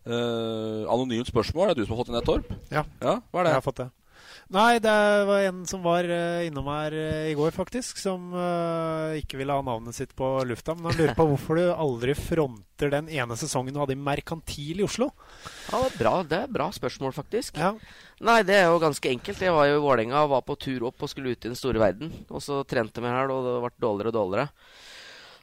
[0.05, 2.53] eh, anonymt spørsmål, er det du som har fått inn et torp?
[2.71, 2.85] Ja.
[3.01, 3.51] ja hva er det?
[3.51, 3.89] Jeg har fått det.
[4.51, 4.93] Nei, det
[5.29, 8.33] var en som var eh, innom her eh, i går, faktisk, som
[9.17, 10.75] ikke ville ha navnet sitt på lufta.
[10.75, 14.83] Men han lurer på hvorfor du aldri fronter den ene sesongen du hadde i Merkantil
[14.83, 15.11] i Oslo.
[15.71, 17.59] Ja, det er bra, det er bra spørsmål, faktisk.
[18.21, 19.43] Nei, det er jo ganske enkelt.
[19.47, 21.59] Jeg var jo i Vålerenga og var på tur opp og skulle ut i den
[21.59, 22.11] store verden.
[22.29, 24.49] Og så trente vi her, og det ble dårligere og dårligere.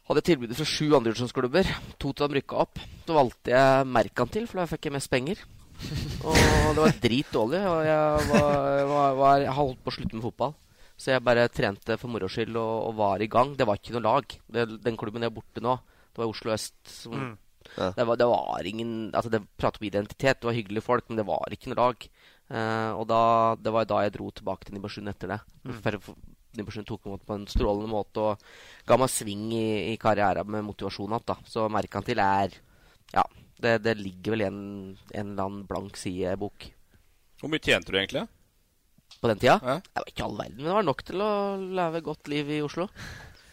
[0.08, 1.70] Hadde jeg tilbudet fra sju andredivisjonsklubber.
[2.00, 2.78] To av dem rykka opp.
[3.04, 5.42] Så valgte jeg Merkantil, for da fikk jeg mest penger.
[6.24, 6.38] Og
[6.72, 7.60] det var dritdårlig.
[7.68, 10.54] Og jeg, var, var, var, holdt på å slutte med fotball.
[10.98, 13.52] Så jeg bare trente for moro skyld og, og, var i gang.
[13.58, 14.32] Det var ikke noe lag.
[14.56, 15.76] Det, den klubben jeg er borte nå,
[16.08, 16.78] det var Oslo Øst.
[16.88, 17.36] Som, mm.
[17.76, 17.90] ja.
[18.00, 20.40] det, var, det, var, ingen Altså, det pratet om identitet.
[20.40, 22.08] Det var hyggelige folk, men det var ikke noe lag.
[22.48, 23.20] Uh, og da,
[23.60, 25.40] det var da jeg dro tilbake til Nibersund etter det.
[25.68, 25.78] Mm.
[25.84, 26.00] For,
[26.56, 28.46] Nybergsund tok imot på en strålende måte og
[28.88, 31.44] ga meg sving i, i karrieren med motivasjon igjen.
[31.50, 32.56] Så Merkantil er
[33.12, 33.24] Ja,
[33.60, 34.60] det, det ligger vel i en,
[35.12, 36.70] en eller annen blank sidebok.
[37.40, 38.26] Hvor mye tjente du egentlig?
[39.18, 39.58] På den tida?
[39.62, 39.78] Ja.
[39.80, 41.30] Det var ikke all verden, men det var nok til å
[41.80, 42.88] leve godt liv i Oslo.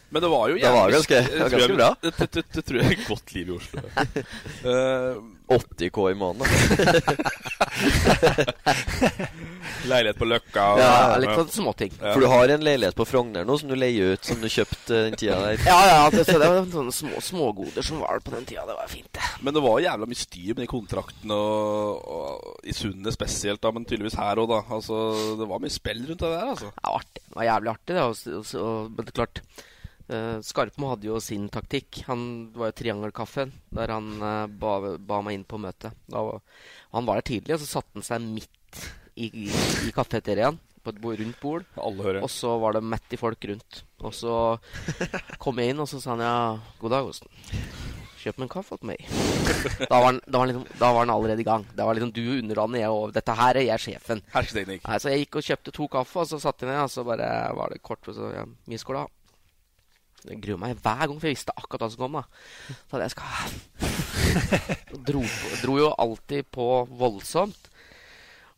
[0.08, 1.96] Men det var jo jævlig, Det var ganske, ganske jeg, bra.
[2.02, 3.80] Det, det, det, det, tror jeg er et godt liv i Oslo.
[4.66, 5.16] uh,
[5.48, 6.46] 80 K i måneden.
[9.90, 10.64] leilighet på Løkka.
[10.74, 11.92] Og, ja, litt sånn småting.
[11.98, 12.12] Ja.
[12.12, 15.02] For du har en leilighet på Frogner nå som du leier ut, som du kjøpte
[15.08, 15.54] den tida der?
[15.66, 18.66] Ja, ja, det, det var sånne små, smågoder som var på den tida.
[18.68, 19.26] Det var fint, det.
[19.46, 22.26] Men det var jævla mye styr med de kontraktene, og, og,
[22.66, 24.60] i Sundet spesielt, da, men tydeligvis her òg, da.
[24.78, 24.94] Altså,
[25.40, 26.68] det var mye spill rundt det der, altså.
[26.74, 27.22] Ja, artig.
[27.22, 28.02] Det var jævlig artig, det.
[28.02, 29.36] Og, og, og, men det er klart
[30.06, 32.04] Uh, Skarpmo hadde jo sin taktikk.
[32.06, 35.96] Han var jo Triangelkaffen, der han uh, ba, ba, meg inn på møtet.
[36.12, 36.38] Var,
[36.94, 38.84] han var der tidlig, og så satte han seg midt
[39.16, 39.48] i, i,
[39.88, 41.66] i kafeteriaen på et bord, rundt bord.
[42.22, 43.82] Og så var det mett i folk rundt.
[44.06, 44.34] Og så
[45.42, 46.36] kom jeg inn, og så sa han ja,
[46.78, 47.32] god dag, Osten.
[48.22, 49.02] Kjøp meg en kaffe til meg.
[49.90, 51.66] Da var, han, da, var liksom, da var, han, allerede i gang.
[51.74, 54.22] Det var liksom du underlandet jeg og dette her er jeg sjefen.
[54.34, 54.86] Hersketeknikk.
[55.02, 57.28] Så jeg gikk og kjøpte to kaffe, og så satte jeg ned, og så bare
[57.58, 58.06] var det kort.
[58.06, 59.06] Så, ja, mye skal du ha?
[60.26, 62.18] Jeg gruer meg hver gang, for jeg visste akkurat hva som kom.
[62.18, 62.24] da
[62.90, 63.26] Så jeg skal
[65.08, 65.22] dro,
[65.62, 67.70] dro jo alltid på voldsomt.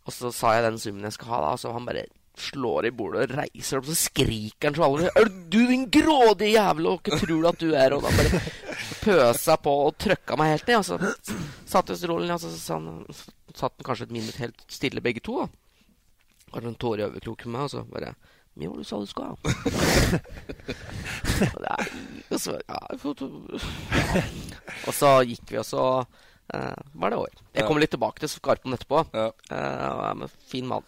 [0.09, 1.53] Og så sa jeg den summen jeg skal ha, da.
[1.61, 2.07] Så han bare
[2.39, 6.55] slår i bordet og reiser opp, så skriker han så alle Er du din grådige
[6.55, 7.97] jævel, og hva tror du at du er?
[7.97, 8.43] Og da bare
[9.03, 10.79] pøsa på og trøkka meg helt ned.
[10.79, 11.35] Og så
[11.69, 15.25] satt vi stolen, og så så, så satt han kanskje et minutt helt stille, begge
[15.25, 15.43] to.
[15.43, 15.49] da
[16.55, 18.14] Kanskje en tåre i øyekroken med meg, og så bare
[18.67, 19.35] hva du sa du skal ha.
[22.33, 22.81] og, så, ja,
[24.89, 27.33] og så gikk vi, og så uh, var det over.
[27.55, 29.05] Jeg kommer litt tilbake til Skarpen etterpå.
[29.15, 29.31] Ja.
[29.53, 30.87] Uh, fin mann.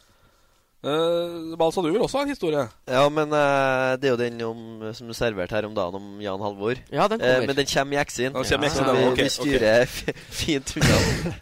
[0.80, 2.60] Uh, Balsa, du vil også ha en historie?
[2.88, 4.60] Ja, men uh, det er jo den om,
[4.96, 6.80] som du serverte her om dagen, om Jan Halvor.
[6.88, 7.42] Ja, den kommer.
[7.42, 8.32] Uh, men den kommer i Exin.
[8.32, 8.70] Ja, ja.
[8.72, 10.14] Så vi, okay, vi styrer okay.
[10.32, 11.00] fint unna.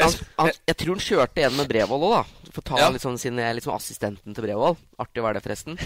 [0.67, 2.51] jeg tror han kjørte en med Brevold òg, da.
[2.51, 2.91] For å ta ja.
[2.97, 4.83] liksom, sin, liksom assistenten til Brevold.
[4.99, 5.79] Artig var det, forresten.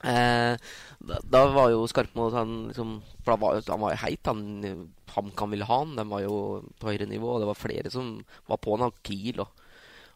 [0.00, 0.56] Uh,
[1.12, 4.32] da, da, var jo Skarpmo han liksom For var, han var jo heit.
[4.32, 5.92] Han, HamKam ville ha han.
[6.00, 6.38] De var jo
[6.80, 7.36] på høyere nivå.
[7.36, 8.14] Og det var flere som
[8.48, 8.96] var på han.
[9.04, 9.61] Kiel og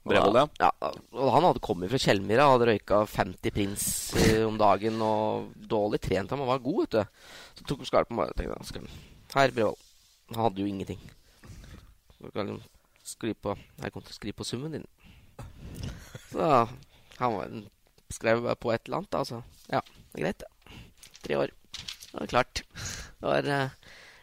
[0.07, 0.71] Brevold, ja.
[0.81, 0.93] ja.
[1.35, 3.87] Han hadde kommet fra Kjellmyra og hadde røyka 50 prins
[4.23, 5.03] eh, om dagen.
[5.03, 6.33] Og dårlig trent.
[6.33, 7.29] Han var god, vet du.
[7.59, 8.85] Så tok Skarpmo bare og tenkte
[9.35, 9.83] Her, Brevold.
[10.33, 11.03] Han hadde jo ingenting.
[13.07, 14.87] Skri på, her kom til å skrive på summen din.
[16.33, 16.49] Så
[17.21, 17.53] han var
[18.13, 19.15] skrev på et eller annet.
[19.15, 19.43] Altså.
[19.71, 19.83] Ja,
[20.13, 20.81] det er greit, det.
[21.23, 21.55] Tre år.
[21.73, 22.63] Det var klart.
[23.21, 23.71] Det var, eh,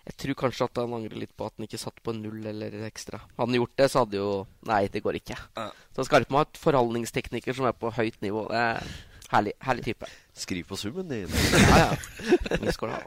[0.03, 2.43] jeg tror kanskje at han angrer litt på at han ikke satt på en null
[2.49, 3.21] eller ekstra.
[3.37, 4.31] Hadde han gjort det, så hadde jo
[4.67, 5.37] Nei, det går ikke.
[5.55, 5.69] Ja.
[5.95, 8.43] Så Skarpe må ha et forhandlingstekniker som er på høyt nivå.
[8.51, 8.91] Det er
[9.31, 10.11] herlig, herlig type.
[10.43, 11.31] Skriv på summen din.
[11.71, 12.59] ja, ja.
[12.59, 13.01] Mye skal ha.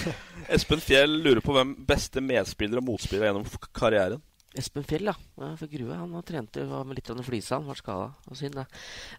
[0.56, 3.46] Espen Fjell lurer på hvem beste medspiller og motspiller gjennom
[3.76, 4.24] karrieren.
[4.56, 5.16] Espen Fjell, ja.
[5.60, 5.92] For Grue.
[5.92, 7.58] Han var trente var med litt av flisa.
[7.60, 8.12] Han var skada.
[8.32, 8.68] Synd, det.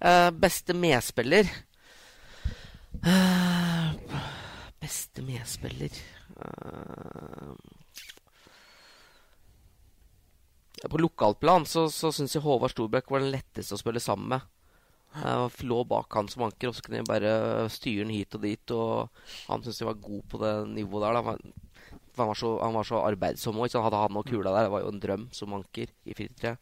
[0.01, 1.45] Uh, beste medspiller
[3.05, 3.93] uh,
[4.81, 5.93] Beste medspiller
[10.89, 14.47] På lokalplan så, så syns jeg Håvard Storbekk var den letteste å spille sammen med.
[15.09, 17.31] Jeg lå bak han som anker, og så kunne jeg bare
[17.73, 18.73] styre han hit og dit.
[18.75, 21.19] Og han syntes jeg var god på det nivået der.
[21.19, 23.75] Da han var så, han var så arbeidsom òg.
[23.75, 26.55] Hadde han noe kula der, det var jo en drøm som anker i 4-3.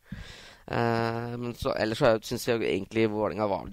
[0.67, 3.69] Uh, men så, ellers så syns jeg egentlig Vålerenga var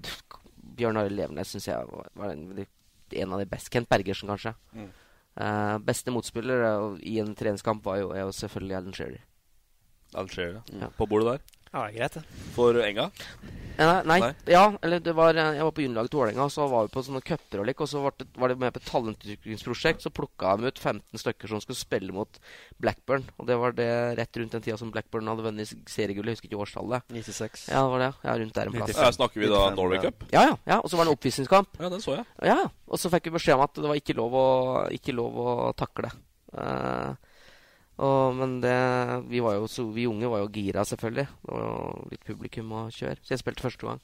[0.78, 3.72] Bjørn Arild Levenes syns jeg var, en, en, av de beste.
[3.74, 4.54] Kent Bergersen, kanskje.
[4.74, 4.92] Mm.
[5.34, 6.62] Uh, beste motspiller
[7.02, 9.24] i en treningskamp var jo, jo selvfølgelig Alan Shearer.
[10.14, 10.90] Alan Shearer, ja.
[10.98, 11.63] På bordet der?
[11.74, 12.48] Ja, det er greit, det.
[12.54, 13.08] For Enga?
[13.74, 14.28] Nei, nei, Nei.
[14.46, 16.92] ja, eller det var eh, Jeg var på juniorlaget til Vålerenga, og så var vi
[16.94, 20.04] på sånne cuper og lik, og så var det, var det med på et talentutviklingsprosjekt.
[20.04, 22.38] Så plukka de ut 15 stykker som skulle spille mot
[22.78, 23.26] Blackburn.
[23.42, 23.88] Og det var det
[24.20, 26.38] rett rundt den tida som Blackburn hadde vunnet seriegullet.
[26.38, 27.10] Husker ikke årstallet.
[27.10, 27.66] 96.
[27.74, 28.12] Ja, det var det.
[28.22, 28.94] Ja, rundt der en plass.
[28.94, 30.02] Ja, snakker vi da 95, Norway.
[30.06, 30.24] Cup?
[30.30, 30.56] Ja, ja.
[30.70, 30.78] ja.
[30.78, 31.74] Og så var det en oppvisningskamp.
[31.82, 32.28] Ja, den så jeg.
[32.46, 32.70] Ja, ja.
[32.86, 34.48] Og så fikk vi beskjed om at det var ikke lov å,
[34.94, 36.14] ikke lov å takle.
[36.54, 37.33] Eh,
[38.02, 38.74] og, men det
[39.30, 41.26] vi, var jo, så, vi unge var jo gira, selvfølgelig.
[41.44, 43.20] Det var jo litt publikum å kjøre.
[43.22, 44.02] Så jeg spilte første gang.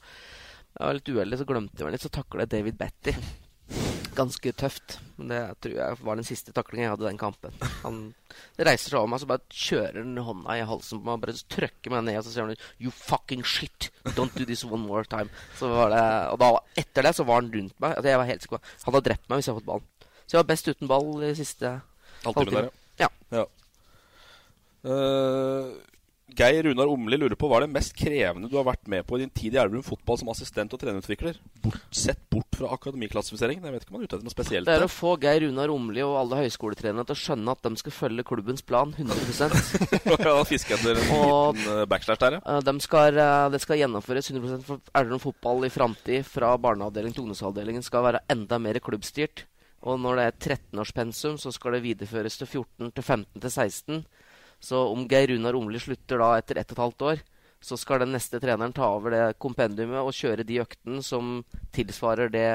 [0.71, 2.05] Jeg var litt uheldig, så glemte jeg meg litt.
[2.05, 3.17] Så takla jeg David Batty.
[4.15, 4.97] Ganske tøft.
[5.19, 7.67] Men det tror jeg var den siste taklingen jeg hadde den kampen.
[7.83, 8.01] Han
[8.59, 11.23] reiser seg over meg, så bare kjører han hånda i halsen på meg.
[11.27, 13.91] Bare trykker meg ned, og så sier han 'You fucking shit!
[14.15, 15.35] Don't do this one more time'.
[15.59, 17.97] Så var det, og da, etter det så var han rundt meg.
[17.97, 19.89] Altså, jeg var helt sikker Han hadde drept meg hvis jeg hadde fått ballen.
[20.27, 21.81] Så jeg var best uten ball i siste
[22.23, 22.69] halvtime.
[23.03, 23.11] ja.
[23.35, 23.47] ja.
[24.85, 25.71] Eh,
[26.31, 29.17] Geir Runar Omli lurer på hva er det mest krevende du har vært med på
[29.19, 31.41] i din tid i Elverum fotball som assistent og trenerutvikler?
[31.65, 33.65] Bort, sett bort fra akademiklassifiseringen.
[33.67, 34.69] Jeg vet ikke om han er ute etter noe spesielt.
[34.69, 37.83] Det er å få Geir Runar Omli og alle høyskoletrenere til å skjønne at de
[37.83, 39.51] skal følge klubbens plan 100
[40.29, 42.43] Ja, Fiske etter en eh, backslash der, ja.
[42.47, 43.21] Eh, De skal,
[43.51, 48.23] det skal gjennomføres 100 for Elverum fotball i framtid fra barneavdeling til ungdomsavdelingen skal være
[48.31, 49.49] enda mer klubbstyrt.
[49.83, 54.03] Og når det er 13-årspensum, så skal det videreføres til 14, til 15, til 16.
[54.61, 57.23] Så om Geir Runar Omli slutter da etter ett og et halvt år,
[57.61, 61.43] så skal den neste treneren ta over det kompendiumet og kjøre de øktene som
[61.77, 62.49] tilsvarer det,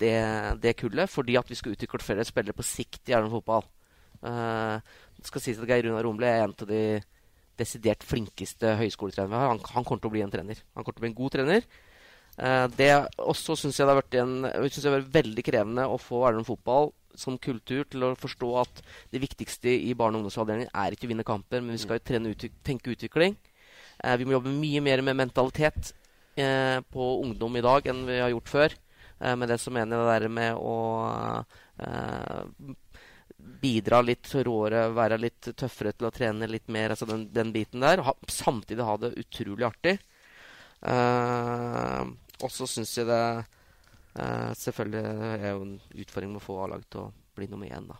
[0.00, 0.16] det,
[0.60, 3.64] det kullet, fordi at vi skal utvikle flere spillere på sikt i Elverum fotball.
[4.20, 4.80] Uh,
[5.16, 6.82] det skal sies at Geir Runar Omli er en av de
[7.56, 9.52] desidert flinkeste høyskoletrenerne vi har.
[9.54, 10.60] Han, han kommer til å bli en trener.
[10.76, 11.68] Han kommer til å bli en god trener.
[12.36, 12.90] Eh, det
[13.22, 14.36] også syns jeg det har vært en,
[14.68, 18.48] synes jeg har vært veldig krevende å få Elverum fotball som kultur til å forstå
[18.60, 18.82] at
[19.12, 22.04] det viktigste i barne- og ungdomsavdelingen er ikke å vinne kamper, men vi skal jo
[22.04, 23.36] trene utvik tenke utvikling.
[24.04, 25.94] Eh, vi må jobbe mye mer med mentalitet
[26.36, 28.76] eh, på ungdom i dag enn vi har gjort før.
[29.20, 30.76] Eh, med det så mener jeg det der med å
[33.62, 37.84] bidra litt råere, være litt tøffere til å trene litt mer, altså den, den biten
[37.84, 38.02] der.
[38.04, 39.96] Ha, samtidig ha det utrolig artig.
[40.82, 42.02] Eh,
[42.42, 43.22] og så syns jeg det
[44.16, 45.06] eh, selvfølgelig
[45.38, 47.96] er jo en utfordring med å få A-laget til å bli nummer én, da.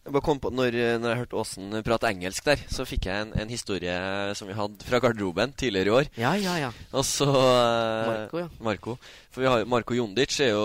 [0.00, 3.20] Jeg bare kom på, når, når jeg hørte Åsen prate engelsk der, så fikk jeg
[3.26, 3.92] en, en historie
[4.34, 6.08] som vi hadde fra garderoben tidligere i år.
[6.16, 6.70] Ja, ja, ja.
[6.96, 8.46] Og så eh, Marco, ja.
[8.64, 8.94] Marco.
[9.28, 10.64] For vi har, Marco Jondic er jo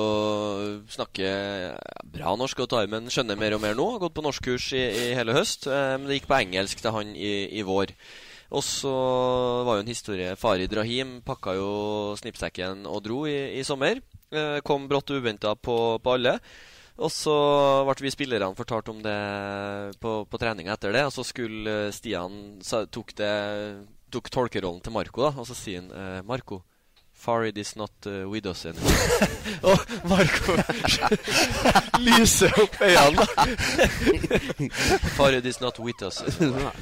[0.96, 1.76] snakker
[2.16, 3.90] bra norsk og tar, men skjønner mer og mer nå.
[3.98, 5.68] Har gått på norskkurs i, i hele høst.
[5.68, 7.92] eh, Men det gikk på engelsk til han i, i vår.
[8.54, 8.94] Og så
[9.66, 11.70] var jo en historie Farid Rahim pakka jo
[12.20, 14.02] snippsekken og dro i, i sommer.
[14.30, 16.38] Eh, Kom brått og uventa på, på alle.
[16.96, 17.34] Og så
[17.88, 19.18] ble vi spillerne fortalt om det
[20.00, 21.04] på, på treninga etter det.
[21.10, 23.34] Og så skulle eh, Stian så tok, det,
[24.14, 25.34] tok tolkerollen til Marco, da.
[25.42, 26.62] Og så sier han eh, Marco
[27.16, 28.92] Farid is not uh, with us anymore.
[29.72, 30.58] og Marco
[32.06, 33.26] lyser opp øynene.
[35.18, 36.22] Farid is not with us.
[36.22, 36.76] anymore.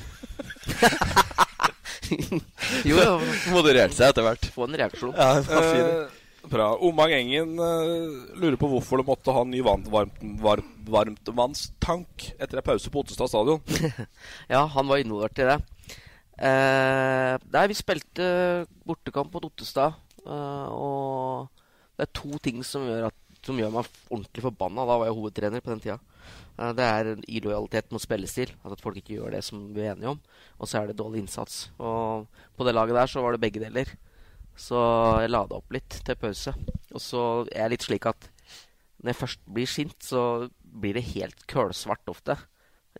[2.89, 3.13] jo, jo.
[3.53, 4.49] Modererte seg etter hvert.
[4.55, 5.15] Få en reaksjon.
[5.17, 5.87] Ja, det var fint.
[5.87, 6.67] Eh, bra.
[6.83, 12.29] Omang Engen uh, lurer på hvorfor du måtte ha en ny varmt, varmt, varmt, varmtvannstank
[12.37, 13.63] etter en pause på Ottestad stadion.
[14.53, 15.59] ja, han var involvert i det.
[16.33, 18.27] Uh, nei, vi spilte
[18.87, 19.99] bortekamp mot Ottestad.
[20.27, 24.85] uh, og det er to ting som gjør, at, som gjør meg ordentlig forbanna.
[24.87, 25.99] Da var jeg hovedtrener på den tida.
[26.57, 28.53] Eh, det er illojalitet mot spillestil.
[28.63, 30.21] At folk ikke gjør det som vi er enige om.
[30.59, 31.67] Og så er det dårlig innsats.
[31.79, 32.27] Og
[32.57, 33.89] på det laget der så var det begge deler.
[34.55, 34.77] Så
[35.23, 36.53] jeg la det opp litt til pause.
[36.93, 38.29] Og så er jeg litt slik at
[39.03, 42.37] når jeg først blir sint, så blir det helt kølsvart ofte.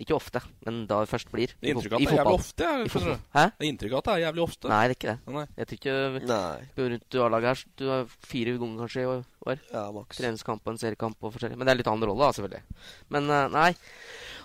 [0.01, 1.51] Ikke ofte, men da det først blir.
[1.53, 2.65] Av I at det er jævlig ofte.
[2.65, 3.25] Jeg, I skjønner du.
[3.35, 3.43] Hæ?
[3.45, 4.71] Det er inntrykk av at det er jævlig ofte.
[4.71, 5.33] Nei, det er ikke det.
[5.35, 5.43] Nei.
[5.59, 6.69] Jeg tror ikke Nei.
[6.79, 9.21] Rundt i A-laget her Du har fire ganger kanskje i år.
[9.45, 9.61] år.
[9.69, 10.17] Ja, maks.
[10.17, 11.59] Treningskamp og en seriekamp og forskjellig.
[11.59, 12.79] Men det er litt annen rolle, da, selvfølgelig.
[13.13, 13.69] Men eh, nei.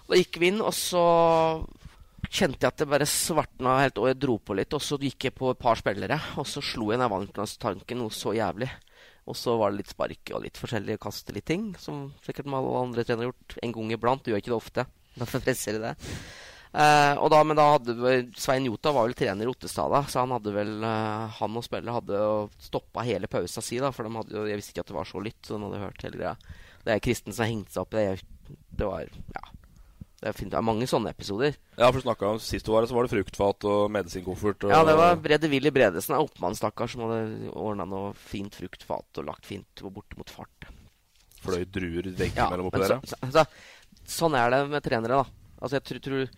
[0.08, 1.04] Da gikk vi inn, og så
[2.28, 4.76] kjente jeg at det bare svartna helt, og jeg dro på litt.
[4.76, 8.12] Og så gikk jeg på et par spillere, og så slo jeg ned vannklasstanken noe
[8.12, 8.68] så jævlig.
[9.28, 12.78] Og så var det litt spark og litt forskjellige kaste litt ting, som sikkert alle
[12.80, 14.24] andre trenere har gjort en gang iblant.
[14.24, 14.86] Du gjør ikke det ofte.
[15.18, 15.94] Derfor presser de det.
[16.68, 17.94] Eh, og da, men da hadde
[18.36, 21.64] Svein Jota var vel trener i Ottestad, da, så han hadde vel eh, Han og
[21.64, 22.18] spillet hadde
[22.60, 25.22] stoppa hele pausa si, da, for de hadde Jeg visste ikke at det var så
[25.24, 26.34] lytt, så de hadde hørt hele greia.
[26.84, 28.58] Det er Kristen som hengte seg opp i det.
[28.82, 29.46] Det var Ja.
[30.18, 31.52] Det er, det er mange sånne episoder.
[31.78, 34.64] Ja, for du snakket om Sist du var her, så var det fruktfat og medisinkoffert.
[34.66, 34.72] Og...
[34.74, 39.20] Ja, det var Brede Willy Bredesen, en oppmann, stakkar, som hadde ordna noe fint fruktfat
[39.22, 40.66] og lagt fint borte mot fart.
[41.38, 42.98] Fløy druer veggimellom Ja, oppi der.
[43.06, 43.44] så,
[44.08, 45.54] sånn er det med trenere, da.
[45.58, 46.28] Altså, jeg tror, tror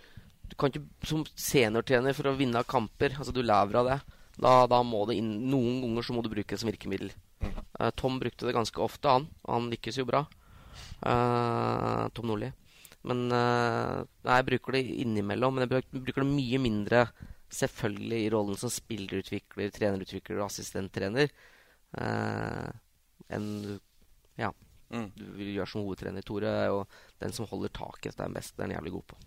[0.50, 3.98] Du kan ikke som seniortrener for å vinne kamper Altså, du lever av det.
[4.40, 7.12] Da, da må det inn Noen ganger så må du bruke det som virkemiddel.
[7.44, 9.28] Eh, Tom brukte det ganske ofte, han.
[9.44, 10.24] Og han lykkes jo bra.
[11.04, 12.48] Uh, Tom Nordli.
[13.08, 15.58] Men uh, jeg bruker det innimellom.
[15.58, 17.04] Men jeg bruker det mye mindre
[17.50, 21.32] selvfølgelig i rollen som spillerutvikler, trenerutvikler og assistenttrener
[23.34, 23.48] enn
[24.38, 24.52] ja,
[24.90, 25.06] Mm.
[25.14, 26.24] du vil gjøre som hovedtrener.
[26.26, 26.80] Tore er jo
[27.20, 28.14] den som holder taket.
[28.16, 28.56] Det er han best.
[28.56, 29.20] Det er han jævlig god på.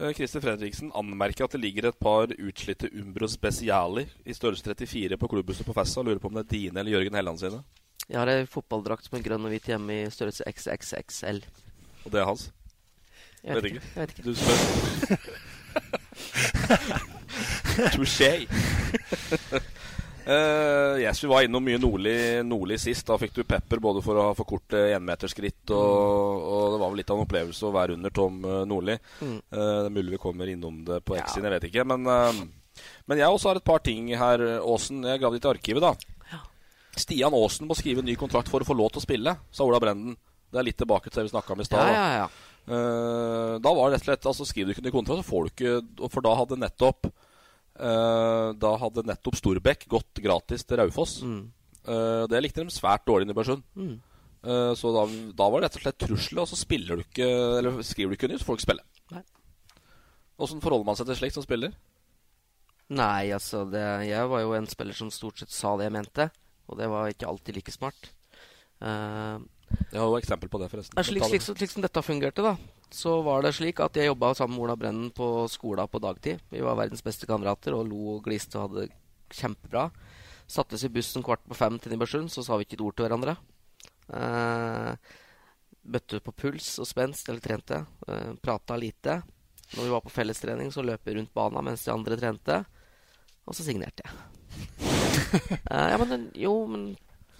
[0.00, 5.18] Eh, Christer Fredriksen anmerker at det ligger et par utslitte Umbro Speciali i størrelse 34
[5.20, 6.02] på klubbhuset på Fessa.
[6.02, 7.60] Lurer på om det er dine eller Jørgen Helland sine.
[8.08, 11.44] Jeg har ei fotballdrakt som er grønn og hvit hjemme i størrelse XXXL.
[12.04, 12.48] Og det er hans?
[13.42, 13.84] Jeg vet ikke.
[13.94, 14.24] Jeg vet ikke.
[14.26, 14.58] Du spør.
[17.96, 18.32] Touché.
[20.26, 22.16] Eh, yes, vi var innom mye nordlig,
[22.46, 23.06] nordlig sist.
[23.08, 26.92] Da fikk du pepper både for å ha for korte enmeterskritt, og, og det var
[26.92, 28.96] vel litt av en opplevelse å være under Tom eh, Nordli.
[29.20, 29.36] Mm.
[29.50, 31.86] Uh, det er mulig vi kommer innom det på X-en, jeg vet ikke.
[31.90, 35.02] Men, uh, men jeg også har et par ting her, Åsen.
[35.08, 36.42] Jeg gravde litt i arkivet, da.
[36.92, 39.80] Stian Aasen må skrive ny kontrakt for å få lov til å spille, sa Ola
[39.82, 40.16] Brenden.
[40.52, 41.88] Det er litt tilbake til det vi snakka om i stad.
[41.88, 42.48] Ja, ja, ja.
[42.62, 45.48] Eh, da var det rett og slett altså Skriver du ikke ny kontrakt, så får
[45.48, 47.30] du ikke For da hadde nettopp eh,
[47.82, 51.16] Da hadde nettopp Storbekk gått gratis til Raufoss.
[51.82, 53.62] Eh, det likte de svært dårlig i Nybergsund.
[53.74, 53.94] Mm.
[54.42, 55.06] Eh, så da,
[55.38, 57.28] da var det rett og slett trussel, og så spiller du ikke
[57.60, 59.22] Eller skriver du ikke nytt, så får du ikke spille.
[60.42, 61.74] Åssen forholder man seg til slikt som spiller?
[62.92, 66.28] Nei, altså det, Jeg var jo en spiller som stort sett sa det jeg mente.
[66.70, 68.10] Og det var ikke alltid like smart.
[68.82, 69.36] Eh,
[69.92, 70.96] Jeg har jo eksempel på det, forresten.
[70.96, 72.56] Ja, slik, slik, slik som dette fungerte, da,
[72.92, 76.40] så var det slik at jeg jobba sammen med Ola Brennen på skolen på dagtid.
[76.52, 79.88] Vi var verdens beste kamerater og lo og gliste og hadde det kjempebra.
[80.52, 83.06] Sattes i bussen kvart på fem til Nybergsund, så sa vi ikke et ord til
[83.06, 83.36] hverandre.
[84.12, 85.12] Eh,
[85.82, 87.84] bøtte på puls og spenst, eller trente.
[88.08, 89.22] Eh, prata lite.
[89.72, 92.58] Når vi var på fellestrening, så løp vi rundt bana mens de andre trente.
[93.46, 94.20] Og så signerte jeg.
[95.32, 96.82] Eh, ja, men jo, men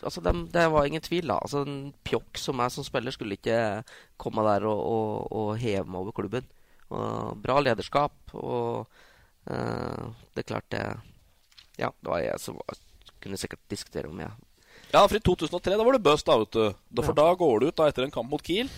[0.03, 1.39] altså, dem- det var ingen tvil, da.
[1.43, 3.59] Altså, en pjokk som meg som spiller, skulle ikke
[4.21, 6.47] komme der og, og, og heve meg over klubben.
[6.93, 8.87] Og bra lederskap, og
[9.49, 10.05] uh,
[10.35, 10.85] det er klart det
[11.81, 12.81] Ja, det var jeg som var,
[13.23, 14.29] kunne sikkert diskutere om jeg
[14.93, 16.67] Ja, for i 2003 da var du bust, da, vet du.
[16.93, 18.69] Da, for da går du ut da etter en kamp mot Kiel.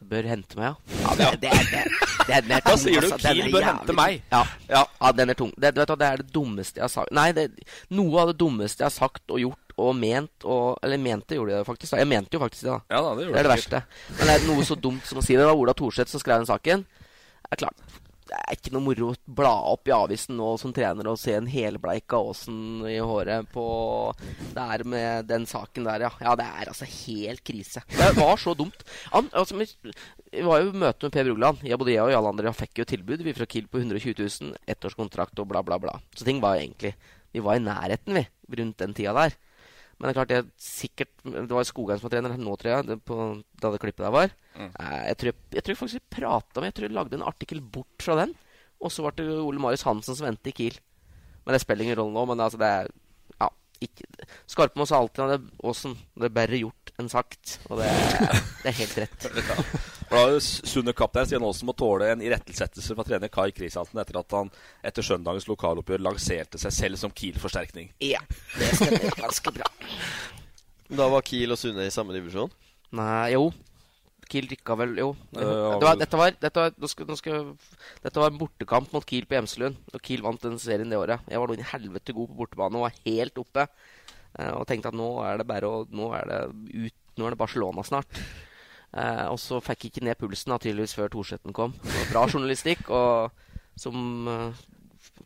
[0.00, 1.12] bør hente meg, ja.
[1.20, 1.82] ja det, det, det,
[2.26, 3.28] det, den er Da sier du, altså.
[3.28, 4.22] «Kiel bør hente meg».
[4.32, 4.40] Ja,
[4.70, 4.82] ja.
[5.02, 5.52] ja den er tung.
[5.54, 7.12] Det, vet du, det er det dummeste jeg har sagt.
[7.14, 7.50] Nei, det,
[7.92, 11.54] noe av det dummeste jeg har sagt og gjort og ment og Eller mente gjorde
[11.54, 11.92] de det faktisk.
[11.94, 12.02] da.
[12.02, 12.80] Jeg mente jo faktisk det, da.
[12.90, 13.82] Ja, da, det det er det verste.
[14.18, 15.42] Men det er noe så dumt som å si det.
[15.44, 16.86] Det var Ola Thorseth som skrev den saken.
[17.42, 17.82] Det er klart,
[18.32, 21.34] det er ikke noe moro å bla opp i avisen nå som trener og se
[21.36, 23.64] en helbleik av Åsen i håret på
[24.54, 26.10] Det er med den saken der, ja.
[26.22, 27.82] Ja, det er altså helt krise.
[27.92, 28.86] Det var så dumt.
[29.12, 31.60] Han, altså, vi var jo i møte med Per Brugland.
[31.82, 35.42] Både jeg og alle andre fikk jo tilbud vi fra Kiel på 120 000, ettårskontrakt
[35.42, 35.98] og bla, bla, bla.
[36.16, 36.94] Så ting var jo egentlig
[37.32, 38.26] Vi var i nærheten, vi,
[38.60, 39.36] rundt den tida der.
[39.98, 42.96] Men det er klart, jeg sikkert Det var Skogheim som var trener nå, tror jeg,
[43.06, 43.18] på,
[43.62, 44.32] da det klippet der var.
[44.56, 44.70] Mm.
[44.70, 47.60] Eh, Jeg, tror, jeg, tror faktisk vi prata med Jeg tror jeg lagde en artikkel
[47.62, 48.34] bort fra den.
[48.82, 50.78] Og så ble det Ole Marius Hansen som endte i Kiel.
[51.44, 52.26] Men det spiller ingen rolle nå.
[52.32, 52.90] Men altså, det er
[53.38, 53.48] Ja,
[53.82, 54.08] ikke
[54.50, 57.58] Skarpmo sa alltid at det, det er bedre gjort enn sagt.
[57.70, 57.90] Og det,
[58.64, 59.28] det er helt rett.
[60.12, 64.18] For da Sunne kaptein Stian Aasen må tåle en irettesettelse fra trener Kai Kristiansen etter
[64.20, 64.50] at han
[64.84, 67.88] etter søndagens lokaloppgjør lanserte seg selv som Kiel-forsterkning.
[68.04, 68.20] Ja,
[68.58, 69.70] det stemmer ganske bra.
[70.92, 72.52] Da var Kiel og Sunne i samme divisjon?
[72.92, 73.46] Nei, jo.
[74.28, 75.08] Kiel rykka vel Jo.
[75.32, 77.48] Eh, Det var, dette, var, dette, var, nå skal, nå skal,
[78.04, 79.80] dette var en bortekamp mot Kiel på Gjemselund.
[79.96, 81.24] Og Kiel vant den serien det året.
[81.24, 83.64] Jeg var noen helvete god på bortebane og var helt oppe.
[84.36, 87.34] Eh, og tenkte at nå er det bare å Nå er det ut Nå er
[87.34, 88.20] det Barcelona snart.
[88.92, 91.72] Eh, og så fikk jeg ikke ned pulsen da, tydeligvis før Thorseten kom.
[91.80, 92.90] Det var bra journalistikk.
[92.92, 93.30] Og
[93.80, 94.62] som eh,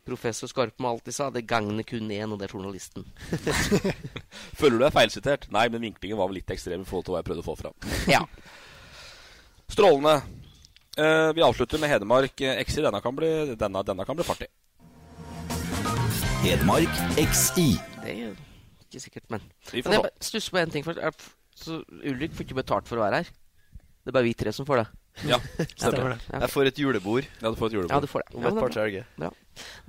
[0.06, 3.04] professor Skarpmo alltid sa, det gagner kun én, og det er journalisten.
[4.60, 5.48] Føler du deg feilsitert?
[5.54, 7.56] Nei, men vinklingen var vel litt ekstrem i forhold til hva jeg prøvde å få
[7.64, 7.76] fram.
[8.16, 8.22] Ja.
[9.66, 10.20] Strålende.
[10.96, 12.84] Eh, vi avslutter med Hedmark XI.
[12.86, 14.46] Denne kan bli, denne, denne kan bli fartig.
[16.44, 17.66] Hedmark XI.
[18.04, 18.30] Det er jo
[18.86, 20.84] ikke sikkert, men Vi får Men jeg bare stusser på én ting.
[20.86, 20.98] først.
[21.02, 23.30] er- så Ulrik får ikke betalt for å være her.
[24.06, 24.84] Det er bare vi tre som får det.
[25.26, 25.36] Ja,
[25.80, 26.18] stemmer det.
[26.30, 27.26] Jeg får et julebord.
[27.40, 27.94] Ja, du får et julebord.
[27.96, 28.36] Ja, du får det.
[28.36, 29.08] Om et det par helger.
[29.18, 29.30] Ja.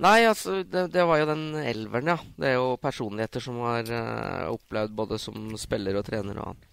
[0.02, 2.16] Nei, altså, det, det var jo den elveren, ja.
[2.34, 6.66] Det er jo personligheter som har uh, opplevd både som spiller og trener og,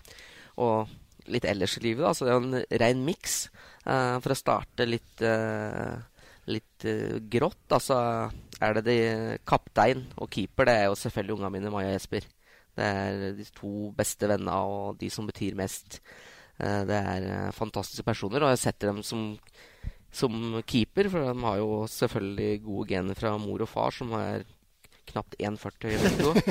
[0.65, 2.01] og litt ellers i livet.
[2.07, 2.15] Da.
[2.17, 3.37] Så det er jo en rein miks.
[3.85, 5.93] Uh, for å starte litt uh,
[6.49, 6.85] litt
[7.29, 7.95] grått, altså
[8.61, 8.99] er det de
[9.45, 10.65] kaptein og keeper.
[10.65, 12.25] Det er jo selvfølgelig ungene mine, Maja og Jesper.
[12.75, 16.01] Det er de to beste vennene og de som betyr mest.
[16.59, 19.33] Eh, det er eh, fantastiske personer, og jeg setter dem som
[20.15, 24.45] som keeper, for de har jo selvfølgelig gode gener fra mor og far, som er
[25.11, 26.43] knapt 1,40 høye.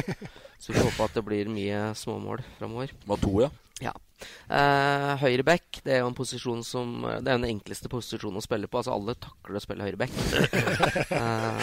[0.61, 2.93] Så vi får håpe at det blir mye småmål framover.
[3.09, 3.49] Var to, ja.
[3.83, 3.91] Ja.
[4.47, 8.45] Uh, høyreback det er jo en posisjon som Det er jo den enkleste posisjonen å
[8.45, 8.79] spille på.
[8.79, 10.15] Altså Alle takler å spille høyreback.
[11.11, 11.59] Uh,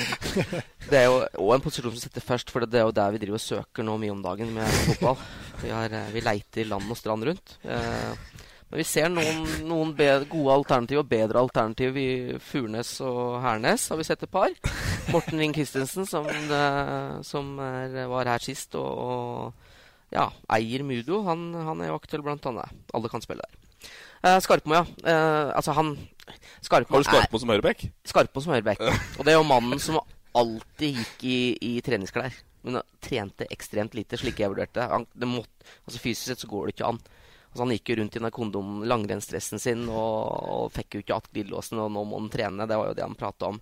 [0.90, 3.22] det er jo òg en posisjon som sitter først, for det er jo der vi
[3.24, 5.18] driver og søker nå mye om dagen med fotball.
[5.64, 7.58] Vi, har, uh, vi leiter land og strand rundt.
[7.66, 9.92] men vi ser noen, noen
[10.30, 13.90] gode alternativ og bedre alternativ i Furnes og Hernes.
[13.90, 14.54] Har vi sett et par.
[15.10, 16.26] Morten Ring Christensen, som,
[17.26, 18.78] som er, var her sist.
[18.78, 19.65] og, og
[20.16, 20.26] ja,
[20.56, 22.72] Eier Mudo han, han, er jo aktuell, blant annet.
[22.96, 23.62] Alle kan spille der.
[24.24, 24.84] Uh, Skarpmo, ja.
[25.04, 25.94] Uh, altså, han
[26.64, 27.86] Skarpmo Har du Skarpmo som høyrebekk?
[28.08, 28.82] Skarpmo som høyrebekk.
[29.18, 30.00] Og det er jo mannen som
[30.36, 31.38] alltid gikk i,
[31.68, 32.34] i treningsklær.
[32.66, 35.28] Men han trente ekstremt lite, slik jeg vurderte han, det.
[35.30, 36.98] Måtte, altså Fysisk sett så går det ikke an.
[37.46, 40.16] Altså Han gikk jo rundt i den kondom langrennsdressen sin og,
[40.56, 42.66] og fikk jo ikke att glidelåsen, og nå må han trene.
[42.68, 43.60] Det var jo det han prata om.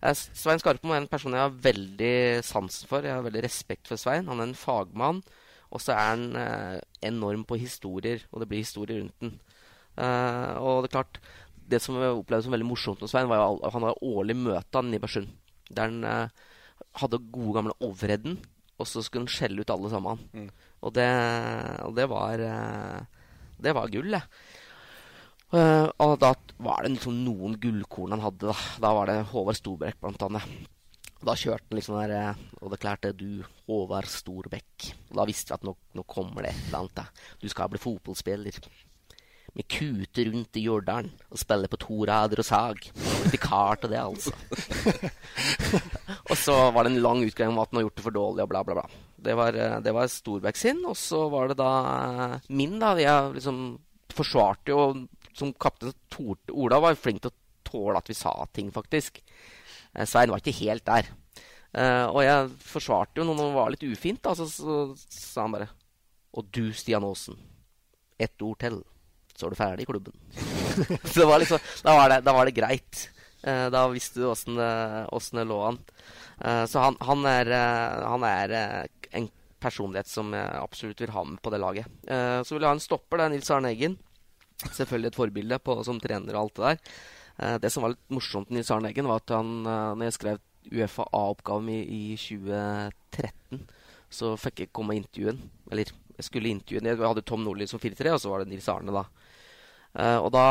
[0.00, 2.14] Eh, Svein Skarpmo er en person jeg har veldig
[2.46, 3.04] sansen for.
[3.04, 4.26] Jeg har veldig respekt for Svein.
[4.30, 5.20] Han er en fagmann.
[5.68, 6.78] Og så er han eh,
[7.08, 9.34] enorm på historier, og det blir historier rundt den.
[9.98, 11.20] Eh, og det er klart,
[11.68, 14.38] det som jeg opplevde som veldig morsomt med Svein, var jo at han hadde årlig
[14.40, 15.28] møte av Nibersund.
[15.68, 16.46] Der han eh,
[17.02, 18.38] hadde gode, gamle Overheden,
[18.78, 20.24] og så skulle han skjelle ut alle sammen.
[20.32, 20.48] Mm.
[20.80, 21.10] Og, det,
[21.84, 23.00] og det var eh,
[23.58, 24.22] Det var gull, det.
[25.48, 28.50] Uh, og da var det liksom noen gullkorn han hadde.
[28.50, 30.44] Da, da var det Håvard Storbrekk, blant annet.
[31.18, 34.90] Da kjørte han liksom der eh, Og det klarte du, Håvard Storbekk.
[35.10, 37.00] Og da visste vi at nå, nå kommer det et eller annet.
[37.00, 37.34] Da.
[37.42, 38.60] Du skal bli fotballspiller.
[39.58, 42.84] Med kute rundt i Jordalen og spille på to rader og sag.
[43.32, 44.34] Litt kart og det, altså.
[46.30, 48.44] og så var det en lang utgreiing om at han har gjort det for dårlig
[48.44, 48.86] og bla, bla, bla.
[49.18, 50.84] Det var, eh, det var Storbekk sin.
[50.86, 52.94] Og så var det da eh, min, da.
[53.00, 53.62] Jeg liksom
[54.14, 54.84] forsvarte jo
[55.38, 55.94] som kaptein
[56.50, 57.38] Ola var flink til å
[57.68, 59.20] tåle at vi sa ting, faktisk.
[59.98, 61.10] Eh, Svein var ikke helt der.
[61.68, 64.78] Uh, og jeg forsvarte jo når det var litt ufint, da, så, så,
[65.12, 65.66] sa han bare
[66.32, 67.36] Og du, Stian Aasen.
[68.18, 68.80] Ett ord til,
[69.34, 70.16] så er du ferdig i klubben.
[71.12, 73.02] så var liksom, da, var det, da var det greit.
[73.44, 75.82] Uh, da visste du åssen det lå an.
[76.38, 77.48] Så han, han er,
[78.06, 78.52] han er
[79.18, 79.24] en
[79.58, 81.88] personlighet som jeg absolutt vil ha med på det laget.
[82.06, 83.18] så vil jeg ha en stopper.
[83.18, 83.96] Det er Nils Arne Eggen.
[84.62, 86.94] Selvfølgelig et forbilde på, som trener og alt det der.
[87.38, 90.08] Eh, det som var litt morsomt med Nils Arne Eggen, var at han, eh, når
[90.08, 93.62] jeg skrev Uefa A-oppgaven i, i 2013,
[94.18, 95.36] så fikk jeg komme og intervjue.
[95.70, 96.82] Eller jeg skulle intervjue.
[96.82, 99.06] Jeg hadde Tom Nordli som 4-3, og så var det Nils Arne, da.
[99.98, 100.42] Uh, og da,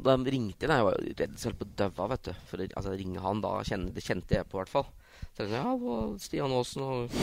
[0.00, 0.70] da ringte jeg.
[0.72, 2.32] Jeg var redd selv på daua, vet du.
[2.48, 4.88] For altså, ringe han da, kjenne, det kjente jeg på, i hvert fall.
[5.34, 7.16] Så jeg sa ja, det Stian Aasen og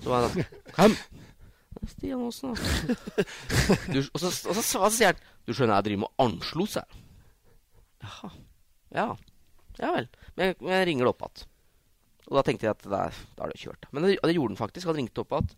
[0.00, 1.00] Så var jeg da?
[1.90, 3.26] Stian Aasen, da.
[3.92, 6.66] du, og, så, og, så, og så sier han Du skjønner, jeg driver med Anslo,
[6.70, 7.02] sa jeg.
[8.06, 8.32] Jaha.
[8.94, 9.14] Ja,
[9.78, 10.10] ja vel.
[10.34, 11.48] Men jeg, men jeg ringer det opp igjen.
[12.30, 13.88] Og da tenkte jeg at da, er det kjørt.
[13.90, 14.90] Men det, det gjorde han faktisk.
[14.90, 15.50] Han ringte opp igjen.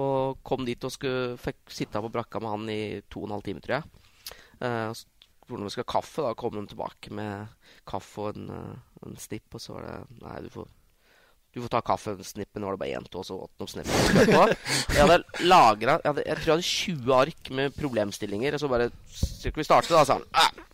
[0.00, 3.36] Og kom dit og skulle, fikk sitte på brakka med han i to og en
[3.36, 3.88] halv time, tror jeg.
[4.60, 4.92] Uh,
[5.50, 9.18] når vi skulle ha kaffe, da kom de tilbake med kaffe og en, uh, en
[9.18, 9.48] snipp.
[9.54, 10.70] Og så var det Nei, du får,
[11.50, 12.62] du får ta kaffesnippen.
[12.62, 14.22] Nå var det bare én to, og så åt noen snippen.
[14.94, 18.58] Jeg hadde lagra jeg, jeg, tror jeg hadde 20 ark med problemstillinger.
[18.58, 20.06] Og så bare Skal vi starte, da?
[20.06, 20.66] sa han.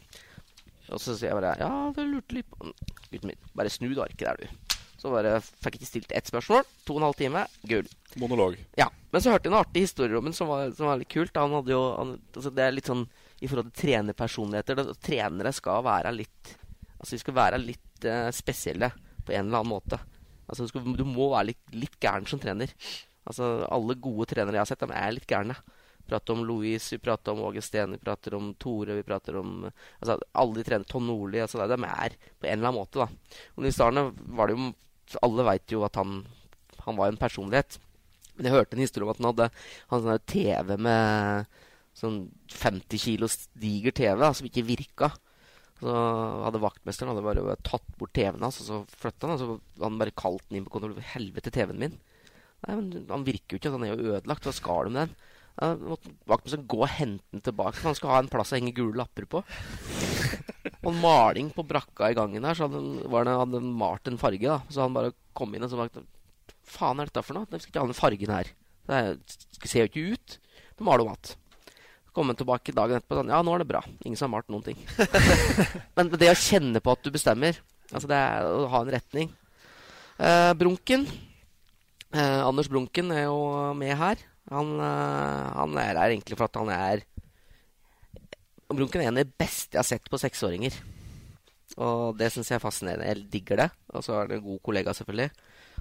[0.92, 2.70] Og så sier jeg bare Ja, du lurte litt på
[3.10, 4.76] Gutten min, bare snu det arket der, du.
[4.96, 6.64] Så bare fikk jeg ikke stilt ett spørsmål.
[6.88, 7.44] To og en halv time.
[7.68, 7.88] Gull.
[8.18, 8.56] Monolog.
[8.80, 8.88] Ja.
[9.12, 11.36] Men så hørte jeg en artig historie om ham som, som, var litt kult.
[11.36, 13.04] Han hadde jo han, altså Det er litt sånn
[13.38, 14.78] i forhold til trenerpersonligheter.
[14.80, 16.54] Det, trenere skal være litt
[16.96, 18.88] Altså de skal være litt uh, spesielle
[19.26, 19.98] på en eller annen måte.
[20.48, 22.72] Altså du, skal, du må være litt, litt gæren som trener.
[23.28, 25.58] Altså Alle gode trenere jeg har sett, de er litt gærne
[26.08, 29.66] prater om Louise, vi prater om Åge Steen, vi prater om Tore, vi prater om
[29.66, 33.38] altså, Alle de trener Ton Nordli altså, De er på en eller annen måte, da.
[33.56, 34.08] Og Nils Arne
[34.38, 34.70] var det jo
[35.26, 36.24] Alle veit jo at han,
[36.86, 37.78] han var en personlighet.
[38.36, 39.50] Men jeg hørte en historie om at han hadde
[39.92, 41.54] han sånn TV med
[41.96, 42.18] sånn
[42.52, 45.12] 50 kilos diger TV da, som ikke virka.
[45.80, 49.36] Så hadde vaktmesteren hadde bare tatt bort TV-en hans, og så flytta han.
[49.36, 51.00] Og så hadde han bare kalt den inn på kontoret.
[51.12, 51.96] Helvete, TV-en min.
[52.64, 53.72] Nei, men Han virker jo ikke.
[53.74, 54.46] Han er jo ødelagt.
[54.46, 55.16] Hva skal du med den?
[55.56, 58.98] Vaktmesteren gå og hente den tilbake, for han skal ha en plass å henge gule
[59.00, 59.40] lapper på.
[60.86, 64.44] Og maling på brakka i gangen her, så hadde, han, hadde malt en farge.
[64.44, 65.90] da Så han bare kom inn og så var
[66.66, 67.46] Faen er dette for noe?
[67.50, 68.52] Vi skal ikke ha den fargen her.
[68.86, 69.00] Det
[69.70, 70.38] ser jo ikke ut.
[70.76, 71.38] Du maler om igjen.
[72.16, 73.82] Kom han tilbake dagen etterpå sånn Ja, nå er det bra.
[74.04, 74.78] Ingen som har malt noen ting.
[75.98, 77.58] Men det å kjenne på at du bestemmer,
[77.92, 79.28] altså det er å ha en retning
[80.18, 81.04] eh, Brunken
[82.10, 83.36] eh, Anders Brunken er jo
[83.78, 84.24] med her.
[84.52, 87.06] Han, uh, han, er her egentlig for at han er
[88.66, 90.74] Brunken er en av de beste jeg har sett på seksåringer.
[91.78, 93.06] Og det syns jeg er fascinerende.
[93.06, 93.66] Jeg digger det.
[93.94, 95.28] Og så er det en god kollega, selvfølgelig.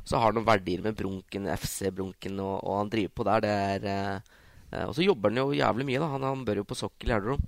[0.06, 3.42] Så har han noen verdier med Brunken, FC Brunken, og, og han driver på der.
[3.42, 6.12] Det er eh, Og så jobber han jo jævlig mye, da.
[6.14, 7.48] Han, han bør jo på sokkel i Elverum.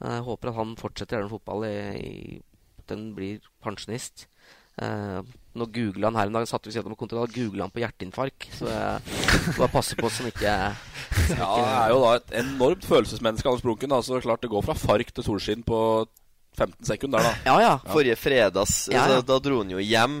[0.00, 2.40] Jeg håper at han fortsetter i Elverum fotball i, i
[2.88, 4.26] den blir pensjonist.
[4.80, 5.20] Uh,
[5.58, 8.48] nå googla han her en dag, satt ved siden av da googla han på hjerteinfarkt.
[8.54, 10.54] Så jeg bare passe på så han ikke
[11.34, 13.96] Ja, det er jo da et enormt følelsesmenneske, Anders Brunken.
[14.06, 15.80] Så klart det går fra fark til solskinn på
[16.58, 17.32] 15 sekunder, da.
[17.46, 17.74] Ja, ja.
[17.90, 19.02] Forrige fredags Ja, ja.
[19.06, 20.20] altså, Da dro han jo hjem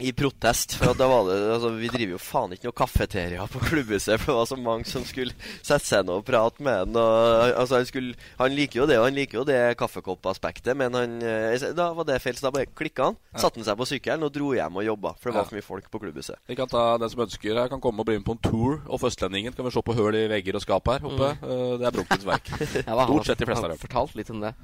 [0.00, 0.76] i protest.
[0.78, 4.20] For at da var det altså, Vi driver jo faen ikke noe kafeteria på klubbhuset,
[4.20, 6.98] for det var så mange som skulle sette seg ned og prate med han.
[7.00, 10.94] Og, altså, han, skulle, han liker jo det, og han liker jo det kaffekoppaspektet, men
[10.94, 13.18] han, eh, da var det feil, så da bare klikka han.
[13.34, 15.48] Satte han seg på sykkelen og dro hjem og jobba, for det var Ja.
[15.50, 16.36] for mye folk på klubbhuset.
[16.48, 18.80] Vi kan ta Den som ønsker her, kan komme og bli med på en tour
[18.88, 19.54] off Østlendingen.
[19.54, 21.32] Kan vi se på høl i vegger og skap her oppe.
[21.42, 21.48] Mm.
[21.48, 22.46] Eh, Det er Brunkens verk.
[23.08, 24.54] Stort sett de fleste har fortalt litt om det.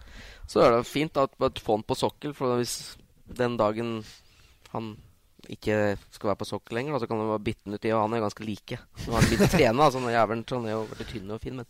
[0.47, 2.97] Så er det fint at at få han på sokkel, for hvis
[3.27, 4.05] den dagen
[4.73, 4.97] han
[5.53, 5.79] ikke
[6.15, 8.03] skal være på sokkel lenger, da, så kan du bare bytte den ut i Og
[8.05, 8.79] han er ganske like.
[9.05, 10.83] Nå har han blitt å trene, da, så han er jævelen så han er jo
[10.93, 11.61] veldig tynn og fin.
[11.61, 11.67] Men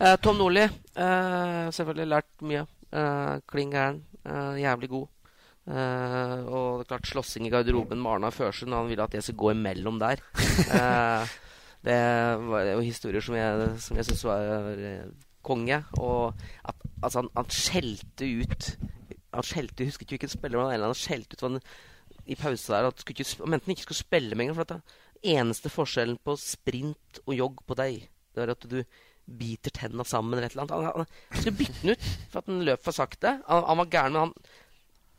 [0.00, 2.66] Eh, Tom Nordli, eh, selvfølgelig lært mye.
[2.94, 4.02] Uh, Kling gæren.
[4.24, 5.08] eh, jævlig god.
[5.64, 8.74] Eh, og det er klart slåssing i garderoben med Arna Førsund.
[8.76, 10.20] Han ville at jeg skulle gå imellom der.
[10.44, 11.32] Eh,
[11.84, 12.00] det
[12.48, 15.08] var jo historier som jeg, som jeg syns var eh,
[15.44, 15.82] konge.
[16.00, 16.34] Og
[16.64, 18.70] at altså, han, han skjelte ut
[19.34, 21.56] Han skjelte, jeg husker ikke hvilken spiller men han skjelte ut han,
[22.26, 24.58] i pause der at ikke, om enten ikke skulle spille med engang.
[24.60, 28.80] For at eneste forskjellen på sprint og jogg på deg, det er at du
[29.24, 30.90] biter tenna sammen eller et eller annet.
[30.90, 33.38] Han, han skulle bytte den ut for at den løp for sakte.
[33.48, 34.36] Han, han var gæren, men han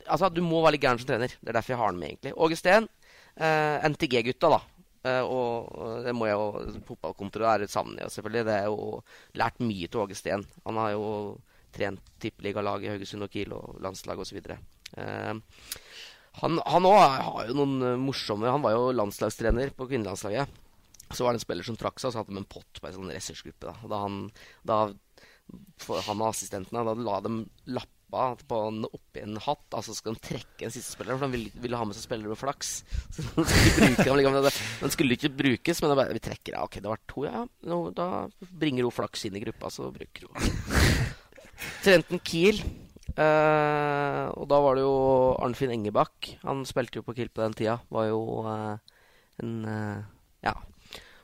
[0.06, 1.32] Altså, du må være litt gæren som trener.
[1.34, 2.34] Det er derfor jeg har den med, egentlig.
[2.38, 2.86] Åge Steen,
[3.42, 4.60] eh, NTG-gutta, da.
[5.06, 8.46] Eh, og det må jeg jo Fotballkontoret er savner jeg selvfølgelig.
[8.46, 9.02] Det er jo
[9.42, 10.46] lært mye til Åge Steen.
[10.66, 11.08] Han har jo
[11.76, 14.38] trent tippeligalaget i Haugesund og Kiel og landslag osv.
[14.38, 15.34] Eh,
[16.42, 20.62] han han òg har jo noen eh, morsomme Han var jo landslagstrener på kvinnelandslaget.
[21.14, 22.88] Så var det en spiller som trakk seg, og så hadde de en pott på
[22.90, 23.68] en sånn ressursgruppe.
[23.70, 23.76] Da.
[23.86, 24.22] Og da han,
[24.66, 24.80] da,
[26.08, 29.68] han og assistentene, da la dem lappa på en, oppi en hatt.
[29.78, 32.34] Altså skal de trekke en siste spiller, for de ville, ville ha med seg spillere
[32.34, 32.72] med flaks.
[33.14, 34.64] Så de skulle bruke dem, liksom.
[34.82, 36.72] Den skulle ikke brukes, men da bare, vi trekker av.
[36.72, 37.46] Ok, det var to, ja.
[38.02, 38.10] Da
[38.50, 40.50] bringer hun flaks inn i gruppa, så bruker hun
[41.86, 42.60] Trenten Kiel.
[43.22, 44.96] Eh, og da var det jo
[45.44, 46.36] Arnfinn Engebakk.
[46.44, 47.78] Han spilte jo på Kiel på den tida.
[47.94, 48.22] Var jo
[48.52, 48.96] eh,
[49.44, 50.02] en eh,
[50.46, 50.56] Ja.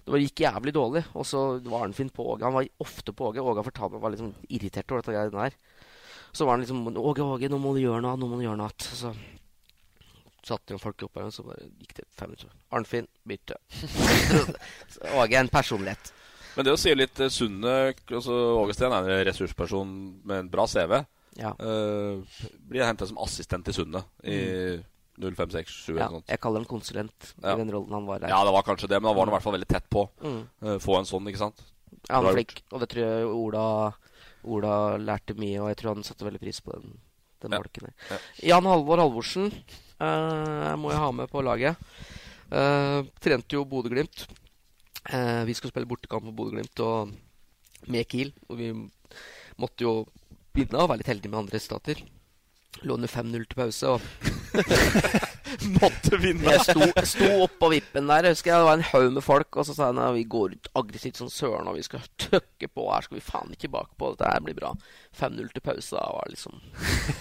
[0.02, 1.04] Det var, gikk jævlig dårlig.
[1.14, 2.48] Og så var Arnfinn på Åge.
[2.48, 3.44] Han var ofte på Åge.
[3.44, 5.60] Åge fortalte meg var liksom irritert over dette greiene der.
[6.32, 8.18] Så var han liksom Åge, Åge, nå må du gjøre noe.
[8.18, 8.74] Nå må du gjøre noe.
[8.82, 9.14] Så
[10.42, 12.54] satte jo folk opp her, og så bare gikk det fem minutter.
[12.74, 13.60] Arnfinn, bytte.
[15.20, 16.14] Åge er en personlighet.
[16.56, 19.92] Men det å si litt Sunne altså Åge Steen er en ressursperson
[20.28, 20.98] med en bra CV.
[21.40, 21.54] Ja.
[21.64, 22.24] Uh,
[22.68, 24.38] blir henta som assistent til Sunne i
[25.22, 26.32] 0567 Ja, eller noe sånt.
[26.32, 27.54] jeg kaller ham konsulent Ja.
[27.54, 28.30] i den rollen han var der.
[28.34, 30.04] Ja, det var kanskje det, men da var han i hvert fall veldig tett på.
[30.24, 30.42] Mm.
[30.64, 31.62] Uh, få en sånn, ikke sant?
[32.10, 33.66] Ja, han var flink, og det tror jeg Ola,
[34.44, 36.98] Ola lærte mye, og jeg tror han satte veldig pris på den,
[37.44, 37.60] den Ja.
[37.62, 37.94] bolken der.
[38.10, 38.18] Ja.
[38.56, 39.52] Jan Halvor Halvorsen
[40.02, 41.78] uh, må jeg ha med på laget.
[42.52, 44.28] Uh, trente jo Bodø-Glimt.
[45.48, 47.10] Vi skulle spille bortekamp på Bodø-Glimt og
[47.90, 48.68] med Kiel, og vi
[49.58, 49.94] måtte jo
[50.58, 52.02] vinne og være litt heldig med andre resultater.
[52.88, 54.02] Lå under 5-0 til pause, og
[55.82, 56.54] Måtte vinne!
[56.56, 58.26] jeg sto, sto oppå vippen der.
[58.30, 60.28] Jeg husker jeg, Det var en haug med folk, og så sa jeg at vi
[60.36, 62.88] går ut aggressivt som søren, og vi skal tøkke på.
[62.88, 64.14] Her skal vi faen ikke bakpå.
[64.16, 64.72] Dette her blir bra.
[65.20, 65.98] 5-0 til pause.
[65.98, 66.62] Da var det liksom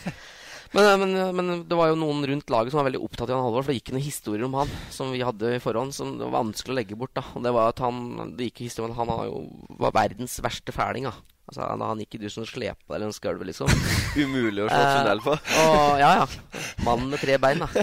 [0.76, 3.48] men, men, men det var jo noen rundt laget som var veldig opptatt av Jan
[3.48, 6.28] Halvor, for det gikk noen historier om han som vi hadde i forhånd, som det
[6.28, 7.16] var vanskelig å legge bort.
[7.18, 9.42] da Og det var at han Det gikk historien han var jo
[9.82, 11.10] var verdens verste fæling.
[11.10, 11.18] da
[11.50, 13.70] Altså, han, han gikk i dusjen og slepa deg langs gulvet, liksom.
[14.22, 15.32] Umulig å slå tunnel på.
[15.34, 16.66] Eh, og, ja, ja.
[16.86, 17.70] Mannen med tre bein, da.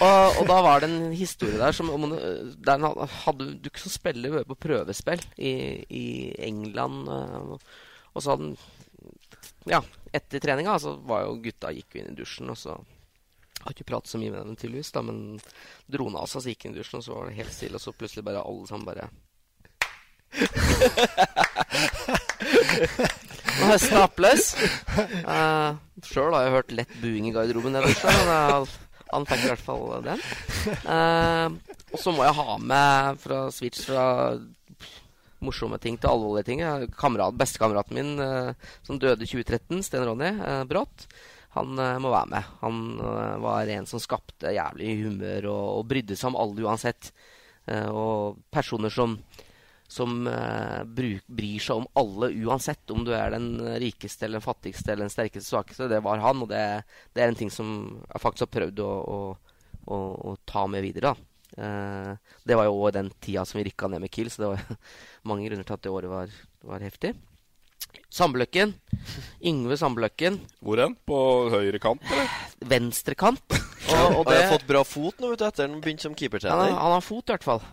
[0.00, 2.04] Og, og da var det en historie der som om
[2.62, 2.84] der
[3.24, 5.50] hadde Du kunne spille på prøvespill i,
[5.90, 6.04] i
[6.46, 7.08] England.
[7.10, 7.72] eh,
[8.14, 8.54] Og så hadde han
[9.66, 9.80] Ja,
[10.14, 12.76] etter treninga så var jo gutta gikk jo inn i dusjen, og så
[13.64, 15.18] har ikke pratet så mye med dem tydeligvis, da, men
[15.90, 17.76] dro han av seg, så gikk inn i dusjen, og så var det helt stille,
[17.76, 19.10] og så plutselig bare alle sammen bare
[23.60, 24.54] Og høsten applaus.
[25.26, 25.76] Uh,
[26.06, 27.74] Sjøl har jeg hørt lett buing i garderoben.
[27.76, 28.64] Der, også, men uh,
[29.10, 30.20] han fikk i hvert fall den.
[30.86, 31.48] Uh,
[31.90, 34.06] og så må jeg ha med fra Switch fra
[35.44, 36.62] morsomme ting til alvorlige ting.
[36.98, 38.52] Kamerat, Bestekameraten min uh,
[38.86, 41.06] som døde i 2013, Sten Ronny uh, Brått,
[41.56, 42.54] han uh, må være med.
[42.62, 42.80] Han
[43.42, 47.12] var en som skapte jævlig humør og, og brydde seg om alle uansett.
[47.70, 49.12] Og personer som
[49.90, 54.44] som eh, bruk, bryr seg om alle uansett, om du er den rikeste eller den
[54.44, 55.88] fattigste eller den sterkeste svakeste.
[55.90, 56.60] Det var han, og det,
[57.16, 57.72] det er en ting som
[58.04, 59.98] jeg faktisk har prøvd å, å, å,
[60.30, 61.10] å ta med videre.
[61.10, 61.26] da.
[61.50, 64.52] Uh, det var jo òg den tida som vi rykka ned med Kiel, så det
[64.52, 64.62] var
[65.32, 66.38] mange grunner til at det året var,
[66.70, 67.16] var heftig.
[68.14, 68.76] Sandbløkken.
[69.42, 70.38] Yngve Sandbløkken.
[70.62, 70.94] Hvor hen?
[71.06, 71.18] På
[71.50, 72.30] høyre kant, eller?
[72.70, 73.42] Venstre kant.
[73.90, 74.36] Og, og det...
[74.38, 76.68] Har fått bra fot nå vet du, etter han begynte som keepertrener?
[76.70, 77.64] Han, han har fot, i hvert fall.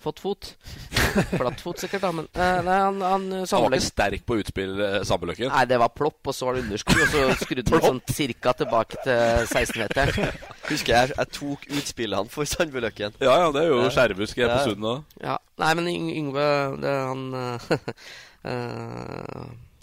[0.00, 0.46] Fått fot.
[1.40, 2.10] Flatt fot, sikkert, da.
[2.16, 4.72] Men uh, nei, han, han, han var ikke sterk på utspill,
[5.04, 5.50] Sandbeløkken?
[5.52, 7.00] Nei, det var plopp, og så var det underskudd.
[7.04, 10.32] Og så skrudde han sånn cirka tilbake til 16-meteren.
[10.70, 13.18] Husker jeg jeg tok utspillene for Sandbeløkken.
[13.20, 14.08] Ja, ja, det er jo ja.
[14.16, 15.18] på Sundet òg.
[15.20, 15.36] Ja.
[15.60, 16.46] Nei, men Yngve,
[16.80, 17.58] det, han uh,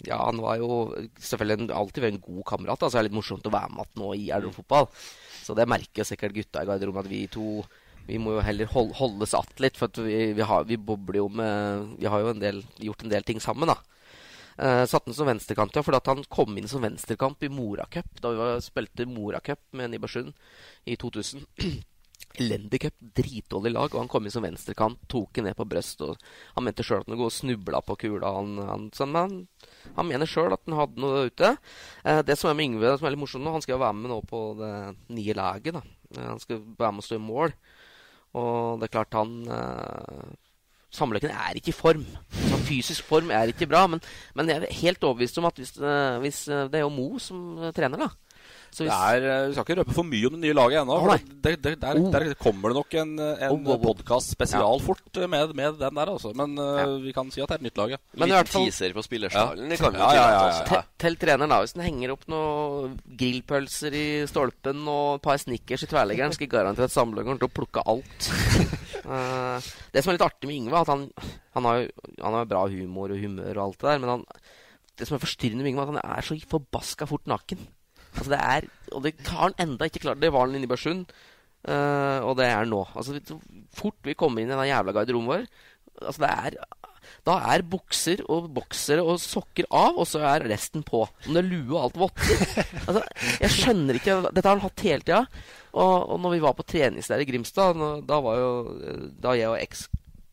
[0.08, 0.68] Ja, han var jo
[1.22, 2.82] selvfølgelig alltid vært en god kamerat.
[2.82, 4.90] Altså, det er litt morsomt å være med igjen nå i Elverum-fotball.
[5.48, 7.62] Så det merker sikkert gutta i garderoben at vi to
[8.08, 11.28] vi må jo heller hold, holdes att litt, for vi, vi, har, vi, bobler jo
[11.28, 13.76] med Vi har jo en del, gjort en del ting sammen, da.
[14.58, 18.08] Uh, satte han som venstrekant, ja, fordi han kom inn som venstrekamp i Moracup.
[18.18, 20.32] Da vi var, spilte Moracup med Nibersund
[20.88, 21.44] i 2000.
[22.38, 26.26] Elendig cup, dritdårlig lag, og han kom inn som venstrekant, tok den ned på brøstet.
[26.56, 28.32] Han mente sjøl at han og snubla på kula.
[28.34, 29.38] Han, han, han,
[29.96, 31.54] han mener sjøl at han hadde noe ute.
[32.02, 34.00] Uh, det som er med Yngve, som er litt morsomt nå, han skal jo være
[34.00, 34.74] med nå på det
[35.18, 35.78] nye laget.
[35.78, 35.84] da.
[36.16, 37.58] Uh, han skal være med å stå i mål.
[38.36, 40.36] Og det er klart han eh,
[40.88, 42.04] Sammenløkken er ikke i form.
[42.32, 43.86] Så fysisk form er ikke bra.
[43.86, 44.00] Men,
[44.34, 47.18] men jeg er helt overbevist om at hvis, eh, hvis eh, det er jo Mo
[47.20, 48.08] som trener, da
[48.76, 48.90] hvis...
[48.92, 50.96] Er, eh, vi skal ikke røpe for mye om det nye laget ennå.
[50.98, 51.12] Oh,
[51.44, 52.10] der, der, oh.
[52.14, 54.84] der, kommer det nok en, en oh, oh, podkast spesial ja.
[54.84, 56.12] fort med, med, den der.
[56.12, 56.32] Altså.
[56.36, 57.94] Men uh, vi kan si at det er et nytt lag.
[57.96, 58.00] Ja.
[58.14, 59.72] Men Liten fall teaser på spillerstallen.
[59.72, 59.90] Ja.
[59.98, 60.44] Ja, ja, ja,
[60.76, 61.60] ja, Til treneren, da.
[61.64, 66.48] Hvis den henger opp noen grillpølser i stolpen og et par snickers i tverleggeren, skal
[66.48, 68.30] jeg garantere at samleren kommer til å plukke alt.
[69.08, 69.58] uh,
[69.94, 71.08] det som er litt artig med Yngve, at han,
[71.56, 71.88] han, har,
[72.22, 74.24] han har bra humor og humør og alt det der, men han,
[74.98, 77.66] det som er forstyrrende med Yngve, er at han er så forbaska fort naken.
[78.18, 80.20] Altså det er, og det har han enda ikke klart.
[80.22, 81.06] Det var han i Børsund,
[81.68, 82.82] uh, og det er han nå.
[82.98, 83.38] Altså, så
[83.78, 85.48] fort vi kommer inn i den jævla garderoben vår
[86.06, 86.58] altså det er,
[87.26, 91.02] Da er bukser og boksere og sokker av, og så er resten på.
[91.06, 92.42] Om det er lue og alt votter.
[92.88, 93.02] Altså,
[93.42, 95.22] jeg skjønner ikke Dette har han hatt hele tida.
[95.72, 98.52] Og, og når vi var på treningsleir i Grimstad, da var jo
[99.20, 99.58] Da jeg og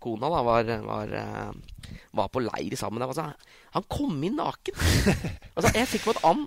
[0.05, 1.51] ekskona var, var, eh,
[2.11, 3.33] var, på leir sammen altså,
[3.71, 4.75] han kom inn naken.
[5.55, 6.45] altså, jeg fikk med at Ann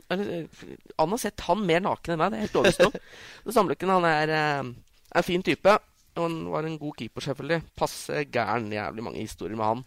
[0.98, 2.32] Ann har sett han mer naken enn meg.
[2.32, 3.52] Det er helt overbevist om.
[3.58, 4.70] Samløkken han er eh,
[5.18, 5.74] en fin type.
[6.18, 7.60] Han var en god keeper, selvfølgelig.
[7.76, 8.72] Passe gæren.
[8.72, 9.84] Jævlig mange historier med han.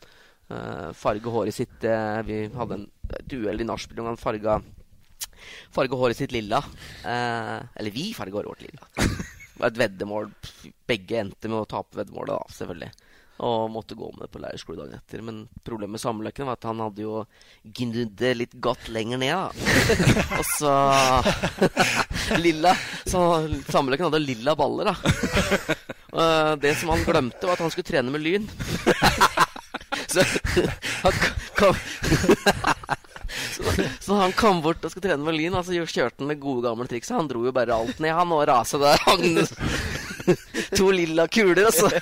[0.52, 2.82] Uh, farge håret sitt uh, Vi hadde en
[3.32, 4.58] duell i nachspiel hvor han farga
[5.72, 6.60] farge håret sitt lilla.
[7.06, 8.92] Uh, eller vi farga håret vårt lilla.
[9.52, 10.30] Det var et veddemål.
[10.90, 13.11] Begge endte med å tape veddemålet, da, selvfølgelig.
[13.42, 15.24] Og måtte gå med det på leirskole dagen etter.
[15.26, 17.24] Men problemet med sammenløkken var at han hadde jo
[17.64, 19.34] gnudd det litt godt lenger ned.
[19.34, 20.74] da Og så
[22.44, 22.76] Lilla
[23.10, 23.24] Så
[23.72, 25.76] Samløkken hadde lilla baller, da.
[26.12, 28.48] Og det som han glemte, var at han skulle trene med Lyn.
[30.12, 30.26] så
[31.02, 31.20] han
[31.56, 31.76] kom
[33.52, 33.64] så,
[34.00, 36.66] så, han kom bort og skulle trene med Lyn, og så kjørte han med gode
[36.68, 37.16] gamle trikset.
[37.16, 39.00] Han dro jo bare alt ned, han, og rasa der.
[40.82, 41.90] To lilla kuler, og så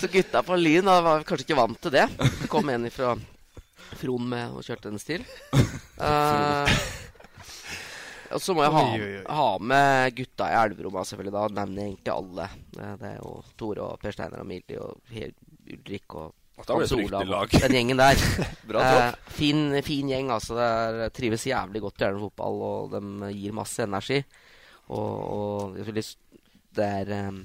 [0.00, 2.06] Så gutta på Lyn var kanskje ikke vant til det.
[2.16, 3.16] Det kom en fra
[3.98, 5.22] Fron med og kjørte en stil.
[6.00, 6.64] Uh,
[8.32, 8.82] og så må jeg ha,
[9.36, 11.34] ha med gutta i elverommet selvfølgelig.
[11.36, 12.46] Da nevner jeg egentlig alle.
[12.72, 13.30] Det er jo
[13.60, 14.92] Tore og Per Steinar og Mildi og
[15.68, 16.28] Ulrik og
[16.58, 17.48] Hans Olav.
[17.52, 18.18] Den gjengen der.
[18.82, 20.56] eh, fin, fin, gjeng, altså.
[20.98, 23.00] Det trives jævlig godt i Elverum fotball, og de
[23.36, 24.18] gir masse energi.
[24.88, 25.78] Og, og
[26.78, 27.42] det er um,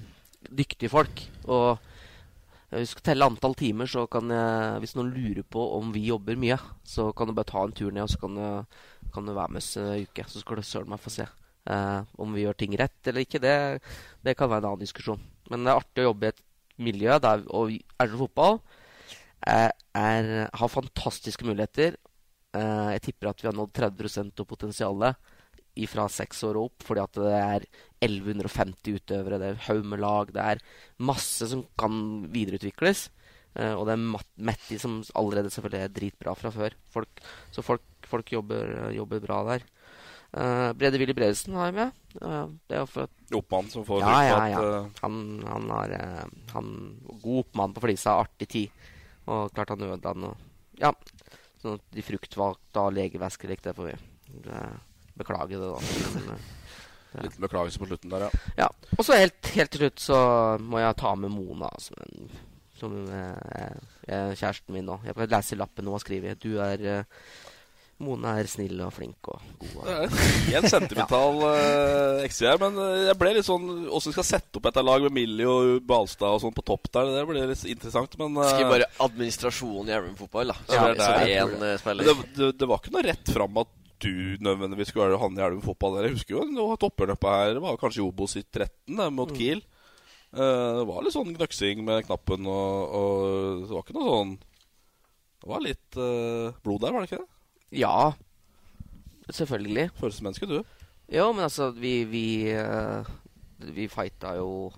[0.49, 1.24] dyktige folk.
[1.52, 1.80] Og
[2.74, 6.07] hvis du skal telle antall timer, så kan jeg, hvis noen lurer på om vi
[6.07, 6.57] jobber mye,
[6.88, 8.80] så kan du bare ta en tur ned, og så kan du,
[9.14, 10.26] kan du være med oss en uke.
[10.30, 11.28] Så skal du søren meg få se.
[11.64, 13.53] Uh, om vi gjør ting rett eller ikke, det,
[14.20, 15.22] det, kan være en annen diskusjon.
[15.52, 16.41] Men det er artig å jobbe i et
[16.84, 17.72] miljø der og
[18.02, 18.57] Elverum fotball
[19.48, 21.95] er, er, har fantastiske muligheter.
[22.52, 25.32] Uh, jeg tipper at vi har nådd 30 av potensialet
[25.90, 27.66] fra seks år og opp, fordi at det er
[28.04, 30.64] 1150 utøvere, det er haug med lag, det er
[31.02, 31.95] masse som kan
[32.34, 33.08] videreutvikles.
[33.54, 34.06] Uh, og det er
[34.50, 36.74] Metti som allerede selvfølgelig er dritbra fra før.
[36.94, 37.22] Folk,
[37.54, 39.66] så folk, folk jobber, jobber, bra der.
[40.34, 42.00] Uh, Brede Willy Bredesen har jeg med.
[42.18, 44.64] Uh, det er for at Oppmann som får ja, ja, ja.
[45.04, 45.94] Han, han har
[46.56, 46.72] han,
[47.22, 48.90] God oppmann på flisa, artig tid.
[49.30, 50.34] Og klart han ødela noe
[50.82, 50.90] Ja,
[51.62, 54.50] sånn at de fruktvalgte og legevæsker likte det for vi.
[55.14, 55.80] Det, Beklager det, da.
[56.15, 56.44] Men,
[57.14, 57.22] ja.
[57.27, 58.44] Litt beklagelse på slutten der, ja.
[58.57, 58.69] ja.
[58.98, 60.19] Og så helt, helt, til slutt så
[60.61, 62.30] må jeg ta med Mona som, en,
[62.80, 64.98] som eh, er kjæresten min nå.
[65.06, 66.41] Jeg får lese lappen hun har skrevet.
[66.41, 67.27] Du er eh,
[68.03, 69.76] Mona er snill og flink og god.
[69.77, 70.15] Og...
[70.49, 72.26] Det en sentimental ja.
[72.26, 75.15] XV her, men uh, jeg ble litt sånn Åssen skal sette opp et lag med
[75.15, 78.73] Millie og Balstad og sånn på topp der, det blir litt interessant, men uh, Skriv
[78.73, 80.57] bare administrasjonen i Elverum fotball, da.
[80.65, 83.72] Så Ja, er det det, det, det var ikke noe rett fram at
[84.04, 86.00] du nødvendigvis skulle være han i Elverum fotball.
[86.04, 87.54] Jeg husker jo det var et her.
[87.58, 89.38] Det var kanskje Obos i 13 der, mot Mm.
[89.38, 89.64] Kiel.
[90.34, 94.32] Uh, det var litt sånn gnøksing med knappen, og, og det var ikke noe sånn
[95.44, 97.30] Det var litt uh, blod der, var det ikke det?
[97.84, 98.14] Ja,
[99.30, 99.92] selvfølgelig.
[100.00, 100.64] Følelsesmenneske, du.
[101.14, 102.26] Jo, men altså, vi Vi,
[102.58, 103.06] uh,
[103.74, 104.72] vi fighta jo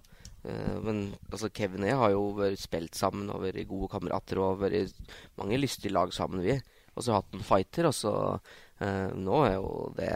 [0.43, 4.41] eh, Men altså, Kevin og jeg har jo vært spilt sammen og vært gode kamerater
[4.43, 4.99] og vært
[5.39, 6.59] mange lystige lag sammen, vi.
[6.95, 10.09] Og så hatt en fighter, og så eh, Nå er jo det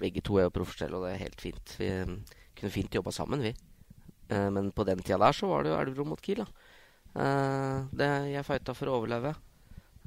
[0.00, 1.74] Begge to er jo profesjonelle, og det er helt fint.
[1.78, 3.54] Vi eh, kunne fint jobba sammen, vi.
[4.28, 6.72] Eh, men på den tida der så var det jo Elverum mot Kiel, da.
[7.14, 9.34] Eh, det, jeg fighta for å overleve.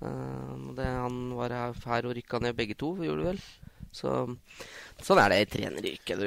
[0.04, 3.42] Eh, det, han var her, og rykka ned begge to, gjorde du vel?
[3.96, 4.12] Så,
[5.02, 6.24] sånn er det i treneryrket.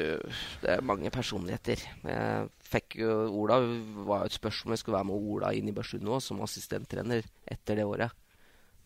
[0.65, 1.83] Det er mange personligheter.
[2.09, 3.61] Jeg fikk jo Ola
[4.09, 6.41] var jo et spørsmål om jeg skulle være med Ola inn i Børsund nå som
[6.43, 8.17] assistenttrener etter det året.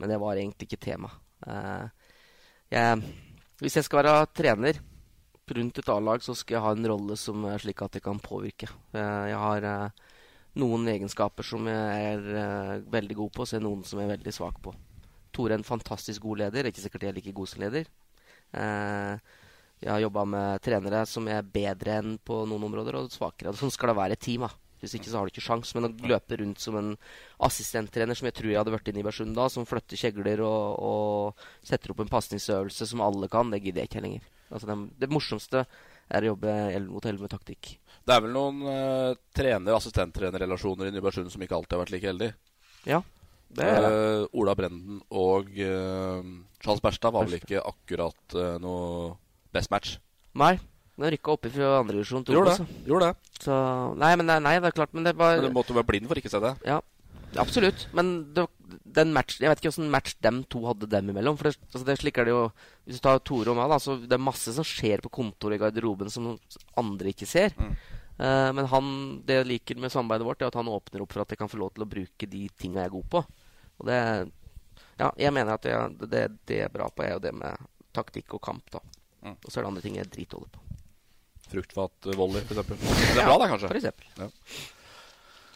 [0.03, 1.13] Men det var egentlig ikke tema.
[1.47, 1.87] Eh,
[2.73, 3.03] jeg,
[3.61, 4.81] hvis jeg skal være trener
[5.55, 8.21] rundt et A-lag, så skal jeg ha en rolle som er slik at jeg kan
[8.23, 8.71] påvirke.
[8.95, 10.03] Jeg, jeg har eh,
[10.61, 14.01] noen egenskaper som jeg er eh, veldig god på, og så er det noen som
[14.01, 14.73] jeg er veldig svak på.
[15.35, 16.63] Tore er en fantastisk god leder.
[16.63, 17.89] Det er ikke sikkert jeg er like god som leder.
[18.55, 19.33] Eh,
[19.85, 23.53] jeg har jobba med trenere som er bedre enn på noen områder, og svakere.
[23.61, 24.47] Sånn skal det være et team.
[24.49, 24.64] da.
[24.85, 25.73] Hvis ikke så har du ikke sjans.
[25.77, 26.93] Men å løpe rundt som en
[27.49, 31.67] assistenttrener, som jeg tror jeg hadde vært i Nybergsund da, som flytter kjegler og, og
[31.67, 34.31] setter opp en pasningsøvelse som alle kan, det gidder jeg ikke lenger.
[34.51, 35.65] Altså, det, det morsomste
[36.13, 36.55] er å jobbe
[36.87, 37.75] mot elleve med taktikk.
[38.05, 42.37] Det er vel noen uh, trener-assistenttrenerrelasjoner i Nybergsund som ikke alltid har vært like heldige.
[42.85, 43.01] Ja,
[43.55, 43.91] det er det.
[43.95, 46.31] Eh, Ola Brenden og eh,
[46.63, 49.15] Charles Berstad var vel ikke akkurat eh, noe
[49.55, 49.99] best match.
[50.35, 50.57] Nei.
[50.95, 52.67] Den rykka opp fra andredivisjon til Gjorde det.
[52.87, 53.39] Gjorde det.
[53.43, 53.55] Så,
[53.99, 56.21] nei, men nei, det er klart, men det var Men du måtte være blind for
[56.21, 56.53] ikke å se det.
[56.69, 56.77] Ja,
[57.43, 57.89] absolutt.
[57.99, 58.45] Men det,
[59.01, 61.39] den match, jeg vet ikke åssen match dem to hadde dem imellom.
[61.41, 62.45] For det, altså det slik er det jo
[62.87, 65.59] Hvis du tar Tore og meg, da, så det er masse som skjer på kontoret
[65.59, 66.37] i garderoben som
[66.79, 67.57] andre ikke ser.
[67.59, 68.95] Eh, men han,
[69.27, 71.51] det jeg liker med samarbeidet vårt, er at han åpner opp for at jeg kan
[71.51, 73.25] få lov til å bruke de tinga jeg er god på.
[73.81, 73.99] Og det
[75.01, 77.59] Ja, jeg mener at jeg, det, det er bra på, er jo det med
[77.95, 78.79] taktikk og kamp, da.
[79.33, 80.61] Og så er det andre ting jeg dritholder på.
[81.55, 82.61] Fruktfatvolley, f.eks.
[82.69, 83.71] Det er bra, det, kanskje?
[83.71, 84.11] For eksempel.
[84.21, 84.29] Ja.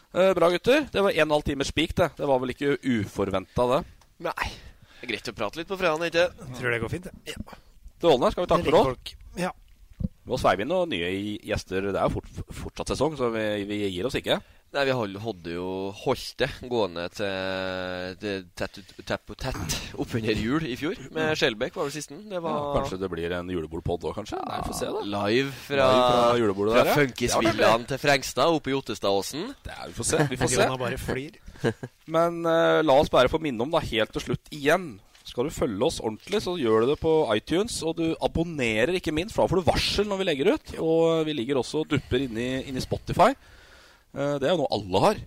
[0.09, 0.87] Eh, bra, gutter.
[0.89, 2.09] Det var en og en halv time spik, det.
[2.17, 3.79] Det var vel ikke uforventa, det?
[4.25, 4.51] Nei.
[4.99, 7.35] Det er greit å prate litt på fredagen, ikke Tror det går fint, det.
[7.35, 7.59] Ja.
[7.99, 9.13] Det Ålne, skal vi takke for oss?
[9.39, 9.51] Ja.
[10.29, 11.09] Nå sveiv inn noen nye
[11.47, 11.89] gjester.
[11.89, 12.27] Det er jo fort,
[12.63, 14.39] fortsatt sesong, så vi, vi gir oss ikke.
[14.69, 15.67] Nei, vi hadde jo
[15.97, 20.99] holdt det gående til, til tett, tett på tett oppunder jul i fjor.
[21.15, 22.21] Med Skjelbæk var vel sisten.
[22.29, 24.37] Det var Ja, kanskje det blir en julebordpod òg, kanskje?
[24.45, 25.01] Nei, får se, da.
[25.15, 25.89] live fra,
[26.37, 26.95] Live fra fra ja.
[27.01, 29.49] Funkisvillaen til Frengstad oppe i Ottestadåsen.
[29.65, 30.21] Vi får se.
[30.29, 30.71] vi får se.
[30.85, 31.41] Bare flir.
[32.15, 34.91] Men uh, la oss bare få minne om, da, helt til slutt igjen
[35.27, 37.81] Skal du følge oss ordentlig, så gjør du det på iTunes.
[37.81, 40.75] Og du abonnerer, ikke minst, for da får du varsel når vi legger ut.
[40.77, 43.33] Og vi ligger også og dupper inni, inni Spotify.
[44.15, 45.19] Eh, det er jo noe alle har.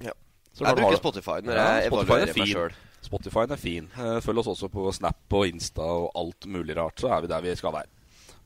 [0.53, 2.79] Så Jeg bruker Spotify når Ja, jeg Spotify evaluerer er meg fin.
[3.03, 3.89] Spotify er fin.
[3.99, 7.27] Eh, Følg oss også på Snap og Insta og alt mulig rart, så er vi
[7.33, 7.89] der vi skal være.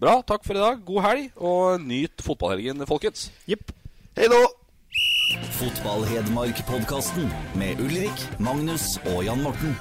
[0.00, 0.84] Bra, takk for i dag.
[0.84, 3.30] God helg, og nyt fotballhelgen, folkens.
[3.48, 3.72] Jepp.
[4.16, 4.42] Hei da!
[5.56, 9.74] Fotball-Hedmark-podkasten med Ulrik, Magnus og Jan Morten.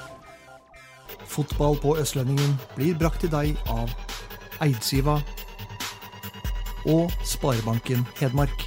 [1.27, 3.91] Fotball på Østlendingen blir brakt til deg av
[4.63, 5.17] Eidsiva
[6.87, 8.65] og Sparebanken Hedmark.